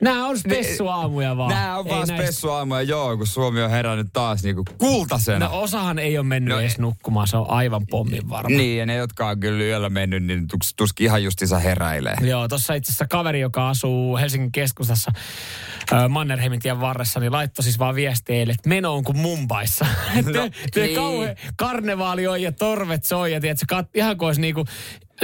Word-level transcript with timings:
Nämä 0.00 0.26
on 0.26 0.38
spessuaamuja 0.38 1.36
vaan. 1.36 1.50
Nämä 1.50 1.78
on 1.78 1.88
vaan 1.88 2.06
spessuaamuja, 2.06 2.82
joo, 2.82 3.16
kun 3.16 3.26
Suomi 3.26 3.62
on 3.62 3.70
herännyt 3.70 4.06
taas 4.12 4.42
niinku 4.42 4.64
kultasena. 4.78 5.48
No 5.48 5.60
osahan 5.60 5.98
ei 5.98 6.18
ole 6.18 6.26
mennyt 6.26 6.54
No 6.54 6.60
edes 6.60 6.78
nukkumaan, 6.78 7.26
se 7.26 7.36
on 7.36 7.50
aivan 7.50 7.86
pommin 7.86 8.28
varma. 8.28 8.48
Niin, 8.56 8.78
ja 8.78 8.86
ne, 8.86 8.96
jotka 8.96 9.28
on 9.28 9.40
kyllä 9.40 9.64
yöllä 9.64 9.90
mennyt, 9.90 10.24
niin 10.24 10.48
tus, 10.48 10.74
tuskin 10.74 11.04
ihan 11.04 11.22
justiinsa 11.22 11.58
heräilee. 11.58 12.16
Joo, 12.20 12.48
tuossa 12.48 12.74
itse 12.74 12.90
asiassa 12.90 13.06
kaveri, 13.06 13.40
joka 13.40 13.68
asuu 13.68 14.16
Helsingin 14.16 14.52
keskustassa 14.52 15.12
äh, 15.92 16.08
Mannerheimin 16.08 16.60
tien 16.60 16.80
varressa, 16.80 17.20
niin 17.20 17.32
laittoi 17.32 17.62
siis 17.62 17.78
vaan 17.78 17.94
viesteille, 17.94 18.52
että 18.52 18.68
meno 18.68 18.94
on 18.94 19.04
kuin 19.04 19.18
Mumbaissa. 19.18 19.86
No, 20.28 20.32
te, 20.32 20.50
te 20.74 20.82
niin. 20.82 20.96
kauhean 20.96 21.36
karnevaali 21.56 22.26
on 22.26 22.42
ja 22.42 22.52
torvet 22.52 23.04
soi 23.04 23.32
ja 23.32 23.40
tiedätkö, 23.40 23.64
kat, 23.68 23.88
ihan 23.94 24.16
kuin 24.16 24.26
olisi 24.26 24.40
niinku 24.40 24.64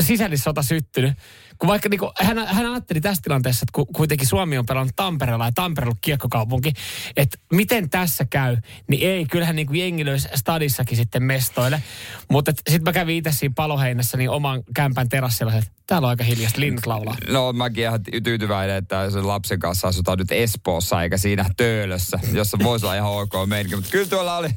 sisällissota 0.01 0.63
syttynyt. 0.63 1.15
Kun 1.59 1.69
vaikka 1.69 1.89
niinku, 1.89 2.13
hän, 2.21 2.47
hän 2.47 2.67
ajatteli 2.67 3.01
tässä 3.01 3.23
tilanteessa, 3.23 3.65
että 3.65 3.73
ku, 3.73 3.87
kuitenkin 3.87 4.27
Suomi 4.27 4.59
on 4.59 4.67
pelannut 4.67 4.97
Tampereella 4.97 5.45
ja 5.45 5.53
Tampere 5.55 5.89
on 5.89 5.95
kiekkokaupunki, 6.01 6.73
että 7.17 7.39
miten 7.53 7.91
tässä 7.91 8.25
käy, 8.25 8.57
niin 8.89 9.09
ei, 9.11 9.27
kyllähän 9.27 9.57
niinku 9.57 9.75
jengi 9.75 10.05
löysi 10.05 10.29
stadissakin 10.35 10.97
sitten 10.97 11.23
mestoille. 11.23 11.83
Mutta 12.31 12.53
sitten 12.53 12.85
mä 12.85 12.93
kävin 12.93 13.17
itse 13.17 13.33
siinä 13.33 13.53
paloheinässä 13.57 14.17
niin 14.17 14.31
oman 14.31 14.63
kämpän 14.75 15.09
terassilla, 15.09 15.55
että 15.55 15.71
täällä 15.87 16.07
on 16.07 16.11
aika 16.11 16.25
hiljasta, 16.25 16.61
linnut 16.61 16.87
laulaa. 16.87 17.17
No 17.29 17.53
mäkin 17.53 17.85
ihan 17.85 18.01
tyytyväinen, 18.23 18.77
että 18.77 19.11
sen 19.11 19.29
lapsen 19.29 19.59
kanssa 19.59 19.89
asutaan 19.89 20.19
nyt 20.19 20.33
Espoossa 20.33 21.03
eikä 21.03 21.19
siinä 21.19 21.45
Töölössä, 21.57 22.19
jossa 22.33 22.59
voisi 22.63 22.87
olla 22.87 22.95
ihan 22.95 23.11
ok 23.11 23.33
meininki. 23.47 23.77
Mutta 23.77 23.91
kyllä 23.91 24.07
tuolla 24.07 24.37
oli, 24.37 24.49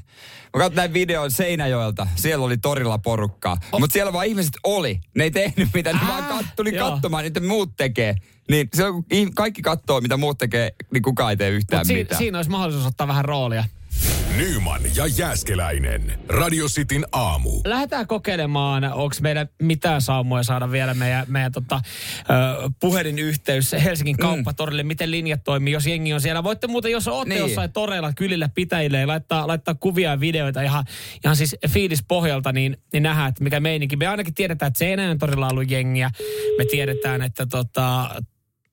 mä 0.58 0.64
katsoin 0.64 0.76
näin 0.76 0.94
videon 0.94 1.32
Seinäjoelta, 1.32 2.08
siellä 2.16 2.46
oli 2.46 2.58
torilla 2.58 2.98
porukkaa. 2.98 3.58
Oh. 3.72 3.80
Mutta 3.80 3.94
siellä 3.94 4.14
vaan 4.14 4.26
ihmiset 4.26 4.54
oli, 4.64 5.00
ne 5.16 5.24
ei 5.24 5.32
tehnyt 5.32 5.70
mitä, 5.74 5.94
ne 5.94 6.00
Ah, 6.02 6.08
vaan 6.08 6.24
kat, 6.24 6.46
tuli 6.56 6.76
joo. 6.76 6.92
katsomaan, 6.92 7.24
mitä 7.24 7.40
muut 7.40 7.70
tekee. 7.78 8.16
Niin 8.52 8.70
silloin 8.74 8.94
kun 8.94 9.06
kaikki 9.36 9.62
katsoo, 9.62 10.02
mitä 10.02 10.18
muut 10.18 10.38
tekee, 10.38 10.72
niin 10.94 11.04
kukaan 11.04 11.30
ei 11.30 11.38
tee 11.38 11.50
yhtään 11.50 11.80
Mut 11.80 11.88
si- 11.88 11.94
mitään. 11.94 12.18
siinä 12.18 12.38
olisi 12.38 12.52
mahdollisuus 12.52 12.86
ottaa 12.88 13.08
vähän 13.08 13.26
roolia. 13.26 13.64
Nyman 14.38 14.82
ja 14.96 15.08
Jäskeläinen. 15.18 16.20
Radio 16.30 16.66
Cityn 16.68 17.06
aamu. 17.12 17.50
Lähdetään 17.66 18.08
kokeilemaan, 18.08 18.84
onko 18.84 19.16
meillä 19.22 19.48
mitään 19.62 20.02
saumoja 20.02 20.44
saada 20.44 20.72
vielä 20.72 20.94
meidän, 20.94 21.26
meidän 21.28 21.52
tota, 21.52 21.82
ö, 22.20 22.70
puhelinyhteys 22.80 23.72
Helsingin 23.84 24.18
kauppatorille, 24.18 24.84
miten 24.84 25.12
linjat 25.12 25.44
toimii, 25.44 25.74
jos 25.74 25.88
jengi 25.88 26.14
on 26.14 26.22
siellä. 26.22 26.44
Voitte 26.44 26.68
muuten, 26.68 26.92
jos 26.92 27.08
olette 27.08 27.34
Niin. 27.34 27.42
jossain 27.42 27.72
toreilla 27.72 28.14
kylillä 28.14 28.50
pitäjille 28.50 29.00
ja 29.00 29.08
laittaa, 29.08 29.48
laittaa 29.48 29.76
kuvia 29.76 30.10
ja 30.10 30.20
videoita 30.20 30.62
ihan, 30.62 30.86
ihan 31.24 31.36
siis 31.36 31.56
fiilis 31.70 32.04
pohjalta, 32.08 32.52
niin, 32.52 32.78
niin 32.94 33.04
nähdään, 33.04 33.30
että 33.30 33.44
mikä 33.44 33.60
meininki. 33.60 33.96
Me 33.96 34.08
ainakin 34.08 34.34
tiedetään, 34.34 34.68
että 34.68 34.80
Seinäjön 34.80 35.18
torilla 35.20 35.46
on 35.46 35.52
ollut 35.52 35.72
jengiä. 35.72 36.12
Me 36.58 36.66
tiedetään, 36.66 37.22
että 37.22 37.46
tota, 37.46 38.10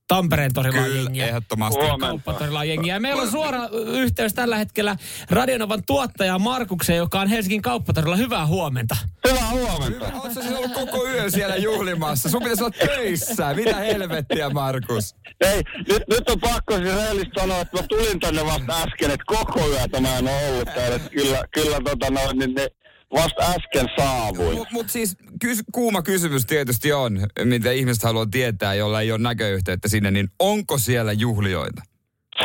Tampereen 0.09 0.53
torilla 0.55 0.81
on 0.81 0.85
Kyllä, 0.87 1.03
jengiä. 1.03 1.27
ehdottomasti. 1.27 1.81
Kauppatorilla 2.01 2.59
on 2.59 2.69
jengiä. 2.69 2.95
Ja 2.95 3.01
meillä 3.01 3.23
on 3.23 3.31
suora 3.31 3.69
yhteys 3.87 4.35
tällä 4.35 4.57
hetkellä 4.57 4.97
Radionovan 5.31 5.83
tuottaja 5.87 6.39
Markukseen, 6.39 6.97
joka 6.97 7.21
on 7.21 7.29
Helsingin 7.29 7.63
kauppatorilla. 7.63 8.17
Hyvää 8.17 8.47
huomenta. 8.47 8.97
Hyvää 9.29 9.51
huomenta. 9.51 10.05
Oletko 10.05 10.43
siis 10.43 10.55
ollut 10.55 10.73
koko 10.73 11.07
yön 11.09 11.33
siellä 11.33 11.57
juhlimassa? 11.57 12.29
Sun 12.29 12.43
pitäisi 12.43 12.65
olla 12.65 12.77
töissä. 12.87 13.55
Mitä 13.55 13.77
helvettiä, 13.77 14.51
Markus? 14.51 15.17
Ei, 15.41 15.63
nyt, 15.89 16.03
nyt 16.11 16.31
on 16.31 16.41
pakko 16.41 16.77
siis 16.77 16.95
rehellisesti 16.95 17.41
sanoa, 17.41 17.61
että 17.61 17.77
mä 17.77 17.87
tulin 17.89 18.21
tänne 18.21 18.45
vasta 18.47 18.83
äsken, 18.83 19.11
että 19.11 19.25
koko 19.27 19.69
yötä 19.69 20.01
mä 20.01 20.19
en 20.19 20.29
ole 20.29 20.49
ollut 20.49 20.69
täällä. 20.75 20.97
Että 20.97 21.11
Kyllä, 21.11 21.45
kyllä 21.55 21.81
tota 21.85 22.11
noin, 22.11 22.39
niin 22.39 22.55
ne 22.55 22.67
vasta 23.15 23.43
äsken 23.43 23.89
saavuin. 23.99 24.57
Mutta 24.59 24.75
mut 24.75 24.91
siis 24.91 25.17
kys, 25.41 25.63
kuuma 25.73 26.03
kysymys 26.03 26.47
tietysti 26.47 26.93
on, 26.93 27.27
mitä 27.45 27.71
ihmiset 27.71 28.03
haluaa 28.03 28.27
tietää, 28.31 28.75
jolla 28.75 29.01
ei 29.01 29.13
ole 29.13 29.21
näköyhteyttä 29.21 29.89
sinne, 29.89 30.11
niin 30.11 30.29
onko 30.39 30.79
siellä 30.79 31.13
juhlioita? 31.13 31.83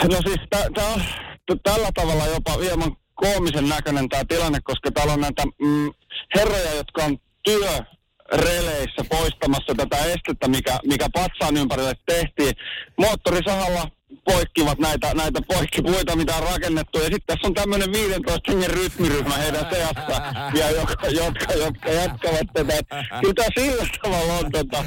No 0.04 0.18
siis 0.26 0.40
tämä 0.50 0.88
on 0.88 1.02
t- 1.46 1.64
tällä 1.64 1.90
tavalla 1.96 2.28
jopa 2.28 2.58
hieman 2.58 2.96
koomisen 3.16 3.70
näköinen 3.70 4.10
tämä 4.10 4.24
tilanne, 4.28 4.60
koska 4.64 4.92
täällä 4.92 5.14
on 5.14 5.22
näitä 5.22 5.44
mm, 5.46 5.92
herroja, 6.36 6.74
jotka 6.74 7.04
on 7.04 7.18
työreleissä 7.44 9.04
poistamassa 9.10 9.74
tätä 9.78 9.98
estettä, 9.98 10.48
mikä, 10.48 10.80
mikä 10.86 11.08
patsaan 11.14 11.58
ympärille 11.58 11.94
tehtiin. 12.06 12.54
Moottorisahalla 12.98 13.88
poikkivat 14.26 14.80
näitä, 14.80 15.14
näitä 15.14 15.40
poikkipuita, 15.48 16.16
mitä 16.16 16.36
on 16.36 16.44
rakennettu. 16.44 16.98
Ja 16.98 17.04
sitten 17.04 17.22
tässä 17.26 17.48
on 17.48 17.54
tämmöinen 17.54 17.92
15 17.92 18.52
hengen 18.52 18.70
rytmiryhmä 18.70 19.36
heidän 19.36 19.66
seassa, 19.70 20.22
ja 20.54 20.70
jotka, 20.70 21.08
jotka, 21.08 21.54
jotka 21.54 21.90
jatkavat 21.90 22.48
tätä. 22.54 23.04
Kyllä 23.22 23.46
sillä 23.58 23.86
tavalla 24.04 24.34
on 24.34 24.52
tota, 24.52 24.86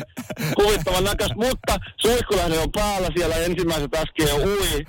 huvittavan 0.58 1.04
näköistä, 1.04 1.34
mutta 1.34 1.76
suihkulähde 1.96 2.58
on 2.58 2.72
päällä 2.72 3.08
siellä 3.16 3.36
ensimmäiset 3.36 3.94
äsken 3.94 4.28
jo 4.28 4.36
ui. 4.36 4.84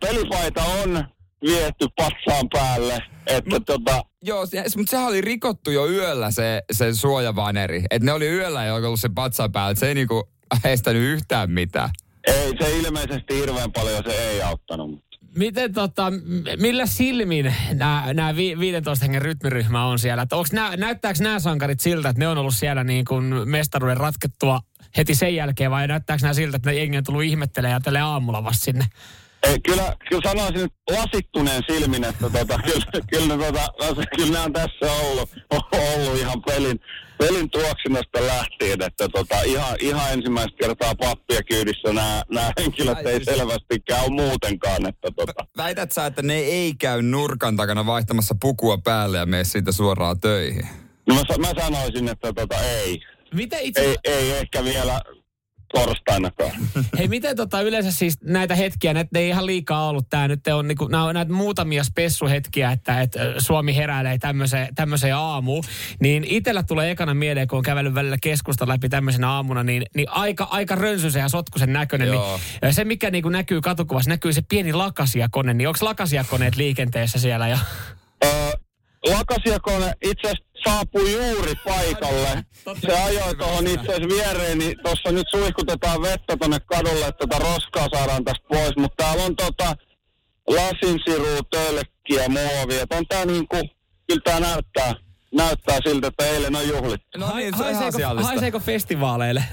Pelipaita 0.00 0.62
on 0.64 1.04
viety 1.46 1.86
patsaan 1.96 2.48
päälle. 2.52 2.98
Että 3.26 3.60
tota, 3.60 4.04
Joo, 4.22 4.46
se, 4.46 4.64
mutta 4.76 4.90
sehän 4.90 5.06
oli 5.06 5.20
rikottu 5.20 5.70
jo 5.70 5.90
yöllä 5.90 6.30
se, 6.30 6.62
se 6.72 6.94
suojavaneri. 6.94 7.84
Että 7.90 8.06
ne 8.06 8.12
oli 8.12 8.28
yöllä 8.28 8.64
jo 8.64 8.74
ollut 8.74 9.00
se 9.00 9.08
patsa 9.14 9.48
päällä, 9.48 9.70
että 9.70 9.80
se 9.80 9.88
ei 9.88 9.94
niinku 9.94 10.28
estänyt 10.64 11.02
yhtään 11.02 11.50
mitään. 11.50 11.90
Ei 12.26 12.52
se 12.60 12.76
ilmeisesti 12.76 13.34
hirveän 13.34 13.72
paljon 13.72 14.02
se 14.06 14.30
ei 14.30 14.42
auttanut. 14.42 15.06
Miten 15.36 15.72
tota, 15.72 16.12
millä 16.56 16.86
silmin 16.86 17.54
nämä 18.14 18.36
15 18.36 19.04
hengen 19.04 19.22
rytmiryhmä 19.22 19.86
on 19.86 19.98
siellä? 19.98 20.26
Nää, 20.52 20.76
näyttääkö 20.76 21.22
nämä 21.22 21.38
sankarit 21.38 21.80
siltä, 21.80 22.08
että 22.08 22.20
ne 22.20 22.28
on 22.28 22.38
ollut 22.38 22.54
siellä 22.54 22.84
niin 22.84 23.04
kuin 23.04 23.24
mestaruuden 23.44 23.96
ratkettua 23.96 24.60
heti 24.96 25.14
sen 25.14 25.34
jälkeen, 25.34 25.70
vai 25.70 25.88
näyttääkö 25.88 26.22
nämä 26.22 26.34
siltä, 26.34 26.56
että 26.56 26.70
ne 26.70 26.76
jengi 26.76 26.98
on 26.98 27.04
tullut 27.04 27.22
ihmettelemään 27.22 27.76
ja 27.76 27.80
tälle 27.80 28.00
aamulla 28.00 28.44
vasta 28.44 28.64
sinne? 28.64 28.84
Ei, 29.46 29.60
kyllä, 29.60 29.96
kyllä 30.08 30.22
sanoisin 30.24 30.60
nyt 30.60 30.72
lasittuneen 30.90 31.62
silmin, 31.70 32.04
että 32.04 32.30
tota, 32.30 32.58
kyllä, 32.66 32.86
kyllä, 33.10 33.52
tota, 33.78 34.02
kyllä 34.16 34.32
nämä 34.32 34.44
on 34.44 34.52
tässä 34.52 34.92
ollut, 34.92 35.30
ollut 35.72 36.18
ihan 36.18 36.42
pelin, 36.42 36.80
pelin 37.18 37.50
tuoksinnasta 37.50 38.26
lähtien, 38.26 38.82
että 38.82 39.08
tota, 39.08 39.42
ihan, 39.42 39.76
ihan 39.80 40.12
ensimmäistä 40.12 40.56
kertaa 40.60 40.94
pappia 40.94 41.42
kyydissä 41.42 41.92
nämä, 41.92 42.22
nämä 42.30 42.52
henkilöt 42.60 43.06
ei 43.06 43.24
selvästikään 43.24 44.04
ole 44.04 44.22
muutenkaan. 44.22 44.86
Että 44.86 45.08
tota. 45.16 45.46
Väität 45.56 45.92
sä, 45.92 46.06
että 46.06 46.22
ne 46.22 46.38
ei 46.38 46.74
käy 46.74 47.02
nurkan 47.02 47.56
takana 47.56 47.86
vaihtamassa 47.86 48.34
pukua 48.40 48.78
päälle 48.84 49.18
ja 49.18 49.26
mene 49.26 49.44
siitä 49.44 49.72
suoraan 49.72 50.20
töihin? 50.20 50.68
No 51.08 51.14
mä, 51.14 51.22
mä 51.38 51.62
sanoisin, 51.62 52.08
että 52.08 52.32
tota, 52.32 52.60
ei, 52.60 53.00
Miten 53.34 53.60
itse, 53.62 53.80
ei, 53.80 53.96
ei 54.04 54.32
ehkä 54.32 54.64
vielä 54.64 55.00
torstainakaan. 55.76 56.50
hei 56.98 57.08
miten 57.08 57.36
tota 57.36 57.60
yleensä 57.60 57.92
siis 57.92 58.18
näitä 58.22 58.54
hetkiä, 58.54 58.94
näitä 58.94 59.18
ei 59.18 59.28
ihan 59.28 59.46
liikaa 59.46 59.88
ollut 59.88 60.06
tää 60.10 60.28
nyt 60.28 60.46
on 60.46 60.68
niinku, 60.68 60.88
nää 60.88 61.04
on 61.04 61.14
näitä 61.14 61.32
muutamia 61.32 61.84
spessuhetkiä, 61.84 62.72
että 62.72 63.00
et 63.00 63.12
Suomi 63.38 63.76
heräilee 63.76 64.18
tämmöiseen, 64.18 64.74
tämmöiseen 64.74 65.16
aamuun, 65.16 65.64
niin 66.00 66.24
itellä 66.24 66.62
tulee 66.62 66.90
ekana 66.90 67.14
mieleen, 67.14 67.48
kun 67.48 67.56
on 67.56 67.62
kävellyt 67.62 67.94
välillä 67.94 68.16
keskusta 68.22 68.68
läpi 68.68 68.88
tämmöisenä 68.88 69.30
aamuna, 69.30 69.62
niin, 69.62 69.82
niin 69.96 70.10
aika, 70.10 70.48
aika 70.50 70.74
rönsyisen 70.74 71.20
ja 71.20 71.28
sotkusen 71.28 71.72
näköinen. 71.72 72.08
Joo. 72.08 72.40
Niin, 72.62 72.74
se, 72.74 72.84
mikä 72.84 73.10
niinku 73.10 73.28
näkyy 73.28 73.60
katukuvassa, 73.60 74.10
näkyy 74.10 74.32
se 74.32 74.42
pieni 74.48 74.72
lakasiakone, 74.72 75.54
niin 75.54 75.68
onko 75.68 75.78
lakasiakoneet 75.82 76.56
liikenteessä 76.56 77.18
siellä? 77.18 77.48
Ja... 77.48 77.58
Öö, 78.24 78.65
lakasiakone 79.10 79.92
itse 80.04 80.28
asiassa 80.28 80.44
saapui 80.64 81.12
juuri 81.12 81.54
paikalle. 81.64 82.44
Se 82.86 82.98
ajoi 83.02 83.34
tuohon 83.34 83.66
itse 83.66 83.92
asiassa 83.92 84.08
viereen, 84.08 84.58
niin 84.58 84.76
tuossa 84.82 85.12
nyt 85.12 85.26
suihkutetaan 85.30 86.02
vettä 86.02 86.36
tonne 86.36 86.58
kadulle, 86.60 87.06
että 87.06 87.26
tota 87.26 87.38
roskaa 87.38 87.88
saadaan 87.94 88.24
tästä 88.24 88.46
pois. 88.48 88.76
Mutta 88.76 89.04
täällä 89.04 89.24
on 89.24 89.36
tota 89.36 89.74
lasinsirua, 90.48 91.40
tölkkiä, 91.50 92.28
muovia. 92.28 92.82
Et 92.82 92.92
On 92.92 93.06
tää 93.08 93.24
niinku, 93.24 93.56
kyllä 94.08 94.22
tää 94.24 94.40
näyttää, 94.40 94.94
näyttää 95.34 95.78
siltä, 95.86 96.06
että 96.06 96.26
eilen 96.26 96.56
on 96.56 96.68
juhlittu. 96.68 97.18
No 97.18 97.36
niin, 97.36 97.56
se 97.56 97.62
on 97.64 97.74
haiseeko, 97.74 98.22
haiseeko 98.22 98.60
festivaaleille? 98.60 99.44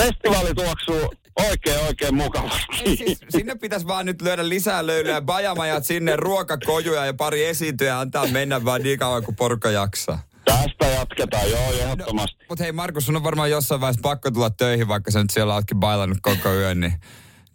Festivaali 0.00 0.54
tuoksuu 0.54 1.12
oikein 1.36 1.78
oikein 1.86 2.14
mukavasti. 2.14 2.66
Ei 2.84 2.96
siis, 2.96 3.18
sinne 3.28 3.54
pitäisi 3.54 3.86
vaan 3.86 4.06
nyt 4.06 4.22
lyödä 4.22 4.48
lisää 4.48 4.86
löylyä, 4.86 5.20
bajamajat 5.20 5.84
sinne, 5.84 6.16
ruokakojuja 6.16 7.06
ja 7.06 7.14
pari 7.14 7.44
esiintyjä 7.44 7.98
antaa 7.98 8.26
mennä 8.26 8.64
vaan 8.64 8.82
niin 8.82 8.98
kauan 8.98 9.24
kuin 9.24 9.36
porukka 9.36 9.70
jaksaa. 9.70 10.22
Tästä 10.44 10.86
jatketaan, 10.86 11.50
joo, 11.50 11.72
ehdottomasti. 11.72 12.44
Mutta 12.48 12.64
hei 12.64 12.72
Markus, 12.72 13.06
sun 13.06 13.16
on 13.16 13.24
varmaan 13.24 13.50
jossain 13.50 13.80
vaiheessa 13.80 14.02
pakko 14.02 14.30
tulla 14.30 14.50
töihin, 14.50 14.88
vaikka 14.88 15.10
sä 15.10 15.22
nyt 15.22 15.30
siellä 15.30 15.54
ootkin 15.54 15.80
bailannut 15.80 16.18
koko 16.22 16.54
yön, 16.54 16.80
niin... 16.80 16.94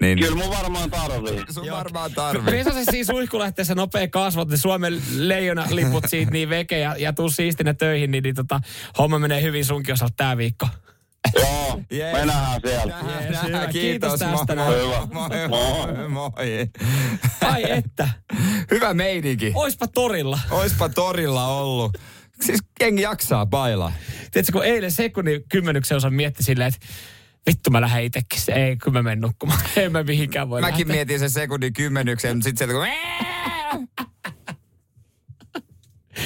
niin 0.02 0.20
Kyllä 0.20 0.36
mun 0.36 0.50
varmaan 0.50 0.92
tarvii. 0.92 1.44
sun 1.50 1.72
varmaan 1.72 2.14
tarvii. 2.14 2.54
Vesa 2.54 2.72
se 2.72 2.84
siis 2.92 3.08
suihkulähteessä 3.08 3.76
nopea 3.76 4.08
kasvot, 4.08 4.50
niin 4.50 4.58
Suomen 4.58 5.02
leijona 5.16 5.66
liput 5.70 6.04
siitä 6.08 6.32
niin 6.32 6.50
veke 6.50 6.80
ja, 6.80 6.96
ja 6.98 7.14
tuu 7.14 7.30
siistinä 7.30 7.74
töihin, 7.74 8.12
niin, 8.12 8.24
niin 8.24 8.36
tota, 8.36 8.60
homma 8.98 9.20
menee 9.20 9.42
hyvin 9.42 9.66
sunkin 9.66 9.94
osalta 9.94 10.14
tää 10.18 10.38
viikko. 10.38 10.68
Joo, 11.36 11.80
Jees. 11.92 12.14
me 12.14 12.26
nähdään 12.26 12.62
siellä. 12.66 12.96
Jees, 13.22 13.44
hyvä. 13.48 13.68
Kiitos, 13.68 13.72
Kiitos 13.72 14.20
tästä 14.20 14.56
moi. 14.56 14.76
Hyvä. 14.76 15.08
Moi, 15.14 15.30
moi, 15.48 16.10
moi. 16.10 16.32
Ai 17.42 17.72
että, 17.72 18.10
Hyvä 18.72 18.94
meininki. 18.94 19.52
oispa 19.56 19.88
torilla. 19.88 20.40
Oispa 20.52 20.90
torilla 20.90 21.48
ollut. 21.48 21.98
Siis 22.42 22.60
jengi 22.80 23.02
jaksaa 23.02 23.46
bailaa. 23.46 23.92
Tiedätkö, 24.32 24.52
kun 24.54 24.66
eilen 24.66 24.92
sekunnin 24.92 25.44
kymmenyksen 25.50 25.98
osa 25.98 26.10
mietti 26.10 26.44
silleen, 26.44 26.68
että 26.74 26.88
vittu 27.50 27.72
mä 27.72 27.82
lähden 27.82 28.04
itekin. 28.04 28.40
Ei, 28.54 28.78
kyllä 28.78 28.98
mä 29.00 29.04
menen 29.04 29.22
nukkumaan. 29.22 29.60
En 29.76 29.92
mä 29.92 30.04
mihinkään 30.04 30.50
voi 30.50 30.62
Mäkin 30.62 30.80
lähteä. 30.80 30.96
mietin 30.96 31.20
sen 31.20 31.30
sekunnin 31.30 31.74
kymmenyksen, 31.74 32.38
mutta 32.38 32.44
sitten 32.50 32.68
sieltä 32.68 32.86
kun... 32.86 32.88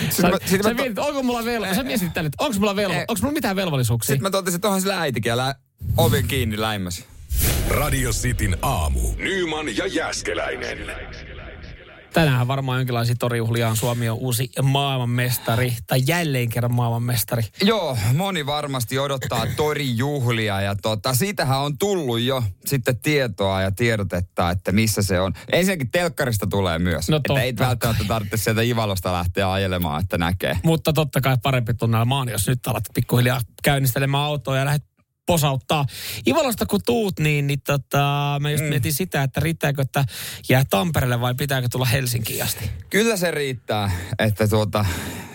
Sitten 0.09 0.31
mä, 0.31 0.37
sä 0.45 0.57
mä, 0.57 0.63
to, 0.63 0.73
mietit, 0.73 0.99
onko 0.99 1.23
mulla 1.23 1.45
velvo... 1.45 1.75
Sä 1.75 1.83
mietit 1.83 2.13
tälle, 2.13 2.27
että 2.27 2.43
onko 2.45 2.59
mulla, 2.59 2.75
velvo... 2.75 2.93
Onko 2.93 3.15
mulla 3.21 3.33
mitään 3.33 3.55
velvollisuuksia? 3.55 4.15
sit 4.15 4.21
mä 4.21 4.29
totesin, 4.29 4.55
että 4.57 4.67
onhan 4.67 4.81
sillä 4.81 4.99
äitikin 5.01 5.29
ja 5.29 5.37
lä- 5.37 5.55
oven 5.97 6.27
kiinni 6.27 6.61
läimäsi. 6.61 7.05
Radio 7.69 8.11
Cityn 8.11 8.57
aamu. 8.61 8.99
Nyman 9.17 9.77
ja 9.77 9.87
Jäskeläinen. 9.87 10.77
Tänään 12.15 12.47
varmaan 12.47 12.79
jonkinlaisia 12.79 13.15
torijuhlia 13.19 13.69
on. 13.69 13.77
Suomi 13.77 14.09
on 14.09 14.17
uusi 14.17 14.49
maailmanmestari, 14.61 15.77
tai 15.87 16.03
jälleen 16.07 16.49
kerran 16.49 16.73
maailmanmestari. 16.73 17.43
Joo, 17.61 17.97
moni 18.13 18.45
varmasti 18.45 18.99
odottaa 18.99 19.47
torijuhlia 19.55 20.61
ja 20.61 20.75
tota, 20.75 21.13
siitähän 21.13 21.59
on 21.59 21.77
tullut 21.77 22.19
jo 22.19 22.43
sitten 22.65 22.99
tietoa 22.99 23.61
ja 23.61 23.71
tiedotetta, 23.71 24.51
että 24.51 24.71
missä 24.71 25.01
se 25.01 25.19
on. 25.21 25.33
Ensinnäkin 25.51 25.91
telkkarista 25.91 26.47
tulee 26.47 26.79
myös. 26.79 27.09
No 27.09 27.17
että 27.17 27.41
ei 27.41 27.53
välttämättä 27.59 28.03
tarvitse 28.07 28.37
sieltä 28.37 28.61
Ivalosta 28.61 29.13
lähteä 29.13 29.51
ajelemaan, 29.51 30.01
että 30.01 30.17
näkee. 30.17 30.59
Mutta 30.63 30.93
totta 30.93 31.21
kai 31.21 31.37
parempi 31.43 31.73
tunnelma 31.73 32.19
on, 32.19 32.29
jos 32.29 32.47
nyt 32.47 32.67
alat 32.67 32.83
pikkuhiljaa 32.93 33.41
käynnistelemään 33.63 34.23
autoa 34.23 34.57
ja 34.57 34.65
lähdet 34.65 34.94
posauttaa. 35.25 35.85
Ivalosta 36.27 36.65
kun 36.65 36.79
tuut, 36.85 37.19
niin, 37.19 37.47
niin 37.47 37.61
tota, 37.61 38.37
mä 38.41 38.51
just 38.51 38.63
mm. 38.63 38.69
mietin 38.69 38.93
sitä, 38.93 39.23
että 39.23 39.39
riittääkö, 39.39 39.81
että 39.81 40.05
jää 40.49 40.63
Tampereelle 40.69 41.21
vai 41.21 41.35
pitääkö 41.35 41.67
tulla 41.71 41.85
Helsinkiin 41.85 42.43
asti. 42.43 42.71
Kyllä 42.89 43.17
se 43.17 43.31
riittää, 43.31 43.91
että 44.19 44.47
tuota, 44.47 44.85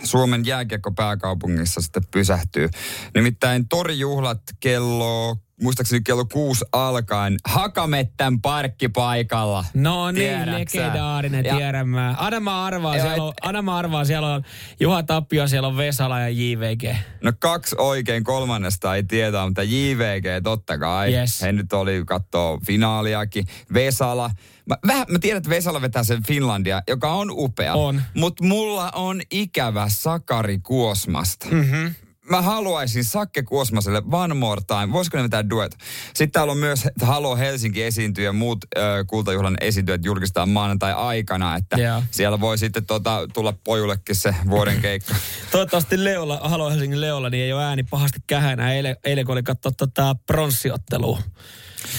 Suomen 0.04 0.46
jääkiekko 0.46 0.92
pääkaupungissa 0.92 1.80
sitten 1.80 2.02
pysähtyy. 2.10 2.68
Nimittäin 3.14 3.68
torijuhlat 3.68 4.42
kello, 4.60 5.36
muistaakseni 5.62 6.00
kello 6.02 6.24
kuusi 6.24 6.64
alkaen 6.72 7.36
Hakamettän 7.48 8.40
parkkipaikalla. 8.40 9.64
No 9.74 10.10
niin, 10.10 10.52
legendaarinen, 10.52 11.44
Ja- 11.44 11.56
tiedän 11.56 11.88
mä. 11.88 12.14
Anna 12.18 12.40
mä 12.40 12.64
arvaan, 12.64 12.98
Joo, 12.98 13.06
siellä 13.06 13.58
on, 13.58 13.64
mä 13.64 13.76
arvaan, 13.76 14.06
siellä 14.06 14.34
on 14.34 14.42
Juha 14.80 15.02
Tappio, 15.02 15.46
siellä 15.48 15.68
on 15.68 15.76
Vesala 15.76 16.20
ja 16.20 16.28
JVG. 16.28 16.96
No 17.22 17.32
kaksi 17.38 17.76
oikein, 17.78 18.24
kolmannesta 18.24 18.94
ei 18.96 19.02
tiedä, 19.02 19.46
mutta 19.46 19.62
JVG 19.62 20.24
totta 20.42 20.78
kai. 20.78 21.14
Yes. 21.14 21.42
He 21.42 21.52
nyt 21.52 21.72
oli 21.72 22.02
kattoo 22.06 22.60
finaaliakin. 22.66 23.44
Vesala. 23.74 24.30
Mä, 24.66 24.76
vähän, 24.86 25.06
mä 25.08 25.18
tiedän, 25.18 25.38
että 25.38 25.50
Vesala 25.50 25.80
vetää 25.82 26.04
sen 26.04 26.22
Finlandia, 26.26 26.82
joka 26.88 27.12
on 27.12 27.28
upea. 27.30 27.74
On. 27.74 28.02
Mutta 28.14 28.44
mulla 28.44 28.90
on 28.90 29.20
ikävä 29.30 29.86
Sakari 29.88 30.58
Kuosmasta. 30.58 31.46
Mm-hmm. 31.50 31.94
Mä 32.30 32.42
haluaisin 32.42 33.04
Sakke 33.04 33.42
Kuosmaselle 33.42 34.02
one 34.12 34.34
more 34.34 34.60
time. 34.66 34.92
Voisiko 34.92 35.16
ne 35.16 35.22
vetää 35.22 35.50
duet? 35.50 35.76
Sitten 36.06 36.30
täällä 36.30 36.50
on 36.50 36.58
myös 36.58 36.88
Halo 37.02 37.36
Helsinki 37.36 37.82
esiintyy 37.82 38.24
ja 38.24 38.32
muut 38.32 38.58
äh, 38.76 38.82
kultajuhlan 39.06 39.56
esiintyjät 39.60 40.04
julkistetaan 40.04 40.48
maanantai 40.48 40.92
aikana, 40.92 41.56
että 41.56 41.76
Joo. 41.76 42.02
siellä 42.10 42.40
voi 42.40 42.58
sitten 42.58 42.86
tota, 42.86 43.28
tulla 43.32 43.54
pojullekin 43.64 44.16
se 44.16 44.34
vuoden 44.50 44.80
keikka. 44.86 45.14
Toivottavasti 45.50 46.04
Leolla, 46.04 46.40
Halo 46.42 46.70
Helsingin 46.70 47.00
Leolla, 47.00 47.30
niin 47.30 47.44
ei 47.44 47.52
ole 47.52 47.64
ääni 47.64 47.82
pahasti 47.82 48.18
kähänä. 48.26 48.74
Eilen, 48.74 48.96
eilen 49.04 49.26
kun 49.26 49.32
oli 49.32 49.42
katsoa 49.42 49.72
tota 49.72 50.16
pronssiottelua. 50.26 51.18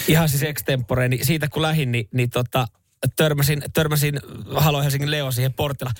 Ihan 0.08 0.28
siis 0.28 0.42
extempore, 0.42 1.08
niin 1.08 1.26
siitä 1.26 1.48
kun 1.48 1.62
lähdin, 1.62 1.92
niin, 1.92 2.08
niin 2.14 2.30
tota, 2.30 2.66
törmäsin, 3.16 3.62
törmäsin 3.74 4.20
Halo 4.54 4.82
Helsingin 4.82 5.10
Leo 5.10 5.30
siihen 5.30 5.52
portilla. 5.52 5.92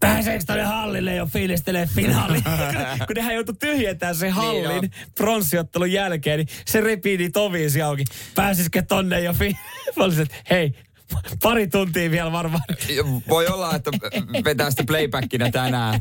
Pääseekö 0.00 0.44
tonne 0.46 0.62
hallille 0.62 1.14
jo 1.14 1.26
fiilistelee 1.26 1.86
finaali? 1.86 2.38
kun 3.06 3.16
nehän 3.16 3.34
joutui 3.34 3.54
tyhjentämään 3.60 4.16
sen 4.16 4.32
hallin 4.32 4.80
Niin 4.80 4.92
pronssiottelun 5.14 5.92
jälkeen, 5.92 6.38
niin 6.38 6.48
se 6.66 6.80
repii 6.80 7.16
niitä 7.16 7.40
oviisi 7.40 7.82
auki. 7.82 8.04
Pääsisikö 8.34 8.82
tonne 8.82 9.20
jo 9.20 9.32
fi... 9.32 9.56
Mä 9.96 10.04
olisin, 10.04 10.22
että 10.22 10.34
hei, 10.50 10.74
pari 11.42 11.66
tuntia 11.68 12.10
vielä 12.10 12.32
varmaan. 12.32 12.62
Voi 13.28 13.46
olla, 13.46 13.74
että 13.74 13.90
vetää 14.44 14.70
sitä 14.70 14.84
playbackina 14.86 15.50
tänään. 15.50 16.00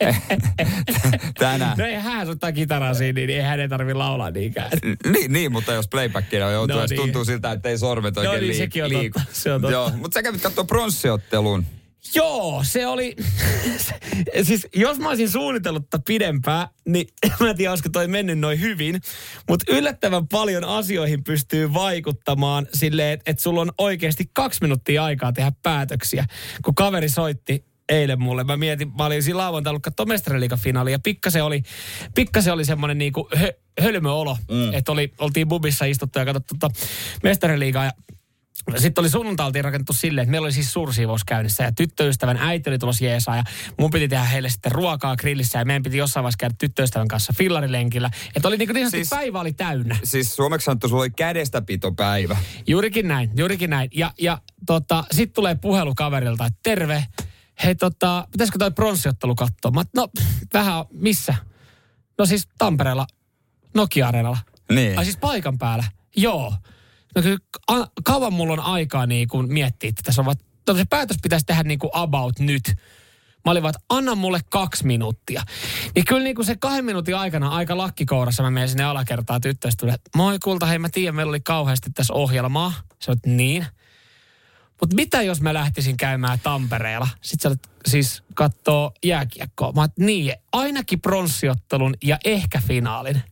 tänään. 1.38 1.78
No 1.78 1.84
ei 1.86 1.94
hän 1.94 2.26
soittaa 2.26 2.52
kitaraa 2.52 2.94
siinä, 2.94 3.16
niin 3.16 3.30
ei 3.30 3.40
hänen 3.40 3.70
tarvi 3.70 3.94
laulaa 3.94 4.30
niinkään. 4.30 4.70
Niin, 5.12 5.32
niin, 5.32 5.52
mutta 5.52 5.72
jos 5.72 5.88
playbackina 5.88 6.50
joutuu, 6.50 6.76
No 6.76 6.80
no, 6.82 6.86
niin. 6.90 6.96
tuntuu 7.00 7.24
siltä, 7.24 7.52
että 7.52 7.68
ei 7.68 7.78
sormet 7.78 8.14
No 8.16 8.22
oikein 8.22 8.40
niin, 8.40 8.52
liik- 8.54 8.56
sekin 8.58 8.84
on 8.84 8.90
totta. 8.90 9.02
liiku. 9.02 9.20
Se 9.32 9.52
on 9.52 9.60
totta. 9.60 9.72
Joo, 9.72 9.90
mutta 9.96 10.14
sä 10.14 10.22
kävit 10.22 10.42
katsoa 10.42 10.64
pronssiottelun. 10.64 11.66
Joo, 12.14 12.64
se 12.66 12.86
oli... 12.86 13.16
siis 14.42 14.66
jos 14.74 14.98
mä 14.98 15.08
olisin 15.08 15.30
suunnitellut 15.30 15.90
tätä 15.90 16.02
pidempään, 16.06 16.68
niin 16.88 17.08
mä 17.40 17.50
en 17.50 17.56
tiedä, 17.56 17.70
olisiko 17.70 17.88
toi 17.92 18.08
mennyt 18.08 18.38
noin 18.38 18.60
hyvin. 18.60 19.00
Mutta 19.48 19.72
yllättävän 19.72 20.28
paljon 20.28 20.64
asioihin 20.64 21.24
pystyy 21.24 21.74
vaikuttamaan 21.74 22.66
silleen, 22.74 23.12
että 23.12 23.30
et 23.30 23.38
sulla 23.38 23.60
on 23.60 23.72
oikeasti 23.78 24.30
kaksi 24.32 24.62
minuuttia 24.62 25.04
aikaa 25.04 25.32
tehdä 25.32 25.52
päätöksiä. 25.62 26.24
Kun 26.64 26.74
kaveri 26.74 27.08
soitti 27.08 27.64
eilen 27.88 28.22
mulle, 28.22 28.44
mä 28.44 28.56
mietin, 28.56 28.92
mä 28.98 29.04
olin 29.04 29.22
siinä 29.22 29.38
lauantaina 29.38 29.70
ollut 29.70 29.82
katsoa 29.82 30.06
mestariliigafinaalia 30.06 30.94
ja 30.94 30.98
pikkasen 30.98 31.44
oli, 31.44 31.62
pikkasen 32.14 32.52
oli 32.52 32.64
semmoinen 32.64 32.98
niinku 32.98 33.28
hö, 33.36 33.52
hölmöolo, 33.80 34.38
mm. 34.50 34.74
että 34.74 34.92
oli, 34.92 35.12
oltiin 35.18 35.48
bubissa 35.48 35.84
istuttu 35.84 36.18
ja 36.18 36.24
katsottu 36.24 36.54
tota 36.60 36.74
mestariliigaa 37.22 37.84
ja 37.84 37.92
sitten 38.76 39.02
oli 39.02 39.10
sunnuntai 39.10 39.46
oltiin 39.46 39.64
rakennettu 39.64 39.92
silleen, 39.92 40.22
että 40.22 40.30
meillä 40.30 40.44
oli 40.44 40.52
siis 40.52 40.72
suursiivous 40.72 41.24
käynnissä 41.24 41.64
ja 41.64 41.72
tyttöystävän 41.72 42.36
äiti 42.36 42.70
oli 42.70 42.78
tulossa 42.78 43.04
jeesaa 43.04 43.36
ja 43.36 43.44
mun 43.78 43.90
piti 43.90 44.08
tehdä 44.08 44.24
heille 44.24 44.48
sitten 44.48 44.72
ruokaa 44.72 45.16
grillissä 45.16 45.58
ja 45.58 45.64
meidän 45.64 45.82
piti 45.82 45.96
jossain 45.96 46.24
vaiheessa 46.24 46.38
käydä 46.38 46.54
tyttöystävän 46.58 47.08
kanssa 47.08 47.32
fillarilenkillä. 47.36 48.10
Että 48.36 48.48
oli 48.48 48.56
niin 48.56 48.68
kuin 48.68 48.74
niin 48.74 48.90
Siis- 48.90 49.08
siis, 49.08 49.20
päivä 49.20 49.40
oli 49.40 49.52
täynnä. 49.52 49.96
Siis 50.04 50.36
suomeksi 50.36 50.64
sanottu, 50.64 50.88
sulla 50.88 51.02
oli 51.02 51.10
kädestäpitopäivä. 51.10 52.36
Juurikin 52.66 53.08
näin, 53.08 53.30
juurikin 53.36 53.70
näin. 53.70 53.90
Ja, 53.94 54.12
ja 54.20 54.38
tota, 54.66 55.04
sitten 55.12 55.34
tulee 55.34 55.54
puhelu 55.54 55.94
kaverilta, 55.94 56.46
että 56.46 56.60
terve, 56.62 57.04
hei 57.64 57.74
tota, 57.74 58.28
pitäisikö 58.32 58.58
toi 58.58 58.70
pronssiottelu 58.70 59.34
katsoa? 59.34 59.70
Mä, 59.70 59.82
no 59.96 60.08
vähän, 60.52 60.84
missä? 60.92 61.34
No 62.18 62.26
siis 62.26 62.48
Tampereella, 62.58 63.06
Nokia-areenalla. 63.74 64.38
Niin. 64.72 64.98
Ai 64.98 65.04
siis 65.04 65.16
paikan 65.16 65.58
päällä? 65.58 65.84
Joo. 66.16 66.54
No 67.14 67.22
kyllä 67.22 67.38
kauan 68.04 68.32
mulla 68.32 68.52
on 68.52 68.60
aikaa 68.60 69.06
niin 69.06 69.28
kuin 69.28 69.52
miettiä 69.52 69.92
tätä. 69.92 70.12
Se, 70.12 70.20
on 70.20 70.24
vaan- 70.24 70.36
no, 70.68 70.74
se 70.74 70.84
päätös 70.90 71.16
pitäisi 71.22 71.46
tehdä 71.46 71.62
niin 71.62 71.78
kuin 71.78 71.90
about 71.92 72.38
nyt. 72.38 72.74
Mä 73.44 73.50
olin 73.50 73.62
vaan, 73.62 73.74
että 73.76 73.84
anna 73.88 74.14
mulle 74.14 74.40
kaksi 74.50 74.86
minuuttia. 74.86 75.42
Niin 75.94 76.04
kyllä 76.04 76.22
niin 76.22 76.36
kuin 76.36 76.46
se 76.46 76.56
kahden 76.56 76.84
minuutin 76.84 77.16
aikana 77.16 77.48
aika 77.48 77.76
lakkikourassa 77.76 78.42
mä 78.42 78.50
menen 78.50 78.68
sinne 78.68 78.84
alakertaan 78.84 79.40
tyttöystävälle. 79.40 79.98
Moi 80.16 80.38
kulta, 80.38 80.66
hei 80.66 80.78
mä 80.78 80.88
tiedän, 80.88 81.14
meillä 81.14 81.30
oli 81.30 81.40
kauheasti 81.40 81.90
tässä 81.90 82.14
ohjelmaa. 82.14 82.72
Sä 83.02 83.10
oot 83.12 83.26
niin. 83.26 83.66
Mutta 84.80 84.96
mitä 84.96 85.22
jos 85.22 85.40
mä 85.40 85.54
lähtisin 85.54 85.96
käymään 85.96 86.40
Tampereella? 86.42 87.08
Sitten 87.22 87.52
sä 87.52 87.58
siis 87.86 88.22
kattoo 88.34 88.92
jääkiekkoa. 89.04 89.72
Mä 89.72 89.80
oot, 89.80 89.98
niin, 89.98 90.34
ainakin 90.52 91.00
pronssiottelun 91.00 91.94
ja 92.04 92.18
ehkä 92.24 92.62
finaalin. 92.66 93.22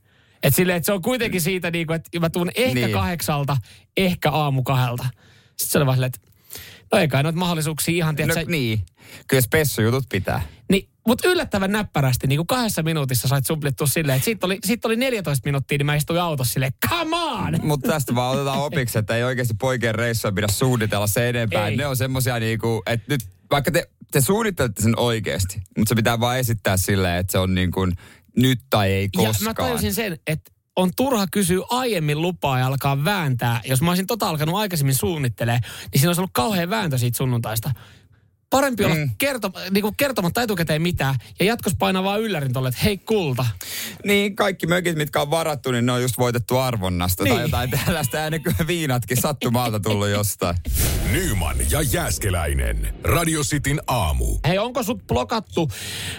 Et 0.42 0.54
silleen, 0.54 0.76
että 0.76 0.87
se 0.87 0.92
on 0.92 1.02
kuitenkin 1.02 1.40
siitä, 1.40 1.71
niinku, 1.71 1.92
että 1.92 2.21
mä 2.21 2.30
tuun 2.30 2.49
ehkä 2.54 2.75
Niin. 2.75 2.85
niin. 2.85 2.92
kahdeksalta, 2.92 3.57
ehkä 3.97 4.30
aamu 4.30 4.62
kahdelta. 4.62 5.04
Sitten 5.49 5.68
se 5.68 5.78
oli 5.78 5.87
vaan 5.87 5.97
silleen, 5.97 6.12
että 6.14 6.30
no 6.92 6.99
ei 6.99 7.09
kai 7.09 7.23
noita 7.23 7.38
mahdollisuuksia 7.38 7.95
ihan, 7.95 8.14
No 8.14 8.16
tiedätkö, 8.16 8.45
niin. 8.50 8.80
Kyllä 9.28 9.40
spessujutut 9.40 10.04
pitää. 10.09 10.42
niin, 10.71 10.88
mutta 11.07 11.28
yllättävän 11.28 11.73
näppärästi, 11.73 12.26
niin 12.26 12.38
kuin 12.38 12.47
kahdessa 12.47 12.83
minuutissa 12.83 13.28
sait 13.28 13.47
suplittua 13.47 13.87
silleen, 13.87 14.16
että 14.16 14.25
siitä 14.25 14.47
oli, 14.47 14.59
siitä 14.64 14.88
oli 14.88 14.97
14 14.97 15.49
minuuttia, 15.49 15.78
niin 15.78 15.87
mä 15.87 15.95
istuin 15.95 16.21
autossa 16.21 16.52
silleen, 16.52 16.73
come 16.88 17.16
on! 17.16 17.59
Mutta 17.62 17.88
tästä 17.88 18.14
vaan 18.14 18.37
otetaan 18.37 18.59
opiksi, 18.59 18.99
että 18.99 19.16
ei 19.16 19.25
oikeasti 19.25 19.54
poikien 19.61 19.95
reissua 19.95 20.33
pidä 20.33 20.47
suunnitella 20.50 21.07
se 21.07 21.28
enempää. 21.28 21.68
Ei. 21.68 21.76
Ne 21.76 21.87
on 21.87 21.97
semmosia 21.97 22.38
niinku, 22.38 22.83
että 22.87 23.07
nyt 23.14 23.21
vaikka 23.50 23.71
te, 23.71 23.88
te 24.12 24.21
suunnittelette 24.21 24.83
sen 24.83 24.99
oikeasti, 24.99 25.62
mutta 25.76 25.88
se 25.88 25.95
pitää 25.95 26.21
vaan 26.21 26.38
esittää 26.38 26.76
silleen, 26.76 27.16
että 27.16 27.33
se 27.33 27.38
on 27.38 27.54
niin 27.54 27.71
kuin 27.71 27.92
nyt 28.37 28.61
tai 28.71 28.93
ei 28.93 29.09
Ja 29.17 29.27
koskaan. 29.27 29.45
mä 29.45 29.55
tajusin 29.55 29.95
sen, 29.95 30.19
että 30.27 30.53
on 30.77 30.91
turha 30.97 31.27
kysyä 31.33 31.65
aiemmin 31.71 32.23
lupaa 32.23 32.59
ja 32.59 32.67
alkaa 32.67 33.05
vääntää. 33.05 33.61
Jos 33.65 33.83
mä 33.83 33.91
olisin 33.91 34.07
tota 34.07 34.29
alkanut 34.29 34.57
aikaisemmin 34.57 34.95
suunnittelemaan, 34.95 35.61
niin 35.63 36.01
siinä 36.01 36.09
olisi 36.09 36.21
ollut 36.21 36.31
kauhean 36.33 36.71
vääntö 36.71 36.99
siitä 36.99 37.17
sunnuntaista. 37.17 37.71
Parempi 38.50 38.85
olla 38.85 38.95
Mm. 38.95 39.11
kerto, 39.19 39.50
niin 39.71 39.83
kuin 39.83 39.95
kertomatta 39.97 40.43
etukäteen 40.43 40.83
mitään 40.83 41.14
ja 41.40 41.47
jatkossa 41.47 41.76
painaa 41.78 42.02
vaan 42.05 42.21
yllärin 42.21 42.52
tolle, 42.52 42.69
että 42.69 42.81
hei 42.85 42.99
kulta. 42.99 43.47
Niin, 44.05 44.37
kaikki 44.37 44.67
mökit, 44.67 44.97
mitkä 44.97 45.21
on 45.21 45.31
varattu, 45.31 45.71
niin 45.73 45.87
ne 45.87 45.93
on 45.93 46.02
just 46.02 46.19
voitettu 46.19 46.57
arvonnasta 46.59 47.25
Niin. 47.25 47.35
tai 47.37 47.45
jotain 47.45 47.71
tällaista. 47.71 48.17
Ja 48.17 48.31
ne 48.31 48.38
kyllä 48.38 48.67
viinatkin 48.67 49.17
sattumalta 49.21 49.81
tullut 49.81 50.09
jostain. 50.09 50.57
Nyman 51.12 51.57
ja 51.71 51.83
Jääskeläinen. 51.83 52.95
Radio 53.05 53.43
Cityn 53.43 53.81
aamu. 53.87 54.38
Hei, 54.47 54.59
onko 54.59 54.83
sut 54.83 55.07
blokattu 55.07 55.71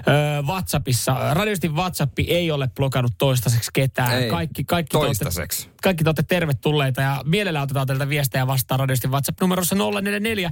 ö, 0.08 0.42
WhatsAppissa? 0.42 1.34
Radioistin 1.34 1.76
WhatsApp 1.76 2.14
ei 2.28 2.52
ole 2.52 2.68
blokannut 2.76 3.14
toistaiseksi 3.18 3.70
ketään. 3.74 4.24
Ei, 4.24 4.30
kaikki, 4.30 4.64
kaikki, 4.64 4.92
te 4.92 4.98
olette- 4.98 5.24
toistaiseksi. 5.24 5.70
kaikki 5.84 6.04
te 6.04 6.10
olette 6.10 6.24
tervetulleita 6.24 7.02
ja 7.02 7.22
mielellään 7.26 7.64
otetaan 7.64 7.88
teiltä 7.88 8.10
viestejä 8.10 8.48
vastaan 8.48 8.80
radioistin 8.80 9.12
WhatsApp-numerossa 9.12 9.76
044 9.76 10.52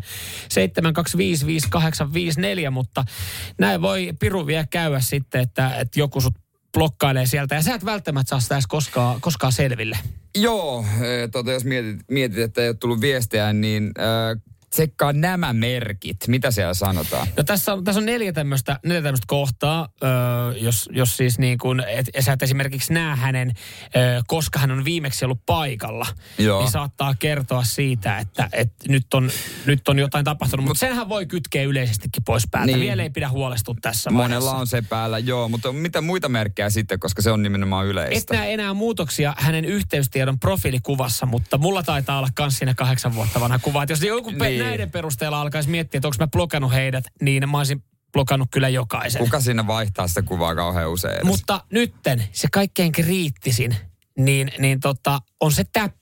725 0.49 1.45
5854, 1.73 2.71
mutta 2.71 3.05
näin 3.59 3.81
voi 3.81 4.13
Piru 4.19 4.47
vielä 4.47 4.65
käydä 4.69 4.99
sitten, 4.99 5.41
että, 5.41 5.75
että 5.75 5.99
joku 5.99 6.21
sut 6.21 6.33
blokkailee 6.73 7.25
sieltä 7.25 7.55
ja 7.55 7.61
sä 7.61 7.75
et 7.75 7.85
välttämättä 7.85 8.29
saa 8.29 8.39
sitä 8.39 8.55
edes 8.55 8.67
koskaan, 8.67 9.21
koskaan 9.21 9.51
selville. 9.51 9.97
Joo, 10.35 10.85
eh, 11.01 11.29
tota, 11.31 11.51
jos 11.51 11.65
mietit, 11.65 11.99
mietit, 12.11 12.37
että 12.37 12.61
ei 12.61 12.67
ole 12.67 12.75
tullut 12.79 13.01
viestejä, 13.01 13.53
niin 13.53 13.91
äh, 13.99 14.41
tsekkaa 14.69 15.13
nämä 15.13 15.53
merkit. 15.53 16.17
Mitä 16.27 16.51
siellä 16.51 16.73
sanotaan? 16.73 17.27
No 17.37 17.43
tässä 17.43 17.73
on, 17.73 17.83
tässä 17.83 17.99
on 17.99 18.05
neljä 18.05 18.33
tämmöistä, 18.33 18.79
neljä 18.85 19.01
tämmöistä 19.01 19.25
kohtaa, 19.27 19.89
öö, 20.03 20.09
jos, 20.57 20.89
jos 20.91 21.17
siis 21.17 21.39
niin 21.39 21.57
kuin, 21.57 21.83
et, 21.87 22.05
sä 22.19 22.33
et 22.33 22.43
esimerkiksi 22.43 22.93
näe 22.93 23.15
hänen, 23.15 23.53
öö, 23.95 24.21
koska 24.27 24.59
hän 24.59 24.71
on 24.71 24.85
viimeksi 24.85 25.25
ollut 25.25 25.41
paikalla, 25.45 26.05
Joo. 26.37 26.61
niin 26.61 26.71
saattaa 26.71 27.15
kertoa 27.19 27.63
siitä, 27.63 28.17
että, 28.19 28.49
että 28.53 28.75
nyt, 28.89 29.13
on, 29.13 29.31
nyt 29.65 29.87
on 29.87 29.99
jotain 29.99 30.25
tapahtunut. 30.25 30.65
Mutta 30.65 30.79
senhän 30.79 31.09
voi 31.09 31.25
kytkeä 31.25 31.63
yleisestikin 31.63 32.23
pois 32.23 32.43
päältä. 32.51 32.65
Niin. 32.71 32.79
Vielä 32.79 33.03
ei 33.03 33.09
pidä 33.09 33.29
huolestua 33.29 33.75
tässä 33.81 34.09
Monella 34.11 34.29
vaiheessa. 34.45 34.57
on 34.57 34.67
se 34.67 34.81
päällä, 34.89 35.19
joo, 35.19 35.49
mutta 35.49 35.71
mitä 35.73 36.01
muita 36.01 36.29
merkkejä 36.29 36.69
sitten, 36.69 36.99
koska 36.99 37.21
se 37.21 37.31
on 37.31 37.43
nimenomaan 37.43 37.85
Et 37.85 37.91
yleistä? 37.91 38.33
näe 38.33 38.53
enää 38.53 38.73
muutoksia 38.73 39.33
hänen 39.37 39.65
yhteystiedon 39.65 40.39
profiilikuvassa, 40.39 41.25
mutta 41.25 41.57
mulla 41.57 41.83
taitaa 41.83 42.17
olla 42.17 42.29
kans 42.35 42.57
siinä 42.57 42.73
kahdeksan 42.73 43.15
vuotta 43.15 43.39
vanha 43.39 43.59
kuva. 43.59 43.83
Et 43.83 43.89
jos 43.89 44.01
joku 44.03 44.29
niin. 44.29 44.56
Niin. 44.57 44.69
näiden 44.69 44.91
perusteella 44.91 45.41
alkaisi 45.41 45.69
miettiä, 45.69 45.97
että 45.97 46.07
onko 46.07 46.17
mä 46.19 46.27
blokannut 46.27 46.73
heidät, 46.73 47.03
niin 47.21 47.49
mä 47.49 47.57
olisin 47.57 47.83
blokannut 48.13 48.47
kyllä 48.51 48.69
jokaisen. 48.69 49.19
Kuka 49.19 49.39
siinä 49.39 49.67
vaihtaa 49.67 50.07
sitä 50.07 50.21
kuvaa 50.21 50.55
kauhean 50.55 50.89
usein 50.89 51.13
edes? 51.13 51.23
Mutta 51.23 51.61
nytten 51.71 52.23
se 52.31 52.47
kaikkein 52.51 52.91
kriittisin, 52.91 53.75
niin, 54.17 54.51
niin 54.59 54.79
tota, 54.79 55.19
on 55.39 55.51
se 55.51 55.63
täppä. 55.73 55.97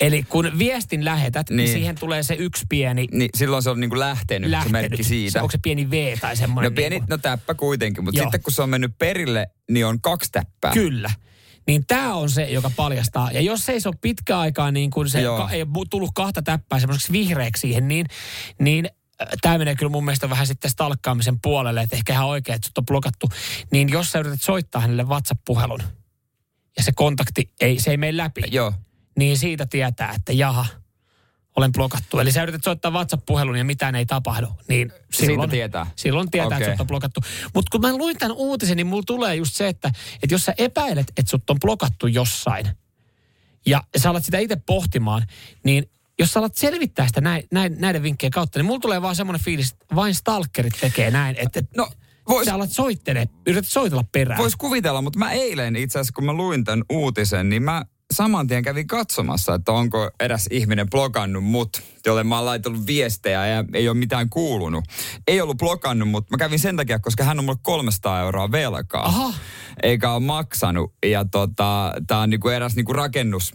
Eli 0.00 0.22
kun 0.22 0.50
viestin 0.58 1.04
lähetät, 1.04 1.50
niin, 1.50 1.56
niin 1.56 1.68
siihen 1.72 1.98
tulee 1.98 2.22
se 2.22 2.34
yksi 2.34 2.64
pieni 2.68 3.06
Niin 3.12 3.30
silloin 3.34 3.62
se 3.62 3.70
on 3.70 3.80
niinku 3.80 3.98
lähtenyt, 3.98 4.50
lähtenyt. 4.50 4.76
se 4.76 4.82
merkki 4.82 5.04
siitä. 5.04 5.32
Se, 5.32 5.40
onko 5.40 5.50
se 5.52 5.58
pieni 5.62 5.90
V 5.90 6.18
tai 6.20 6.30
No 6.32 6.36
semmoinen? 6.36 6.74
pieni, 6.74 6.96
niin 6.96 7.04
no 7.10 7.18
täppä 7.18 7.54
kuitenkin, 7.54 8.04
mutta 8.04 8.18
Joo. 8.18 8.24
sitten 8.26 8.42
kun 8.42 8.52
se 8.52 8.62
on 8.62 8.68
mennyt 8.70 8.98
perille, 8.98 9.46
niin 9.70 9.86
on 9.86 10.00
kaksi 10.00 10.32
täppää. 10.32 10.72
Kyllä. 10.72 11.10
Niin 11.66 11.86
tämä 11.86 12.14
on 12.14 12.30
se, 12.30 12.44
joka 12.44 12.70
paljastaa. 12.76 13.30
Ja 13.32 13.40
jos 13.40 13.66
se 13.66 13.72
ei 13.72 13.80
se 13.80 13.88
ole 13.88 13.96
pitkä 14.00 14.38
aikaa, 14.38 14.70
niin 14.70 14.90
kun 14.90 15.08
se 15.08 15.20
Joo. 15.20 15.36
ka, 15.36 15.50
ei 15.50 15.62
ole 15.62 15.86
tullut 15.90 16.10
kahta 16.14 16.42
täppää 16.42 16.80
semmoiseksi 16.80 17.12
vihreäksi 17.12 17.60
siihen, 17.60 17.88
niin, 17.88 18.06
niin 18.58 18.88
tämä 19.40 19.58
menee 19.58 19.74
kyllä 19.74 19.90
mun 19.90 20.04
mielestä 20.04 20.30
vähän 20.30 20.46
sitten 20.46 20.70
stalkkaamisen 20.70 21.40
puolelle, 21.42 21.82
että 21.82 21.96
ehkä 21.96 22.12
ihan 22.12 22.26
oikein, 22.26 22.56
että 22.56 22.66
sut 22.68 22.78
on 22.78 22.86
blokattu. 22.86 23.30
Niin 23.70 23.88
jos 23.88 24.10
sä 24.10 24.18
yrität 24.18 24.42
soittaa 24.42 24.80
hänelle 24.80 25.04
WhatsApp-puhelun, 25.04 25.82
ja 26.76 26.82
se 26.82 26.92
kontakti 26.92 27.50
ei, 27.60 27.80
se 27.80 27.90
ei 27.90 27.96
mene 27.96 28.16
läpi, 28.16 28.42
Joo. 28.50 28.72
niin 29.18 29.38
siitä 29.38 29.66
tietää, 29.66 30.12
että 30.16 30.32
jaha, 30.32 30.66
olen 31.56 31.72
blokattu. 31.72 32.18
Eli 32.18 32.32
sä 32.32 32.42
yrität 32.42 32.64
soittaa 32.64 32.90
WhatsApp-puhelun 32.90 33.56
ja 33.56 33.64
mitään 33.64 33.94
ei 33.94 34.06
tapahdu, 34.06 34.46
niin 34.68 34.92
silloin, 35.12 35.50
tietää. 35.50 35.86
silloin 35.96 36.30
tietää, 36.30 36.46
okay. 36.46 36.62
että 36.62 36.72
sut 36.72 36.80
on 36.80 36.86
blokattu. 36.86 37.20
Mutta 37.54 37.70
kun 37.70 37.80
mä 37.80 37.96
luin 37.96 38.18
tämän 38.18 38.36
uutisen, 38.36 38.76
niin 38.76 38.86
mulla 38.86 39.02
tulee 39.06 39.34
just 39.34 39.54
se, 39.54 39.68
että, 39.68 39.88
että 40.22 40.34
jos 40.34 40.44
sä 40.44 40.54
epäilet, 40.58 41.08
että 41.16 41.30
sut 41.30 41.50
on 41.50 41.60
blokattu 41.60 42.06
jossain, 42.06 42.66
ja 43.66 43.82
sä 43.96 44.10
alat 44.10 44.24
sitä 44.24 44.38
itse 44.38 44.56
pohtimaan, 44.66 45.26
niin 45.64 45.90
jos 46.18 46.32
sä 46.32 46.40
alat 46.40 46.54
selvittää 46.54 47.06
sitä 47.06 47.20
näin, 47.20 47.44
näin, 47.52 47.76
näiden 47.78 48.02
vinkkejä 48.02 48.30
kautta, 48.30 48.58
niin 48.58 48.66
mulla 48.66 48.80
tulee 48.80 49.02
vaan 49.02 49.16
semmoinen 49.16 49.44
fiilis, 49.44 49.70
että 49.72 49.94
vain 49.94 50.14
stalkerit 50.14 50.74
tekee 50.80 51.10
näin, 51.10 51.36
että, 51.38 51.62
No, 51.76 51.88
vois, 52.28 52.44
sä 52.44 52.54
alat 52.54 52.70
soittele, 52.70 53.28
yrität 53.46 53.70
soitella 53.70 54.04
perään. 54.12 54.38
vois 54.38 54.56
kuvitella, 54.56 55.02
mutta 55.02 55.18
mä 55.18 55.32
eilen 55.32 55.76
itse 55.76 55.98
asiassa, 55.98 56.12
kun 56.12 56.24
mä 56.24 56.32
luin 56.32 56.64
tämän 56.64 56.84
uutisen, 56.92 57.48
niin 57.48 57.62
mä 57.62 57.84
saman 58.12 58.46
tien 58.46 58.62
kävin 58.62 58.86
katsomassa, 58.86 59.54
että 59.54 59.72
onko 59.72 60.10
eräs 60.20 60.46
ihminen 60.50 60.90
blokannut 60.90 61.44
mut, 61.44 61.82
jolle 62.06 62.24
mä 62.24 62.36
oon 62.36 62.44
laitellut 62.44 62.86
viestejä 62.86 63.46
ja 63.46 63.64
ei 63.74 63.88
ole 63.88 63.96
mitään 63.96 64.30
kuulunut. 64.30 64.84
Ei 65.26 65.40
ollut 65.40 65.56
blokannut, 65.56 66.08
mutta 66.08 66.30
mä 66.30 66.38
kävin 66.38 66.58
sen 66.58 66.76
takia, 66.76 66.98
koska 66.98 67.24
hän 67.24 67.38
on 67.38 67.44
mulle 67.44 67.58
300 67.62 68.20
euroa 68.20 68.52
velkaa. 68.52 69.06
Aha. 69.06 69.34
Eikä 69.82 70.12
ole 70.12 70.20
maksanut. 70.22 70.94
Ja 71.06 71.24
tota, 71.24 71.92
tää 72.06 72.18
on 72.18 72.30
niinku 72.30 72.48
eräs 72.48 72.76
niinku 72.76 72.92
rakennus, 72.92 73.52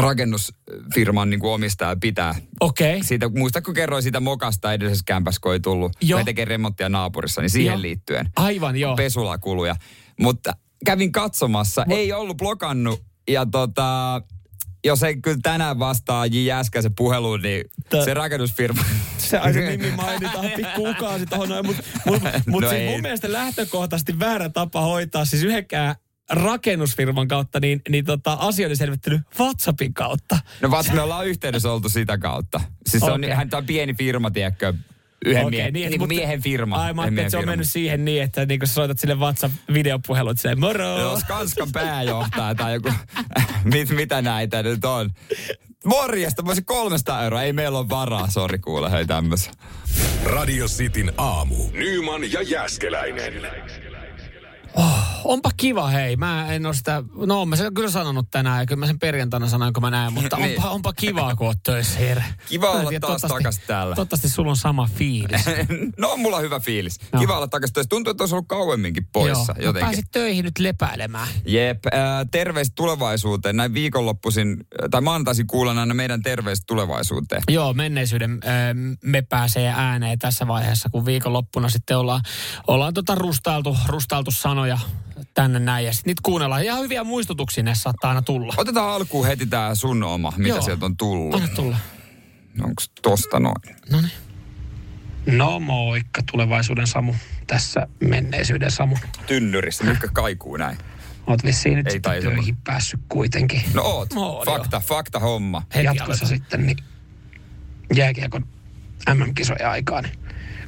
rakennusfirman 0.00 1.30
niinku 1.30 1.52
omistaja 1.52 1.96
pitää 2.00 2.34
Okei. 2.60 2.96
Okay. 2.96 3.06
siitä, 3.06 3.28
muista 3.28 3.62
kun 3.62 3.74
kerroin 3.74 4.02
siitä 4.02 4.20
mokasta 4.20 4.72
edellisessä 4.72 5.04
kämpässä, 5.06 5.40
kun 5.42 5.52
ei 5.52 5.60
tullut, 5.60 5.92
Joo. 6.00 6.18
kun 6.18 6.24
tekee 6.24 6.44
remonttia 6.44 6.88
naapurissa, 6.88 7.40
niin 7.40 7.50
siihen 7.50 7.72
Joo. 7.72 7.82
liittyen 7.82 8.30
Aivan, 8.36 8.76
joo. 8.76 8.96
pesulakuluja. 8.96 9.76
Mutta 10.20 10.52
kävin 10.84 11.12
katsomassa, 11.12 11.84
ei 11.90 12.12
ollut 12.12 12.36
blokannut 12.36 13.11
ja 13.28 13.46
tota, 13.46 14.22
jos 14.84 15.02
ei 15.02 15.16
kyllä 15.16 15.38
tänään 15.42 15.78
vastaa 15.78 16.26
J. 16.26 16.36
Jäskäisen 16.36 16.94
puheluun, 16.96 17.42
niin 17.42 17.64
Tö- 17.94 18.04
se 18.04 18.14
rakennusfirma... 18.14 18.84
se 19.18 19.38
aika 19.38 19.60
nimi 19.60 19.90
mainitaan 19.90 20.50
pikku 20.56 20.82
tohon 21.30 21.48
noin, 21.48 21.66
mutta 21.66 21.82
mut, 22.06 22.22
mut 22.46 22.62
No 22.62 22.70
siis 22.70 22.90
mun 22.90 23.02
mielestä 23.02 23.32
lähtökohtaisesti 23.32 24.18
väärä 24.18 24.48
tapa 24.48 24.80
hoitaa 24.80 25.24
siis 25.24 25.42
yhdenkään 25.42 25.94
rakennusfirman 26.30 27.28
kautta, 27.28 27.60
niin, 27.60 27.82
niin 27.88 28.04
tota, 28.04 28.32
asioiden 28.32 28.76
selvittely 28.76 29.20
WhatsAppin 29.38 29.94
kautta. 29.94 30.38
No 30.60 30.70
vasta 30.70 30.92
me 30.92 31.00
ollaan 31.00 31.26
yhteydessä 31.26 31.72
oltu 31.72 31.88
sitä 31.88 32.18
kautta. 32.18 32.60
Siis 32.86 33.04
se 33.04 33.10
on, 33.10 33.24
hän 33.24 33.48
on 33.52 33.66
pieni 33.66 33.94
firma, 33.94 34.30
tiedätkö, 34.30 34.74
yhden 35.26 35.46
okay, 35.46 35.50
mie- 35.50 35.70
niin, 35.70 35.90
niin, 35.90 36.00
mutta- 36.00 36.14
miehen 36.14 36.42
firma. 36.42 36.76
Ai 36.76 36.94
mä 36.94 37.02
miehen 37.02 37.18
että 37.18 37.30
se 37.30 37.38
on 37.38 37.46
mennyt 37.46 37.68
siihen 37.68 38.04
niin, 38.04 38.22
että 38.22 38.46
niin 38.46 38.60
kun 38.60 38.68
sä 38.68 38.74
soitat 38.74 38.98
sille 38.98 39.14
WhatsApp-videopuhelun, 39.14 40.30
että 40.30 40.40
silleen 40.40 40.60
moro. 40.60 40.98
Joo, 41.00 41.20
Skanskan 41.20 41.72
pääjohtaja 41.72 42.54
tai 42.54 42.72
joku, 42.72 42.92
mit, 43.72 43.90
mitä 43.90 44.22
näitä 44.22 44.62
nyt 44.62 44.84
on. 44.84 45.10
Morjesta, 45.84 46.42
mä 46.42 46.48
olisin 46.48 46.64
300 46.64 47.24
euroa. 47.24 47.42
Ei 47.42 47.52
meillä 47.52 47.78
ole 47.78 47.88
varaa, 47.88 48.30
sori 48.30 48.58
kuule, 48.58 48.90
hei 48.90 49.06
tämmöisen. 49.06 49.54
Radio 50.24 50.66
Cityn 50.66 51.12
aamu. 51.18 51.56
Nyman 51.72 52.32
ja 52.32 52.40
Jääskeläinen. 54.76 55.12
Onpa 55.24 55.50
kiva, 55.56 55.86
hei. 55.88 56.16
Mä 56.16 56.52
en 56.52 56.66
ole 56.66 56.74
sitä, 56.74 57.02
no 57.26 57.46
mä 57.46 57.56
sen 57.56 57.74
kyllä 57.74 57.90
sanonut 57.90 58.26
tänään 58.30 58.60
ja 58.60 58.66
kyllä 58.66 58.78
mä 58.80 58.86
sen 58.86 58.98
perjantaina 58.98 59.48
sanoin, 59.48 59.72
kun 59.72 59.82
mä 59.82 59.90
näen, 59.90 60.12
mutta 60.22 60.36
Niin. 60.36 60.56
onpa, 60.58 60.70
onpa 60.70 60.92
kivaa, 60.92 61.36
kun 61.36 61.46
oot 61.46 61.58
töissä, 61.62 62.00
Jere. 62.00 62.24
Kiva 62.48 62.70
olla 62.70 62.88
tiedä, 62.88 63.06
taas 63.06 63.20
takas 63.22 63.60
täällä. 63.66 63.94
Toivottavasti 63.94 64.28
sulla 64.28 64.50
on 64.50 64.56
sama 64.56 64.88
fiilis. 64.94 65.40
no, 65.98 66.16
mulla 66.16 66.36
on 66.36 66.42
hyvä 66.42 66.60
fiilis. 66.60 67.00
No. 67.12 67.20
Kiva 67.20 67.36
olla 67.36 67.48
takaisin 67.48 67.74
töissä. 67.74 67.88
Tuntuu, 67.88 68.10
että 68.10 68.22
olisi 68.22 68.34
ollut 68.34 68.48
kauemminkin 68.48 69.06
poissa 69.12 69.54
Joo, 69.56 69.66
jotenkin. 69.66 69.86
Pääsit 69.86 70.10
töihin 70.12 70.44
nyt 70.44 70.58
lepäilemään. 70.58 71.28
Jep, 71.46 71.86
äh, 71.86 72.00
terveistä 72.30 72.72
tulevaisuuteen. 72.76 73.56
Näin 73.56 73.74
viikonloppuisin, 73.74 74.50
äh, 74.50 74.88
tai 74.90 75.00
maantaisin 75.00 75.46
kuulen 75.46 75.78
aina 75.78 75.94
meidän 75.94 76.22
terveistä 76.22 76.64
tulevaisuuteen. 76.66 77.42
Joo, 77.50 77.72
menneisyyden 77.74 78.40
ö, 78.44 78.48
me 79.04 79.22
pääsee 79.22 79.72
ääneen 79.76 80.18
tässä 80.18 80.46
vaiheessa, 80.46 80.88
kun 80.90 81.04
viikonloppuna 81.06 81.68
sitten 81.68 81.98
ollaan, 81.98 82.20
ollaan 82.66 82.94
tota 82.94 83.14
rustailtu, 83.14 83.76
rustailtu 83.88 84.30
sanoja 84.30 84.61
tänne 85.34 85.58
näin. 85.58 85.86
Ja 85.86 85.92
sitten 85.92 86.10
niitä 86.10 86.20
kuunnellaan. 86.24 86.64
Ihan 86.64 86.80
hyviä 86.80 87.04
muistutuksia 87.04 87.64
ne 87.64 87.74
saattaa 87.74 88.10
aina 88.10 88.22
tulla. 88.22 88.54
Otetaan 88.56 88.90
alkuun 88.90 89.26
heti 89.26 89.46
tää 89.46 89.74
sun 89.74 90.02
oma, 90.02 90.32
mitä 90.36 90.48
Joo. 90.48 90.62
sieltä 90.62 90.86
on 90.86 90.96
tullut. 90.96 91.34
Anna 91.34 91.48
tulla. 91.48 91.76
Onko 92.62 92.82
tosta 93.02 93.40
noin? 93.40 94.10
No 95.26 95.60
moikka 95.60 96.22
tulevaisuuden 96.32 96.86
Samu. 96.86 97.14
Tässä 97.46 97.86
menneisyyden 98.00 98.70
Samu. 98.70 98.96
Tynnyrissä, 99.26 99.84
mitkä 99.84 100.08
kaikuu 100.12 100.56
näin. 100.56 100.78
Oot 101.26 101.44
vissiin 101.44 101.76
nyt 101.76 101.86
Ei 101.86 101.92
sitten 101.92 102.22
töihin 102.22 102.56
päässyt 102.56 103.00
kuitenkin. 103.08 103.62
No 103.74 103.82
oot. 103.82 104.08
Oon, 104.16 104.46
fakta, 104.46 104.80
fakta 104.80 105.18
homma. 105.18 105.62
Jatkossa 105.82 106.26
sitten 106.26 106.66
niin 106.66 106.76
jääkiekon 107.94 108.46
MM-kisojen 109.14 109.68
aikaan, 109.68 110.04
niin 110.04 110.18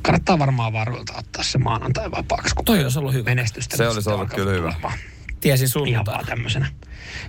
kannattaa 0.04 0.38
varmaan 0.38 0.72
varuilta 0.72 1.14
ottaa 1.16 1.42
se 1.42 1.58
maanantai 1.58 2.10
vapaaksi, 2.10 2.54
kun 2.54 2.64
Toi 2.64 2.82
olisi 2.84 2.98
ollut 2.98 3.12
hyvä. 3.12 3.24
menestystä. 3.24 3.76
Se 3.76 3.88
olisi 3.88 4.10
ollut 4.10 4.30
kyllä 4.34 4.50
hyvä. 4.52 4.68
tulemaan. 4.68 4.98
Tiesin 5.40 5.64
Ihan 5.64 5.72
sunnuntaina. 5.72 6.04
vaan 6.12 6.26
tämmöisenä 6.26 6.66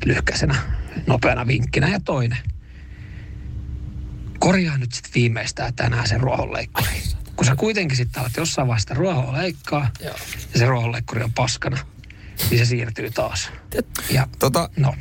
lyhkäisenä, 0.06 0.56
nopeana 1.08 1.48
vinkkinä. 1.48 1.90
Ja 1.90 2.00
toinen, 2.00 2.38
korjaa 4.40 4.78
nyt 4.78 4.94
sitten 4.94 5.12
viimeistään 5.16 5.74
tänään 5.76 6.08
sen 6.08 6.20
ruohonleikkuri. 6.20 6.88
Kun 7.36 7.46
sä 7.46 7.56
kuitenkin 7.56 7.98
sitten 7.98 8.22
alat 8.22 8.38
jossain 8.38 8.68
vaiheessa 8.68 8.88
sitä 8.90 9.00
ruohoa 9.00 9.34
leikkaa, 9.34 9.90
Joo. 10.04 10.16
ja 10.54 10.60
se 10.60 10.66
ruohonleikkuri 10.66 11.24
on 11.24 11.34
paskana, 11.34 11.78
niin 12.50 12.58
se 12.60 12.66
siirtyy 12.66 13.12
taas. 13.12 13.52
Ja 14.10 14.28
Tota, 14.40 14.70
no, 14.78 14.94